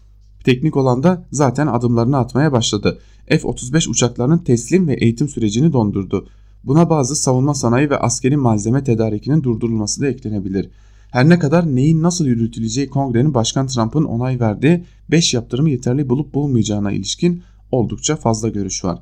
Teknik 0.45 0.77
olan 0.77 1.03
da 1.03 1.27
zaten 1.31 1.67
adımlarını 1.67 2.17
atmaya 2.17 2.53
başladı. 2.53 2.99
F-35 3.29 3.89
uçaklarının 3.89 4.39
teslim 4.39 4.89
ve 4.89 4.95
eğitim 4.95 5.29
sürecini 5.29 5.73
dondurdu. 5.73 6.29
Buna 6.65 6.91
bazı 6.91 7.17
savunma 7.17 7.55
sanayi 7.55 7.91
ve 7.91 7.97
askeri 7.99 8.37
malzeme 8.37 8.85
tedarikinin 8.85 9.43
durdurulması 9.43 10.01
da 10.01 10.09
eklenebilir. 10.09 10.71
Her 11.11 11.29
ne 11.29 11.39
kadar 11.39 11.77
neyin 11.77 12.03
nasıl 12.03 12.27
yürütüleceği 12.27 12.89
kongrenin 12.89 13.35
Başkan 13.35 13.67
Trump'ın 13.67 14.05
onay 14.05 14.41
verdiği 14.41 14.85
5 15.11 15.35
yaptırımı 15.35 15.71
yeterli 15.71 16.09
bulup 16.09 16.35
bulmayacağına 16.35 16.93
ilişkin 16.93 17.43
oldukça 17.71 18.17
fazla 18.17 18.49
görüş 18.49 18.85
var. 18.85 18.99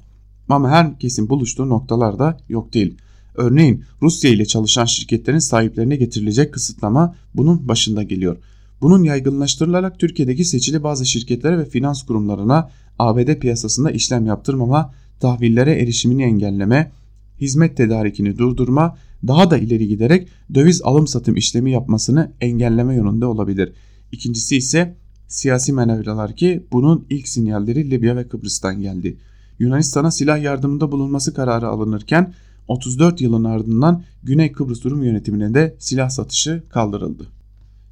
Ama 0.49 0.71
herkesin 0.71 1.29
buluştuğu 1.29 1.69
noktalar 1.69 2.19
da 2.19 2.37
yok 2.49 2.75
değil. 2.75 2.97
Örneğin 3.35 3.85
Rusya 4.03 4.31
ile 4.31 4.47
çalışan 4.47 4.85
şirketlerin 4.85 5.39
sahiplerine 5.39 5.97
getirilecek 5.97 6.55
kısıtlama 6.55 7.15
bunun 7.35 7.69
başında 7.69 8.03
geliyor. 8.03 8.37
Bunun 8.81 9.03
yaygınlaştırılarak 9.03 9.99
Türkiye'deki 9.99 10.45
seçili 10.45 10.83
bazı 10.83 11.07
şirketlere 11.07 11.59
ve 11.59 11.65
finans 11.65 12.03
kurumlarına 12.03 12.71
ABD 12.99 13.35
piyasasında 13.35 13.91
işlem 13.91 14.27
yaptırmama, 14.27 14.93
tahvillere 15.21 15.83
erişimini 15.83 16.23
engelleme, 16.23 16.93
hizmet 17.41 17.77
tedarikini 17.77 18.39
durdurma, 18.39 18.97
daha 19.27 19.51
da 19.51 19.59
ileri 19.59 19.89
giderek 19.89 20.29
döviz 20.55 20.83
alım 20.83 21.07
satım 21.07 21.37
işlemi 21.37 21.71
yapmasını 21.71 22.33
engelleme 22.41 22.95
yönünde 22.95 23.27
olabilir. 23.27 23.73
İkincisi 24.13 24.57
ise 24.57 24.97
siyasi 25.29 25.73
manevralar 25.73 26.37
ki 26.37 26.67
bunun 26.73 27.07
ilk 27.11 27.29
sinyalleri 27.29 27.91
Libya 27.91 28.17
ve 28.17 28.29
Kıbrıs'tan 28.29 28.81
geldi. 28.81 29.19
Yunanistan'a 29.59 30.11
silah 30.11 30.43
yardımında 30.43 30.93
bulunması 30.93 31.35
kararı 31.35 31.69
alınırken 31.69 32.35
34 32.69 33.21
yılın 33.21 33.45
ardından 33.45 34.03
Güney 34.23 34.53
Kıbrıs 34.53 34.85
Rum 34.85 35.03
yönetimine 35.03 35.55
de 35.55 35.77
silah 35.79 36.11
satışı 36.11 36.63
kaldırıldı. 36.69 37.27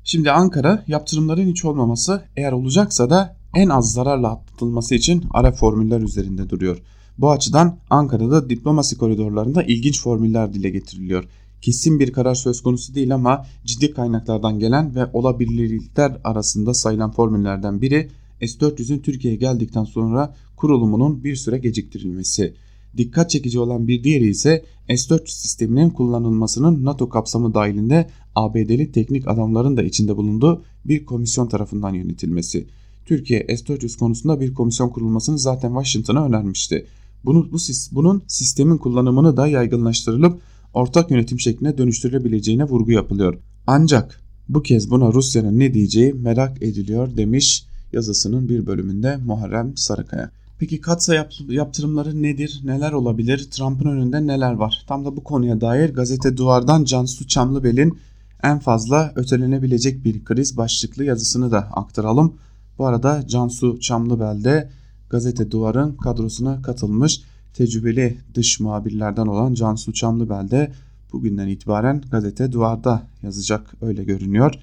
Şimdi 0.04 0.30
Ankara 0.30 0.84
yaptırımların 0.86 1.46
hiç 1.46 1.64
olmaması 1.64 2.22
eğer 2.36 2.52
olacaksa 2.52 3.10
da 3.10 3.36
en 3.54 3.68
az 3.68 3.92
zararla 3.92 4.28
atlatılması 4.28 4.94
için 4.94 5.24
ara 5.30 5.52
formüller 5.52 6.00
üzerinde 6.00 6.50
duruyor. 6.50 6.82
Bu 7.18 7.30
açıdan 7.30 7.78
Ankara'da 7.90 8.50
diplomasi 8.50 8.98
koridorlarında 8.98 9.62
ilginç 9.62 10.02
formüller 10.02 10.54
dile 10.54 10.70
getiriliyor. 10.70 11.24
Kesin 11.62 12.00
bir 12.00 12.12
karar 12.12 12.34
söz 12.34 12.62
konusu 12.62 12.94
değil 12.94 13.14
ama 13.14 13.46
ciddi 13.64 13.90
kaynaklardan 13.90 14.58
gelen 14.58 14.94
ve 14.94 15.06
olabilirlikler 15.12 16.20
arasında 16.24 16.74
sayılan 16.74 17.10
formüllerden 17.10 17.80
biri 17.80 18.08
S-400'ün 18.40 18.98
Türkiye'ye 18.98 19.38
geldikten 19.38 19.84
sonra 19.84 20.34
kurulumunun 20.56 21.24
bir 21.24 21.36
süre 21.36 21.58
geciktirilmesi. 21.58 22.54
Dikkat 22.96 23.30
çekici 23.30 23.58
olan 23.58 23.88
bir 23.88 24.04
diğeri 24.04 24.28
ise 24.28 24.64
S-400 24.88 25.28
sisteminin 25.28 25.90
kullanılmasının 25.90 26.84
NATO 26.84 27.08
kapsamı 27.08 27.54
dahilinde 27.54 28.10
ABD'li 28.34 28.92
teknik 28.92 29.28
adamların 29.28 29.76
da 29.76 29.82
içinde 29.82 30.16
bulunduğu 30.16 30.62
bir 30.84 31.04
komisyon 31.04 31.48
tarafından 31.48 31.94
yönetilmesi. 31.94 32.66
Türkiye 33.06 33.46
S-400 33.56 33.98
konusunda 33.98 34.40
bir 34.40 34.54
komisyon 34.54 34.88
kurulmasını 34.88 35.38
zaten 35.38 35.68
Washington'a 35.68 36.26
önermişti. 36.26 36.86
Bunu, 37.26 37.52
bu, 37.52 37.56
bunun 37.92 38.22
sistemin 38.26 38.78
kullanımını 38.78 39.36
da 39.36 39.46
yaygınlaştırılıp 39.46 40.40
ortak 40.74 41.10
yönetim 41.10 41.40
şekline 41.40 41.78
dönüştürülebileceğine 41.78 42.64
vurgu 42.64 42.92
yapılıyor. 42.92 43.38
Ancak 43.66 44.20
bu 44.48 44.62
kez 44.62 44.90
buna 44.90 45.12
Rusya'nın 45.12 45.58
ne 45.58 45.74
diyeceği 45.74 46.12
merak 46.12 46.62
ediliyor 46.62 47.16
demiş 47.16 47.66
yazısının 47.92 48.48
bir 48.48 48.66
bölümünde 48.66 49.16
Muharrem 49.16 49.76
Sarıkaya. 49.76 50.30
Peki 50.58 50.80
katsa 50.80 51.14
yap 51.14 51.32
yaptırımları 51.48 52.22
nedir? 52.22 52.60
Neler 52.64 52.92
olabilir? 52.92 53.48
Trump'ın 53.50 53.88
önünde 53.88 54.26
neler 54.26 54.52
var? 54.52 54.84
Tam 54.88 55.04
da 55.04 55.16
bu 55.16 55.24
konuya 55.24 55.60
dair 55.60 55.94
gazete 55.94 56.36
Duvar'dan 56.36 56.84
Cansu 56.84 57.26
Çamlıbel'in 57.26 57.98
en 58.42 58.58
fazla 58.58 59.12
ötelenebilecek 59.16 60.04
bir 60.04 60.24
kriz 60.24 60.56
başlıklı 60.56 61.04
yazısını 61.04 61.50
da 61.50 61.58
aktaralım. 61.58 62.34
Bu 62.78 62.86
arada 62.86 63.26
Cansu 63.26 63.80
Çamlıbel 63.80 64.44
de 64.44 64.70
gazete 65.10 65.50
Duvar'ın 65.50 65.96
kadrosuna 65.96 66.62
katılmış 66.62 67.20
tecrübeli 67.54 68.18
dış 68.34 68.60
muhabirlerden 68.60 69.26
olan 69.26 69.54
Cansu 69.54 69.92
Çamlıbel 69.92 70.50
de 70.50 70.72
bugünden 71.12 71.48
itibaren 71.48 72.02
gazete 72.10 72.52
Duvar'da 72.52 73.02
yazacak 73.22 73.74
öyle 73.82 74.04
görünüyor. 74.04 74.54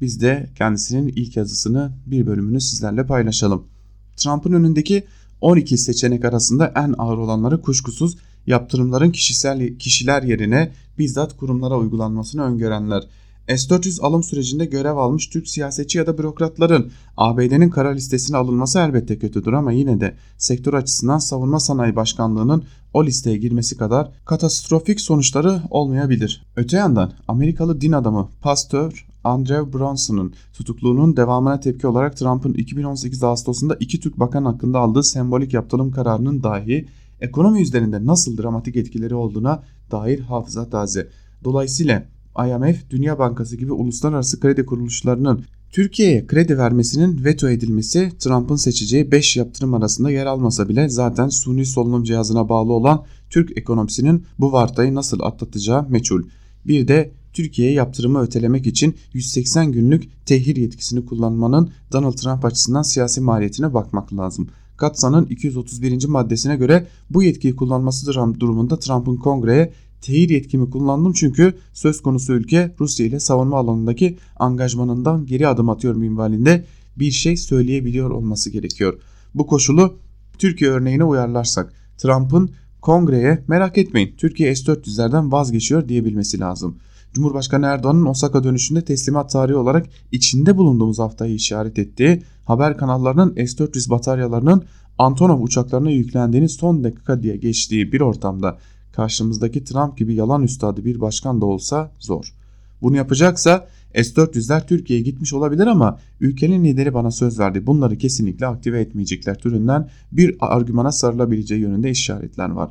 Biz 0.00 0.20
de 0.20 0.50
kendisinin 0.58 1.08
ilk 1.08 1.36
yazısını 1.36 1.92
bir 2.06 2.26
bölümünü 2.26 2.60
sizlerle 2.60 3.06
paylaşalım. 3.06 3.64
Trump'ın 4.16 4.52
önündeki 4.52 5.04
12 5.40 5.78
seçenek 5.78 6.24
arasında 6.24 6.72
en 6.76 6.94
ağır 6.98 7.18
olanları 7.18 7.62
kuşkusuz 7.62 8.16
yaptırımların 8.46 9.10
kişisel 9.10 9.78
kişiler 9.78 10.22
yerine 10.22 10.72
bizzat 10.98 11.36
kurumlara 11.36 11.78
uygulanmasını 11.78 12.42
öngörenler. 12.42 13.02
S-400 13.48 14.00
alım 14.00 14.22
sürecinde 14.22 14.64
görev 14.64 14.96
almış 14.96 15.28
Türk 15.28 15.48
siyasetçi 15.48 15.98
ya 15.98 16.06
da 16.06 16.18
bürokratların 16.18 16.90
ABD'nin 17.16 17.70
kara 17.70 17.88
listesine 17.88 18.36
alınması 18.36 18.78
elbette 18.78 19.18
kötüdür 19.18 19.52
ama 19.52 19.72
yine 19.72 20.00
de 20.00 20.16
sektör 20.38 20.74
açısından 20.74 21.18
savunma 21.18 21.60
sanayi 21.60 21.96
başkanlığının 21.96 22.64
o 22.94 23.04
listeye 23.04 23.36
girmesi 23.36 23.76
kadar 23.76 24.10
katastrofik 24.24 25.00
sonuçları 25.00 25.62
olmayabilir. 25.70 26.46
Öte 26.56 26.76
yandan 26.76 27.12
Amerikalı 27.28 27.80
din 27.80 27.92
adamı 27.92 28.28
Pastor 28.42 29.06
Andrew 29.24 29.72
Bronson'un 29.72 30.34
tutukluğunun 30.52 31.16
devamına 31.16 31.60
tepki 31.60 31.86
olarak 31.86 32.16
Trump'ın 32.16 32.54
2018 32.54 33.22
Ağustos'unda 33.22 33.76
iki 33.80 34.00
Türk 34.00 34.18
bakan 34.18 34.44
hakkında 34.44 34.78
aldığı 34.78 35.02
sembolik 35.02 35.54
yaptırım 35.54 35.90
kararının 35.90 36.42
dahi 36.42 36.86
ekonomi 37.20 37.62
üzerinde 37.62 38.06
nasıl 38.06 38.38
dramatik 38.38 38.76
etkileri 38.76 39.14
olduğuna 39.14 39.62
dair 39.90 40.20
hafıza 40.20 40.70
taze. 40.70 41.08
Dolayısıyla 41.44 42.06
IMF, 42.48 42.90
Dünya 42.90 43.18
Bankası 43.18 43.56
gibi 43.56 43.72
uluslararası 43.72 44.40
kredi 44.40 44.66
kuruluşlarının 44.66 45.44
Türkiye'ye 45.70 46.26
kredi 46.26 46.58
vermesinin 46.58 47.24
veto 47.24 47.48
edilmesi 47.48 48.12
Trump'ın 48.18 48.56
seçeceği 48.56 49.12
5 49.12 49.36
yaptırım 49.36 49.74
arasında 49.74 50.10
yer 50.10 50.26
almasa 50.26 50.68
bile 50.68 50.88
zaten 50.88 51.28
suni 51.28 51.66
solunum 51.66 52.04
cihazına 52.04 52.48
bağlı 52.48 52.72
olan 52.72 53.04
Türk 53.30 53.58
ekonomisinin 53.58 54.24
bu 54.38 54.52
vartayı 54.52 54.94
nasıl 54.94 55.20
atlatacağı 55.20 55.88
meçhul. 55.88 56.22
Bir 56.66 56.88
de 56.88 57.12
Türkiye'ye 57.32 57.74
yaptırımı 57.74 58.20
ötelemek 58.20 58.66
için 58.66 58.94
180 59.12 59.72
günlük 59.72 60.26
tehir 60.26 60.56
yetkisini 60.56 61.06
kullanmanın 61.06 61.70
Donald 61.92 62.12
Trump 62.12 62.44
açısından 62.44 62.82
siyasi 62.82 63.20
maliyetine 63.20 63.74
bakmak 63.74 64.16
lazım. 64.16 64.48
Katsa'nın 64.76 65.26
231. 65.26 66.06
maddesine 66.06 66.56
göre 66.56 66.86
bu 67.10 67.22
yetkiyi 67.22 67.56
kullanması 67.56 68.06
durumunda 68.40 68.78
Trump'ın 68.78 69.16
kongreye 69.16 69.72
tehir 70.06 70.28
yetkimi 70.28 70.70
kullandım 70.70 71.12
çünkü 71.12 71.54
söz 71.72 72.02
konusu 72.02 72.32
ülke 72.32 72.74
Rusya 72.80 73.06
ile 73.06 73.20
savunma 73.20 73.56
alanındaki 73.56 74.16
angajmanından 74.36 75.26
geri 75.26 75.48
adım 75.48 75.68
atıyor 75.68 75.94
minvalinde 75.94 76.64
bir 76.96 77.10
şey 77.10 77.36
söyleyebiliyor 77.36 78.10
olması 78.10 78.50
gerekiyor. 78.50 78.98
Bu 79.34 79.46
koşulu 79.46 79.96
Türkiye 80.38 80.70
örneğine 80.70 81.04
uyarlarsak 81.04 81.72
Trump'ın 81.98 82.50
kongreye 82.80 83.44
merak 83.48 83.78
etmeyin 83.78 84.14
Türkiye 84.16 84.56
S-400'lerden 84.56 85.32
vazgeçiyor 85.32 85.88
diyebilmesi 85.88 86.40
lazım. 86.40 86.76
Cumhurbaşkanı 87.12 87.66
Erdoğan'ın 87.66 88.06
Osaka 88.06 88.44
dönüşünde 88.44 88.84
teslimat 88.84 89.30
tarihi 89.30 89.56
olarak 89.56 89.86
içinde 90.12 90.56
bulunduğumuz 90.56 90.98
haftayı 90.98 91.34
işaret 91.34 91.78
ettiği 91.78 92.22
haber 92.44 92.76
kanallarının 92.76 93.34
S-400 93.34 93.90
bataryalarının 93.90 94.64
Antonov 94.98 95.40
uçaklarına 95.40 95.90
yüklendiğini 95.90 96.48
son 96.48 96.84
dakika 96.84 97.22
diye 97.22 97.36
geçtiği 97.36 97.92
bir 97.92 98.00
ortamda 98.00 98.58
karşımızdaki 98.96 99.64
Trump 99.64 99.98
gibi 99.98 100.14
yalan 100.14 100.42
üstadı 100.42 100.84
bir 100.84 101.00
başkan 101.00 101.40
da 101.40 101.46
olsa 101.46 101.92
zor. 101.98 102.34
Bunu 102.82 102.96
yapacaksa 102.96 103.66
S-400'ler 103.94 104.66
Türkiye'ye 104.66 105.04
gitmiş 105.04 105.32
olabilir 105.32 105.66
ama 105.66 105.98
ülkenin 106.20 106.64
lideri 106.64 106.94
bana 106.94 107.10
söz 107.10 107.38
verdi. 107.38 107.66
Bunları 107.66 107.98
kesinlikle 107.98 108.46
aktive 108.46 108.80
etmeyecekler 108.80 109.38
türünden 109.38 109.88
bir 110.12 110.36
argümana 110.40 110.92
sarılabileceği 110.92 111.60
yönünde 111.60 111.90
işaretler 111.90 112.50
var. 112.50 112.70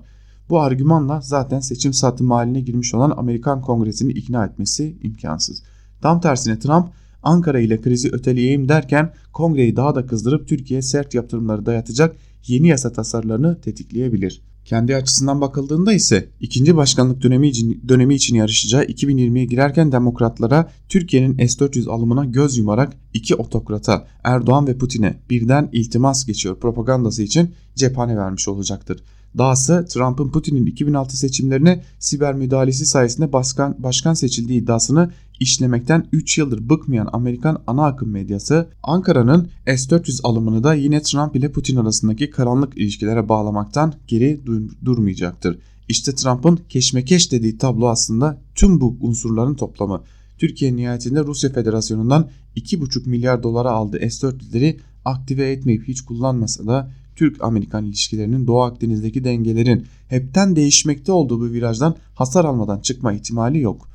Bu 0.50 0.60
argümanla 0.60 1.22
zaten 1.22 1.60
seçim 1.60 1.94
satım 1.94 2.32
haline 2.32 2.62
girmiş 2.62 2.94
olan 2.94 3.14
Amerikan 3.18 3.62
Kongresi'ni 3.62 4.12
ikna 4.12 4.46
etmesi 4.46 4.98
imkansız. 5.04 5.64
Tam 6.02 6.22
tersine 6.22 6.60
Trump 6.60 6.90
Ankara 7.24 7.60
ile 7.60 7.82
krizi 7.82 8.12
öteleyeyim 8.12 8.70
derken 8.70 9.14
kongreyi 9.34 9.76
daha 9.76 9.96
da 9.96 10.06
kızdırıp 10.06 10.48
Türkiye'ye 10.48 10.82
sert 10.82 11.14
yaptırımları 11.14 11.66
dayatacak 11.66 12.16
yeni 12.48 12.68
yasa 12.68 12.92
tasarılarını 12.92 13.62
tetikleyebilir. 13.62 14.42
Kendi 14.66 14.96
açısından 14.96 15.42
bakıldığında 15.42 15.94
ise 15.94 16.30
ikinci 16.40 16.76
başkanlık 16.76 17.24
dönemi 17.24 17.48
için, 17.48 17.84
dönemi 17.88 18.16
için 18.16 18.36
yarışacağı 18.36 18.84
2020'ye 18.84 19.46
girerken 19.46 19.92
demokratlara 19.92 20.72
Türkiye'nin 20.90 21.48
S-400 21.48 21.90
alımına 21.90 22.26
göz 22.26 22.58
yumarak 22.58 22.94
iki 23.14 23.36
otokrata 23.36 24.08
Erdoğan 24.24 24.68
ve 24.68 24.78
Putin'e 24.78 25.20
birden 25.30 25.70
iltimas 25.72 26.26
geçiyor 26.26 26.60
propagandası 26.60 27.24
için 27.24 27.56
cephane 27.76 28.18
vermiş 28.18 28.48
olacaktır. 28.48 29.04
Dahası 29.38 29.86
Trump'ın 29.90 30.30
Putin'in 30.30 30.66
2006 30.66 31.18
seçimlerine 31.18 31.84
siber 32.00 32.34
müdahalesi 32.34 32.86
sayesinde 32.86 33.34
başkan, 33.34 33.76
başkan 33.84 34.14
seçildiği 34.14 34.62
iddiasını 34.62 35.12
işlemekten 35.40 36.08
3 36.12 36.38
yıldır 36.38 36.70
bıkmayan 36.70 37.10
Amerikan 37.14 37.64
ana 37.68 37.86
akım 37.86 38.10
medyası 38.10 38.70
Ankara'nın 38.84 39.50
S-400 39.66 40.20
alımını 40.24 40.64
da 40.64 40.74
yine 40.74 41.02
Trump 41.02 41.36
ile 41.36 41.52
Putin 41.52 41.76
arasındaki 41.76 42.30
karanlık 42.30 42.78
ilişkilere 42.78 43.30
bağlamaktan 43.30 43.94
geri 44.08 44.42
durmayacaktır. 44.86 45.60
İşte 45.90 46.16
Trump'ın 46.16 46.60
keşmekeş 46.70 47.32
dediği 47.32 47.58
tablo 47.58 47.88
aslında 47.88 48.38
tüm 48.56 48.82
bu 48.82 48.98
unsurların 49.02 49.56
toplamı. 49.56 50.02
Türkiye 50.38 50.76
nihayetinde 50.76 51.24
Rusya 51.24 51.54
Federasyonu'ndan 51.54 52.30
2,5 52.56 53.10
milyar 53.10 53.44
dolara 53.44 53.72
aldığı 53.72 54.00
S-400'leri 54.00 54.78
aktive 55.06 55.52
etmeyip 55.52 55.88
hiç 55.88 56.02
kullanmasa 56.02 56.68
da 56.68 56.92
Türk-Amerikan 57.16 57.86
ilişkilerinin 57.86 58.48
Doğu 58.48 58.62
Akdeniz'deki 58.62 59.24
dengelerin 59.24 59.86
hepten 60.08 60.56
değişmekte 60.56 61.12
olduğu 61.12 61.40
bu 61.40 61.46
virajdan 61.46 61.96
hasar 62.16 62.46
almadan 62.46 62.80
çıkma 62.80 63.14
ihtimali 63.14 63.60
yok. 63.60 63.90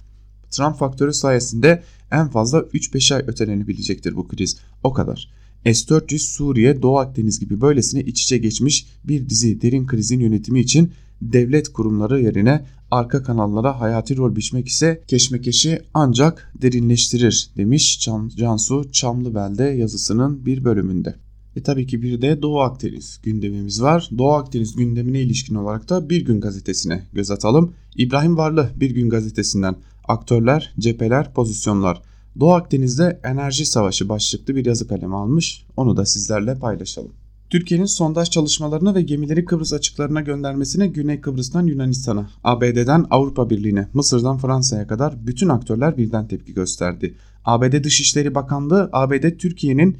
Trump 0.50 0.76
faktörü 0.76 1.12
sayesinde 1.12 1.82
en 2.10 2.28
fazla 2.28 2.58
3-5 2.58 3.14
ay 3.14 3.22
ötelenebilecektir 3.26 4.16
bu 4.16 4.28
kriz. 4.28 4.56
O 4.82 4.92
kadar. 4.92 5.30
S-400 5.64 6.18
Suriye, 6.18 6.82
Doğu 6.82 6.98
Akdeniz 6.98 7.40
gibi 7.40 7.60
böylesine 7.60 8.00
iç 8.00 8.22
içe 8.22 8.38
geçmiş 8.38 8.86
bir 9.04 9.28
dizi 9.28 9.62
derin 9.62 9.86
krizin 9.86 10.20
yönetimi 10.20 10.60
için 10.60 10.92
devlet 11.22 11.72
kurumları 11.72 12.20
yerine 12.20 12.64
arka 12.90 13.22
kanallara 13.22 13.80
hayati 13.80 14.16
rol 14.16 14.36
biçmek 14.36 14.68
ise 14.68 15.02
keşmekeşi 15.06 15.82
ancak 15.94 16.52
derinleştirir 16.62 17.50
demiş 17.56 18.00
Cansu 18.36 18.92
Çamlıbel'de 18.92 19.64
yazısının 19.64 20.46
bir 20.46 20.64
bölümünde. 20.64 21.14
E 21.60 21.62
tabii 21.62 21.86
ki 21.86 22.02
bir 22.02 22.22
de 22.22 22.42
Doğu 22.42 22.60
Akdeniz 22.60 23.20
gündemimiz 23.22 23.82
var. 23.82 24.10
Doğu 24.18 24.32
Akdeniz 24.32 24.76
gündemine 24.76 25.20
ilişkin 25.20 25.54
olarak 25.54 25.88
da 25.88 26.10
Bir 26.10 26.24
Gün 26.24 26.40
Gazetesi'ne 26.40 27.02
göz 27.12 27.30
atalım. 27.30 27.72
İbrahim 27.96 28.36
Varlı 28.36 28.70
Bir 28.76 28.90
Gün 28.90 29.10
Gazetesi'nden 29.10 29.76
aktörler, 30.08 30.74
cepheler, 30.78 31.34
pozisyonlar. 31.34 32.02
Doğu 32.40 32.52
Akdeniz'de 32.52 33.20
enerji 33.24 33.66
savaşı 33.66 34.08
başlıklı 34.08 34.56
bir 34.56 34.66
yazı 34.66 34.88
kalemi 34.88 35.16
almış. 35.16 35.66
Onu 35.76 35.96
da 35.96 36.06
sizlerle 36.06 36.54
paylaşalım. 36.54 37.12
Türkiye'nin 37.50 37.86
sondaj 37.86 38.30
çalışmalarına 38.30 38.94
ve 38.94 39.02
gemileri 39.02 39.44
Kıbrıs 39.44 39.72
açıklarına 39.72 40.20
göndermesine 40.20 40.86
Güney 40.86 41.20
Kıbrıs'tan 41.20 41.66
Yunanistan'a, 41.66 42.30
ABD'den 42.44 43.06
Avrupa 43.10 43.50
Birliği'ne, 43.50 43.88
Mısır'dan 43.94 44.38
Fransa'ya 44.38 44.86
kadar 44.86 45.26
bütün 45.26 45.48
aktörler 45.48 45.96
birden 45.96 46.28
tepki 46.28 46.54
gösterdi. 46.54 47.14
ABD 47.44 47.84
Dışişleri 47.84 48.34
Bakanlığı 48.34 48.90
ABD 48.92 49.38
Türkiye'nin 49.38 49.98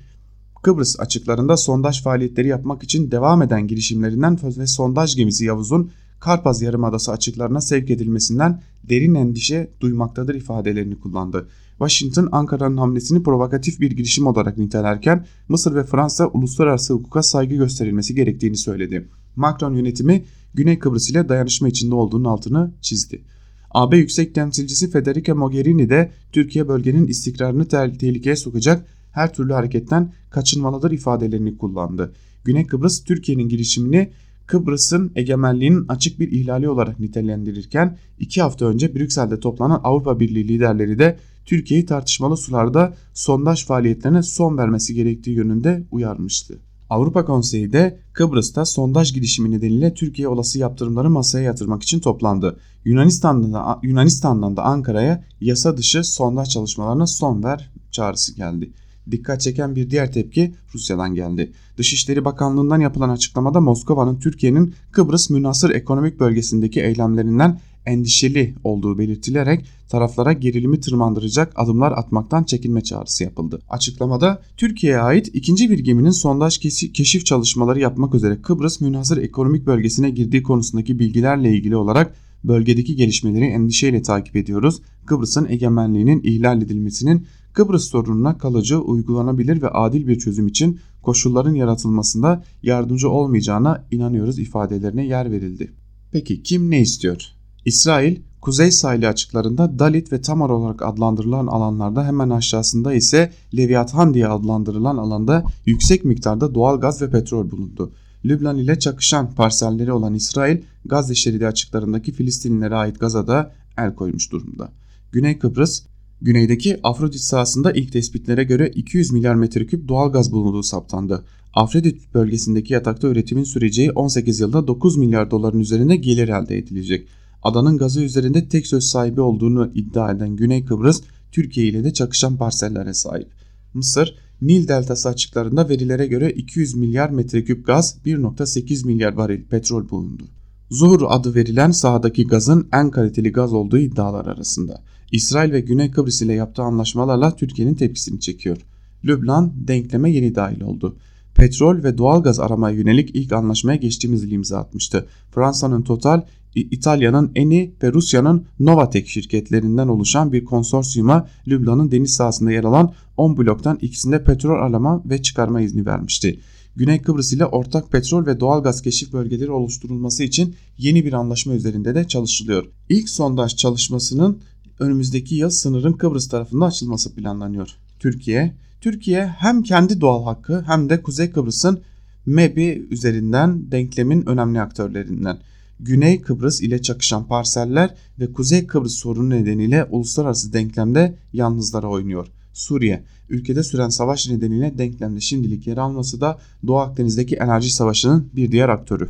Kıbrıs 0.63 1.01
açıklarında 1.01 1.57
sondaj 1.57 2.03
faaliyetleri 2.03 2.49
yapmak 2.49 2.83
için 2.83 3.11
devam 3.11 3.43
eden 3.43 3.67
girişimlerinden 3.67 4.39
ve 4.59 4.67
sondaj 4.67 5.17
gemisi 5.17 5.45
Yavuz'un 5.45 5.91
Karpaz 6.21 6.63
Yarımadası 6.63 7.13
açıklarına 7.13 7.61
sevk 7.61 7.91
edilmesinden 7.91 8.63
derin 8.89 9.15
endişe 9.15 9.71
duymaktadır 9.81 10.35
ifadelerini 10.35 11.01
kullandı. 11.01 11.49
Washington 11.79 12.29
Ankara'nın 12.33 12.77
hamlesini 12.77 13.23
provokatif 13.23 13.81
bir 13.81 13.91
girişim 13.91 14.27
olarak 14.27 14.59
nitelerken 14.59 15.27
Mısır 15.49 15.75
ve 15.75 15.85
Fransa 15.85 16.27
uluslararası 16.27 16.95
hukuka 16.95 17.23
saygı 17.23 17.55
gösterilmesi 17.55 18.15
gerektiğini 18.15 18.57
söyledi. 18.57 19.09
Macron 19.37 19.75
yönetimi 19.75 20.25
Güney 20.55 20.79
Kıbrıs 20.79 21.11
ile 21.11 21.29
dayanışma 21.29 21.69
içinde 21.69 21.95
olduğunun 21.95 22.25
altını 22.25 22.73
çizdi. 22.81 23.23
AB 23.71 23.97
Yüksek 23.97 24.35
Temsilcisi 24.35 24.91
Federica 24.91 25.35
Mogherini 25.35 25.89
de 25.89 26.13
Türkiye 26.33 26.69
bölgenin 26.69 27.07
istikrarını 27.07 27.69
tehlikeye 27.99 28.37
sokacak 28.37 28.87
her 29.13 29.35
türlü 29.35 29.53
hareketten 29.53 30.13
kaçınmalıdır 30.31 30.91
ifadelerini 30.91 31.59
kullandı. 31.59 32.13
Güney 32.45 32.67
Kıbrıs 32.67 33.05
Türkiye'nin 33.05 33.49
girişimini 33.49 34.11
Kıbrıs'ın 34.47 35.13
egemenliğinin 35.17 35.85
açık 35.89 36.21
bir 36.21 36.33
ihlali 36.33 36.69
olarak 36.69 37.01
nitelendirirken 37.01 37.99
iki 38.19 38.43
hafta 38.43 38.67
önce 38.67 38.95
Brüksel'de 38.95 39.41
toplanan 39.41 39.81
Avrupa 39.85 40.21
Birliği 40.21 40.49
liderleri 40.49 40.99
de 40.99 41.19
Türkiye'yi 41.45 41.87
tartışmalı 41.87 42.37
sularda 42.37 42.95
sondaj 43.15 43.67
faaliyetlerine 43.67 44.23
son 44.23 44.59
vermesi 44.59 44.95
gerektiği 44.95 45.31
yönünde 45.31 45.87
uyarmıştı. 45.91 46.59
Avrupa 46.91 47.25
Konseyi 47.25 47.73
de 47.73 47.99
Kıbrıs'ta 48.13 48.65
sondaj 48.65 49.15
girişimi 49.15 49.51
nedeniyle 49.51 49.95
Türkiye 49.95 50.29
olası 50.29 50.59
yaptırımları 50.59 51.11
masaya 51.11 51.45
yatırmak 51.45 51.83
için 51.83 52.01
toplandı. 52.01 52.61
Yunanistan'dan 52.85 53.53
da, 53.53 53.79
Yunanistan'dan 53.83 54.57
da 54.57 54.63
Ankara'ya 54.63 55.25
yasa 55.41 55.77
dışı 55.77 56.05
sondaj 56.05 56.49
çalışmalarına 56.49 57.07
son 57.07 57.45
ver 57.45 57.71
çağrısı 57.91 58.37
geldi. 58.37 58.73
Dikkat 59.11 59.41
çeken 59.41 59.77
bir 59.77 59.91
diğer 59.91 60.13
tepki 60.13 60.55
Rusya'dan 60.75 61.15
geldi. 61.15 61.53
Dışişleri 61.77 62.25
Bakanlığı'ndan 62.25 62.81
yapılan 62.81 63.09
açıklamada 63.09 63.61
Moskova'nın 63.61 64.21
Türkiye'nin 64.21 64.75
Kıbrıs 64.93 65.31
münasır 65.31 65.71
ekonomik 65.71 66.21
bölgesindeki 66.21 66.81
eylemlerinden 66.81 67.61
endişeli 67.87 68.55
olduğu 68.65 68.99
belirtilerek 68.99 69.67
taraflara 69.89 70.33
gerilimi 70.33 70.81
tırmandıracak 70.81 71.53
adımlar 71.57 71.93
atmaktan 71.93 72.45
çekinme 72.45 72.81
çağrısı 72.81 73.25
yapıldı. 73.25 73.61
Açıklamada 73.69 74.43
Türkiye'ye 74.57 74.99
ait 74.99 75.31
ikinci 75.35 75.71
bir 75.71 75.79
geminin 75.79 76.11
sondaj 76.11 76.59
keşif 76.95 77.27
çalışmaları 77.27 77.81
yapmak 77.81 78.15
üzere 78.15 78.43
Kıbrıs 78.43 78.81
münhasır 78.81 79.17
ekonomik 79.17 79.67
bölgesine 79.67 80.11
girdiği 80.11 80.43
konusundaki 80.43 80.99
bilgilerle 80.99 81.51
ilgili 81.55 81.77
olarak 81.77 82.15
bölgedeki 82.45 82.97
gelişmeleri 82.97 83.45
endişeyle 83.45 84.03
takip 84.03 84.37
ediyoruz. 84.37 84.83
Kıbrıs'ın 85.07 85.47
egemenliğinin 85.49 86.21
ihlal 86.25 86.63
edilmesinin 86.63 87.27
Kıbrıs 87.61 87.85
sorununa 87.85 88.39
kalıcı, 88.39 88.79
uygulanabilir 88.79 89.63
ve 89.63 89.69
adil 89.69 90.07
bir 90.07 90.19
çözüm 90.19 90.47
için 90.47 90.81
koşulların 91.03 91.55
yaratılmasında 91.55 92.45
yardımcı 92.63 93.11
olmayacağına 93.11 93.85
inanıyoruz 93.91 94.39
ifadelerine 94.39 95.07
yer 95.07 95.31
verildi. 95.31 95.73
Peki 96.13 96.43
kim 96.43 96.71
ne 96.71 96.81
istiyor? 96.81 97.23
İsrail, 97.65 98.17
kuzey 98.41 98.71
sahili 98.71 99.09
açıklarında 99.09 99.79
Dalit 99.79 100.13
ve 100.13 100.21
Tamar 100.21 100.51
olarak 100.51 100.83
adlandırılan 100.83 101.47
alanlarda 101.47 102.07
hemen 102.07 102.31
aşağısında 102.31 102.95
ise 102.95 103.33
Leviathan 103.57 104.15
diye 104.15 104.29
adlandırılan 104.29 104.97
alanda 104.97 105.45
yüksek 105.67 106.05
miktarda 106.05 106.55
doğal 106.55 106.81
gaz 106.81 107.03
ve 107.03 107.11
petrol 107.11 107.51
bulundu. 107.51 107.93
Lübnan 108.25 108.57
ile 108.57 108.79
çakışan 108.79 109.35
parselleri 109.35 109.93
olan 109.93 110.15
İsrail, 110.15 110.63
Gazze 110.85 111.15
şeridi 111.15 111.47
açıklarındaki 111.47 112.13
Filistinlilere 112.13 112.75
ait 112.75 113.01
Gaza'da 113.01 113.53
el 113.79 113.95
koymuş 113.95 114.33
durumda. 114.33 114.73
Güney 115.13 115.39
Kıbrıs, 115.39 115.90
Güneydeki 116.23 116.81
Afrodit 116.83 117.21
sahasında 117.21 117.73
ilk 117.73 117.93
tespitlere 117.93 118.45
göre 118.45 118.69
200 118.75 119.13
milyar 119.13 119.35
metreküp 119.35 119.89
doğal 119.89 120.13
gaz 120.13 120.33
bulunduğu 120.33 120.63
saptandı. 120.63 121.25
Afrodit 121.55 122.15
bölgesindeki 122.15 122.73
yatakta 122.73 123.09
üretimin 123.09 123.45
süreceği 123.45 123.93
18 123.93 124.41
yılda 124.41 124.67
9 124.67 124.97
milyar 124.97 125.31
doların 125.31 125.61
üzerinde 125.61 125.97
gelir 125.97 126.29
elde 126.29 126.59
edilecek. 126.59 127.09
Adanın 127.43 127.79
gazı 127.79 128.03
üzerinde 128.03 128.49
tek 128.49 128.67
söz 128.67 128.85
sahibi 128.85 129.21
olduğunu 129.21 129.71
iddia 129.75 130.13
eden 130.13 130.37
Güney 130.37 130.65
Kıbrıs, 130.65 131.03
Türkiye 131.33 131.67
ile 131.67 131.85
de 131.85 131.93
çakışan 131.93 132.37
parsellere 132.37 132.95
sahip. 132.95 133.29
Mısır, 133.75 134.15
Nil 134.43 134.69
deltası 134.69 135.09
açıklarında 135.09 135.69
verilere 135.69 136.07
göre 136.07 136.31
200 136.31 136.75
milyar 136.75 137.11
metreküp 137.11 137.67
gaz, 137.67 137.99
1.8 138.07 138.87
milyar 138.87 139.13
varil 139.13 139.45
petrol 139.45 139.89
bulundu. 139.89 140.23
Zuhur 140.71 141.03
adı 141.09 141.35
verilen 141.35 141.71
sahadaki 141.71 142.27
gazın 142.27 142.69
en 142.73 142.91
kaliteli 142.91 143.33
gaz 143.33 143.53
olduğu 143.53 143.79
iddialar 143.79 144.27
arasında. 144.27 144.83
İsrail 145.13 145.53
ve 145.53 145.61
Güney 145.61 145.91
Kıbrıs 145.91 146.23
ile 146.23 146.33
yaptığı 146.33 146.63
anlaşmalarla 146.63 147.37
Türkiye'nin 147.37 147.75
tepkisini 147.75 148.21
çekiyor. 148.21 148.57
Lübnan 149.05 149.53
denkleme 149.55 150.11
yeni 150.11 150.35
dahil 150.35 150.61
oldu. 150.61 150.97
Petrol 151.35 151.83
ve 151.83 151.99
doğalgaz 151.99 152.41
aramaya 152.41 152.77
yönelik 152.77 153.11
ilk 153.15 153.33
anlaşmaya 153.33 153.77
geçtiğimiz 153.77 154.23
yıl 154.23 154.31
imza 154.31 154.59
atmıştı. 154.59 155.07
Fransa'nın 155.31 155.83
Total, 155.83 156.23
İtalya'nın 156.55 157.33
Eni 157.35 157.75
ve 157.83 157.93
Rusya'nın 157.93 158.47
Novatek 158.61 159.09
şirketlerinden 159.09 159.89
oluşan 159.89 160.33
bir 160.33 160.45
konsorsiyuma 160.45 161.29
Lübnan'ın 161.49 161.91
deniz 161.91 162.15
sahasında 162.15 162.53
yer 162.53 162.65
alan 162.65 162.93
10 163.17 163.37
bloktan 163.37 163.79
ikisinde 163.83 164.25
petrol 164.25 164.63
arama 164.63 165.03
ve 165.05 165.23
çıkarma 165.23 165.61
izni 165.61 165.87
vermişti. 165.87 166.41
Güney 166.77 167.03
Kıbrıs 167.03 167.33
ile 167.33 167.47
ortak 167.47 167.93
petrol 167.93 168.27
ve 168.27 168.41
doğalgaz 168.41 168.83
keşif 168.83 169.13
bölgeleri 169.13 169.51
oluşturulması 169.51 170.25
için 170.25 170.55
yeni 170.79 171.05
bir 171.05 171.13
anlaşma 171.13 171.55
üzerinde 171.55 171.95
de 171.95 172.09
çalışılıyor. 172.09 172.65
İlk 172.89 173.09
sondaj 173.09 173.57
çalışmasının 173.57 174.41
önümüzdeki 174.81 175.35
yıl 175.35 175.51
sınırın 175.51 175.93
Kıbrıs 175.93 176.29
tarafında 176.29 176.65
açılması 176.65 177.15
planlanıyor. 177.15 177.69
Türkiye, 177.99 178.55
Türkiye 178.81 179.27
hem 179.27 179.63
kendi 179.63 180.01
doğal 180.01 180.25
hakkı 180.25 180.63
hem 180.67 180.91
de 180.91 181.03
Kuzey 181.03 181.31
Kıbrıs'ın 181.31 181.81
MEB'i 182.27 182.87
üzerinden 182.91 183.71
denklemin 183.71 184.27
önemli 184.27 184.61
aktörlerinden. 184.61 185.39
Güney 185.81 186.21
Kıbrıs 186.21 186.61
ile 186.61 186.83
çakışan 186.83 187.27
parseller 187.27 187.95
ve 188.19 188.33
Kuzey 188.33 188.67
Kıbrıs 188.67 188.95
sorunu 188.95 189.31
nedeniyle 189.31 189.85
uluslararası 189.85 190.53
denklemde 190.53 191.15
yalnızlara 191.33 191.89
oynuyor. 191.89 192.27
Suriye, 192.53 193.05
ülkede 193.29 193.63
süren 193.63 193.89
savaş 193.89 194.29
nedeniyle 194.29 194.79
denklemde 194.79 195.21
şimdilik 195.21 195.67
yer 195.67 195.77
alması 195.77 196.21
da 196.21 196.39
Doğu 196.67 196.79
Akdeniz'deki 196.79 197.37
enerji 197.37 197.71
savaşının 197.71 198.31
bir 198.37 198.53
diğer 198.53 198.69
aktörü. 198.69 199.09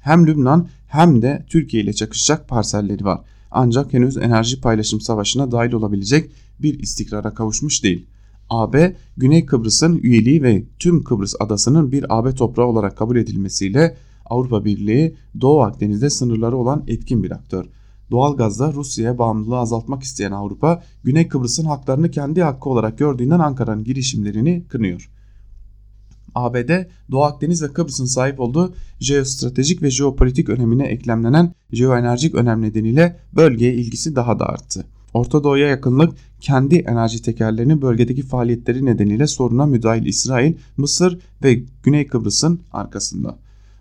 Hem 0.00 0.26
Lübnan 0.26 0.68
hem 0.86 1.22
de 1.22 1.44
Türkiye 1.48 1.82
ile 1.82 1.92
çakışacak 1.92 2.48
parselleri 2.48 3.04
var. 3.04 3.20
Ancak 3.50 3.92
henüz 3.92 4.16
enerji 4.16 4.60
paylaşım 4.60 5.00
savaşına 5.00 5.52
dahil 5.52 5.72
olabilecek 5.72 6.30
bir 6.58 6.78
istikrara 6.78 7.34
kavuşmuş 7.34 7.84
değil. 7.84 8.06
AB, 8.50 8.96
Güney 9.16 9.46
Kıbrıs'ın 9.46 9.96
üyeliği 9.96 10.42
ve 10.42 10.64
tüm 10.78 11.04
Kıbrıs 11.04 11.34
adasının 11.40 11.92
bir 11.92 12.18
AB 12.18 12.34
toprağı 12.34 12.66
olarak 12.66 12.96
kabul 12.96 13.16
edilmesiyle 13.16 13.96
Avrupa 14.26 14.64
Birliği 14.64 15.16
Doğu 15.40 15.60
Akdeniz'de 15.60 16.10
sınırları 16.10 16.56
olan 16.56 16.84
etkin 16.86 17.22
bir 17.22 17.30
aktör. 17.30 17.64
Doğalgazda 18.10 18.72
Rusya'ya 18.72 19.18
bağımlılığı 19.18 19.58
azaltmak 19.58 20.02
isteyen 20.02 20.32
Avrupa, 20.32 20.82
Güney 21.04 21.28
Kıbrıs'ın 21.28 21.64
haklarını 21.64 22.10
kendi 22.10 22.42
hakkı 22.42 22.68
olarak 22.68 22.98
gördüğünden 22.98 23.38
Ankara'nın 23.38 23.84
girişimlerini 23.84 24.64
kınıyor. 24.68 25.10
ABD, 26.34 26.70
Doğu 27.10 27.22
Akdeniz 27.22 27.62
ve 27.62 27.72
Kıbrıs'ın 27.72 28.04
sahip 28.04 28.40
olduğu 28.40 28.74
jeostratejik 29.00 29.82
ve 29.82 29.90
jeopolitik 29.90 30.48
önemine 30.48 30.86
eklemlenen 30.86 31.54
jeoenerjik 31.72 32.34
önem 32.34 32.62
nedeniyle 32.62 33.16
bölgeye 33.36 33.74
ilgisi 33.74 34.16
daha 34.16 34.38
da 34.38 34.46
arttı. 34.46 34.84
Orta 35.14 35.44
Doğu'ya 35.44 35.68
yakınlık 35.68 36.12
kendi 36.40 36.76
enerji 36.76 37.22
tekerlerinin 37.22 37.82
bölgedeki 37.82 38.22
faaliyetleri 38.22 38.86
nedeniyle 38.86 39.26
soruna 39.26 39.66
müdahil 39.66 40.06
İsrail, 40.06 40.54
Mısır 40.76 41.18
ve 41.44 41.62
Güney 41.82 42.06
Kıbrıs'ın 42.06 42.60
arkasında. 42.72 43.38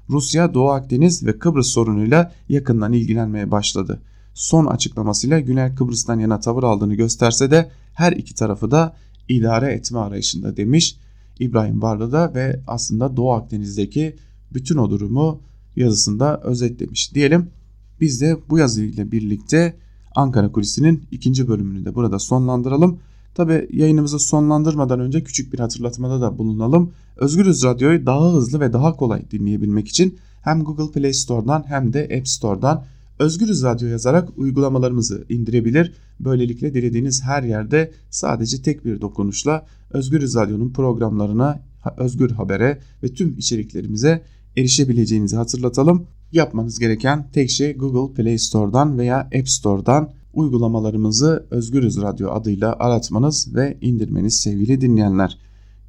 Rusya 0.09 0.53
Doğu 0.53 0.69
Akdeniz 0.69 1.25
ve 1.25 1.39
Kıbrıs 1.39 1.67
sorunuyla 1.67 2.31
yakından 2.49 2.93
ilgilenmeye 2.93 3.51
başladı. 3.51 4.01
Son 4.33 4.65
açıklamasıyla 4.65 5.39
Güney 5.39 5.75
Kıbrıs'tan 5.75 6.19
yana 6.19 6.39
tavır 6.39 6.63
aldığını 6.63 6.95
gösterse 6.95 7.51
de 7.51 7.69
her 7.93 8.11
iki 8.11 8.35
tarafı 8.35 8.71
da 8.71 8.95
idare 9.29 9.73
etme 9.73 9.99
arayışında 9.99 10.57
demiş 10.57 10.95
İbrahim 11.39 11.81
Varlı'da 11.81 12.33
ve 12.33 12.59
aslında 12.67 13.17
Doğu 13.17 13.31
Akdeniz'deki 13.31 14.15
bütün 14.53 14.77
o 14.77 14.89
durumu 14.89 15.41
yazısında 15.75 16.41
özetlemiş 16.43 17.15
diyelim. 17.15 17.49
Biz 18.01 18.21
de 18.21 18.37
bu 18.49 18.57
yazıyla 18.57 19.11
birlikte 19.11 19.75
Ankara 20.15 20.51
Kulisi'nin 20.51 21.03
ikinci 21.11 21.47
bölümünü 21.47 21.85
de 21.85 21.95
burada 21.95 22.19
sonlandıralım. 22.19 22.99
Tabi 23.35 23.67
yayınımızı 23.73 24.19
sonlandırmadan 24.19 24.99
önce 24.99 25.23
küçük 25.23 25.53
bir 25.53 25.59
hatırlatmada 25.59 26.21
da 26.21 26.37
bulunalım. 26.37 26.91
Özgürüz 27.17 27.63
Radyo'yu 27.63 28.05
daha 28.05 28.33
hızlı 28.33 28.59
ve 28.59 28.73
daha 28.73 28.95
kolay 28.95 29.31
dinleyebilmek 29.31 29.87
için 29.87 30.17
hem 30.41 30.63
Google 30.63 30.91
Play 30.91 31.13
Store'dan 31.13 31.63
hem 31.67 31.93
de 31.93 32.09
App 32.17 32.27
Store'dan 32.27 32.83
Özgürüz 33.19 33.63
Radyo 33.63 33.87
yazarak 33.87 34.29
uygulamalarımızı 34.37 35.25
indirebilir. 35.29 35.93
Böylelikle 36.19 36.73
dilediğiniz 36.73 37.23
her 37.23 37.43
yerde 37.43 37.91
sadece 38.09 38.61
tek 38.61 38.85
bir 38.85 39.01
dokunuşla 39.01 39.65
Özgürüz 39.91 40.35
Radyo'nun 40.35 40.73
programlarına, 40.73 41.59
Özgür 41.97 42.31
Haber'e 42.31 42.79
ve 43.03 43.07
tüm 43.07 43.37
içeriklerimize 43.37 44.23
erişebileceğinizi 44.57 45.35
hatırlatalım. 45.35 46.07
Yapmanız 46.31 46.79
gereken 46.79 47.31
tek 47.31 47.49
şey 47.49 47.77
Google 47.77 48.13
Play 48.13 48.37
Store'dan 48.37 48.97
veya 48.97 49.19
App 49.19 49.49
Store'dan 49.49 50.09
uygulamalarımızı 50.33 51.45
Özgürüz 51.51 52.01
Radyo 52.01 52.31
adıyla 52.31 52.75
aratmanız 52.79 53.55
ve 53.55 53.77
indirmeniz 53.81 54.39
sevgili 54.39 54.81
dinleyenler. 54.81 55.37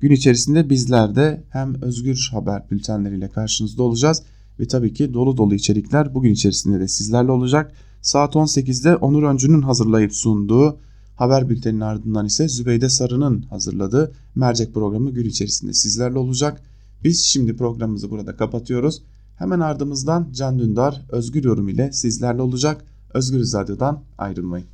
Gün 0.01 0.11
içerisinde 0.11 0.70
bizler 0.70 1.14
de 1.14 1.45
hem 1.51 1.83
Özgür 1.83 2.28
Haber 2.33 2.70
bültenleriyle 2.70 3.28
karşınızda 3.28 3.83
olacağız 3.83 4.22
ve 4.61 4.67
tabii 4.67 4.95
ki 4.95 5.15
dolu 5.15 5.37
dolu 5.37 5.55
içerikler 5.55 6.15
bugün 6.15 6.33
içerisinde 6.33 6.81
de 6.81 6.89
sizlerle 6.89 7.31
olacak. 7.31 7.73
Saat 8.03 8.35
18'de 8.35 8.97
Onur 8.97 9.23
Öncü'nün 9.23 9.63
hazırlayıp 9.63 10.15
sunduğu 10.15 10.79
haber 11.17 11.49
bülteninin 11.49 11.81
ardından 11.81 12.27
ise 12.27 12.49
Zübeyde 12.49 12.89
Sarı'nın 12.89 13.43
hazırladığı 13.43 14.13
mercek 14.35 14.75
programı 14.75 15.11
gün 15.11 15.25
içerisinde 15.25 15.73
sizlerle 15.73 16.19
olacak. 16.19 16.63
Biz 17.05 17.25
şimdi 17.25 17.57
programımızı 17.57 18.11
burada 18.11 18.37
kapatıyoruz. 18.37 19.03
Hemen 19.37 19.61
ardımızdan 19.61 20.29
Can 20.33 20.59
Dündar 20.59 21.03
Özgür 21.09 21.45
Yorum 21.45 21.69
ile 21.69 21.93
sizlerle 21.93 22.43
olacak. 22.43 22.85
Özgür 23.15 23.41
Radyo'dan 23.41 24.03
ayrılmayın. 24.19 24.67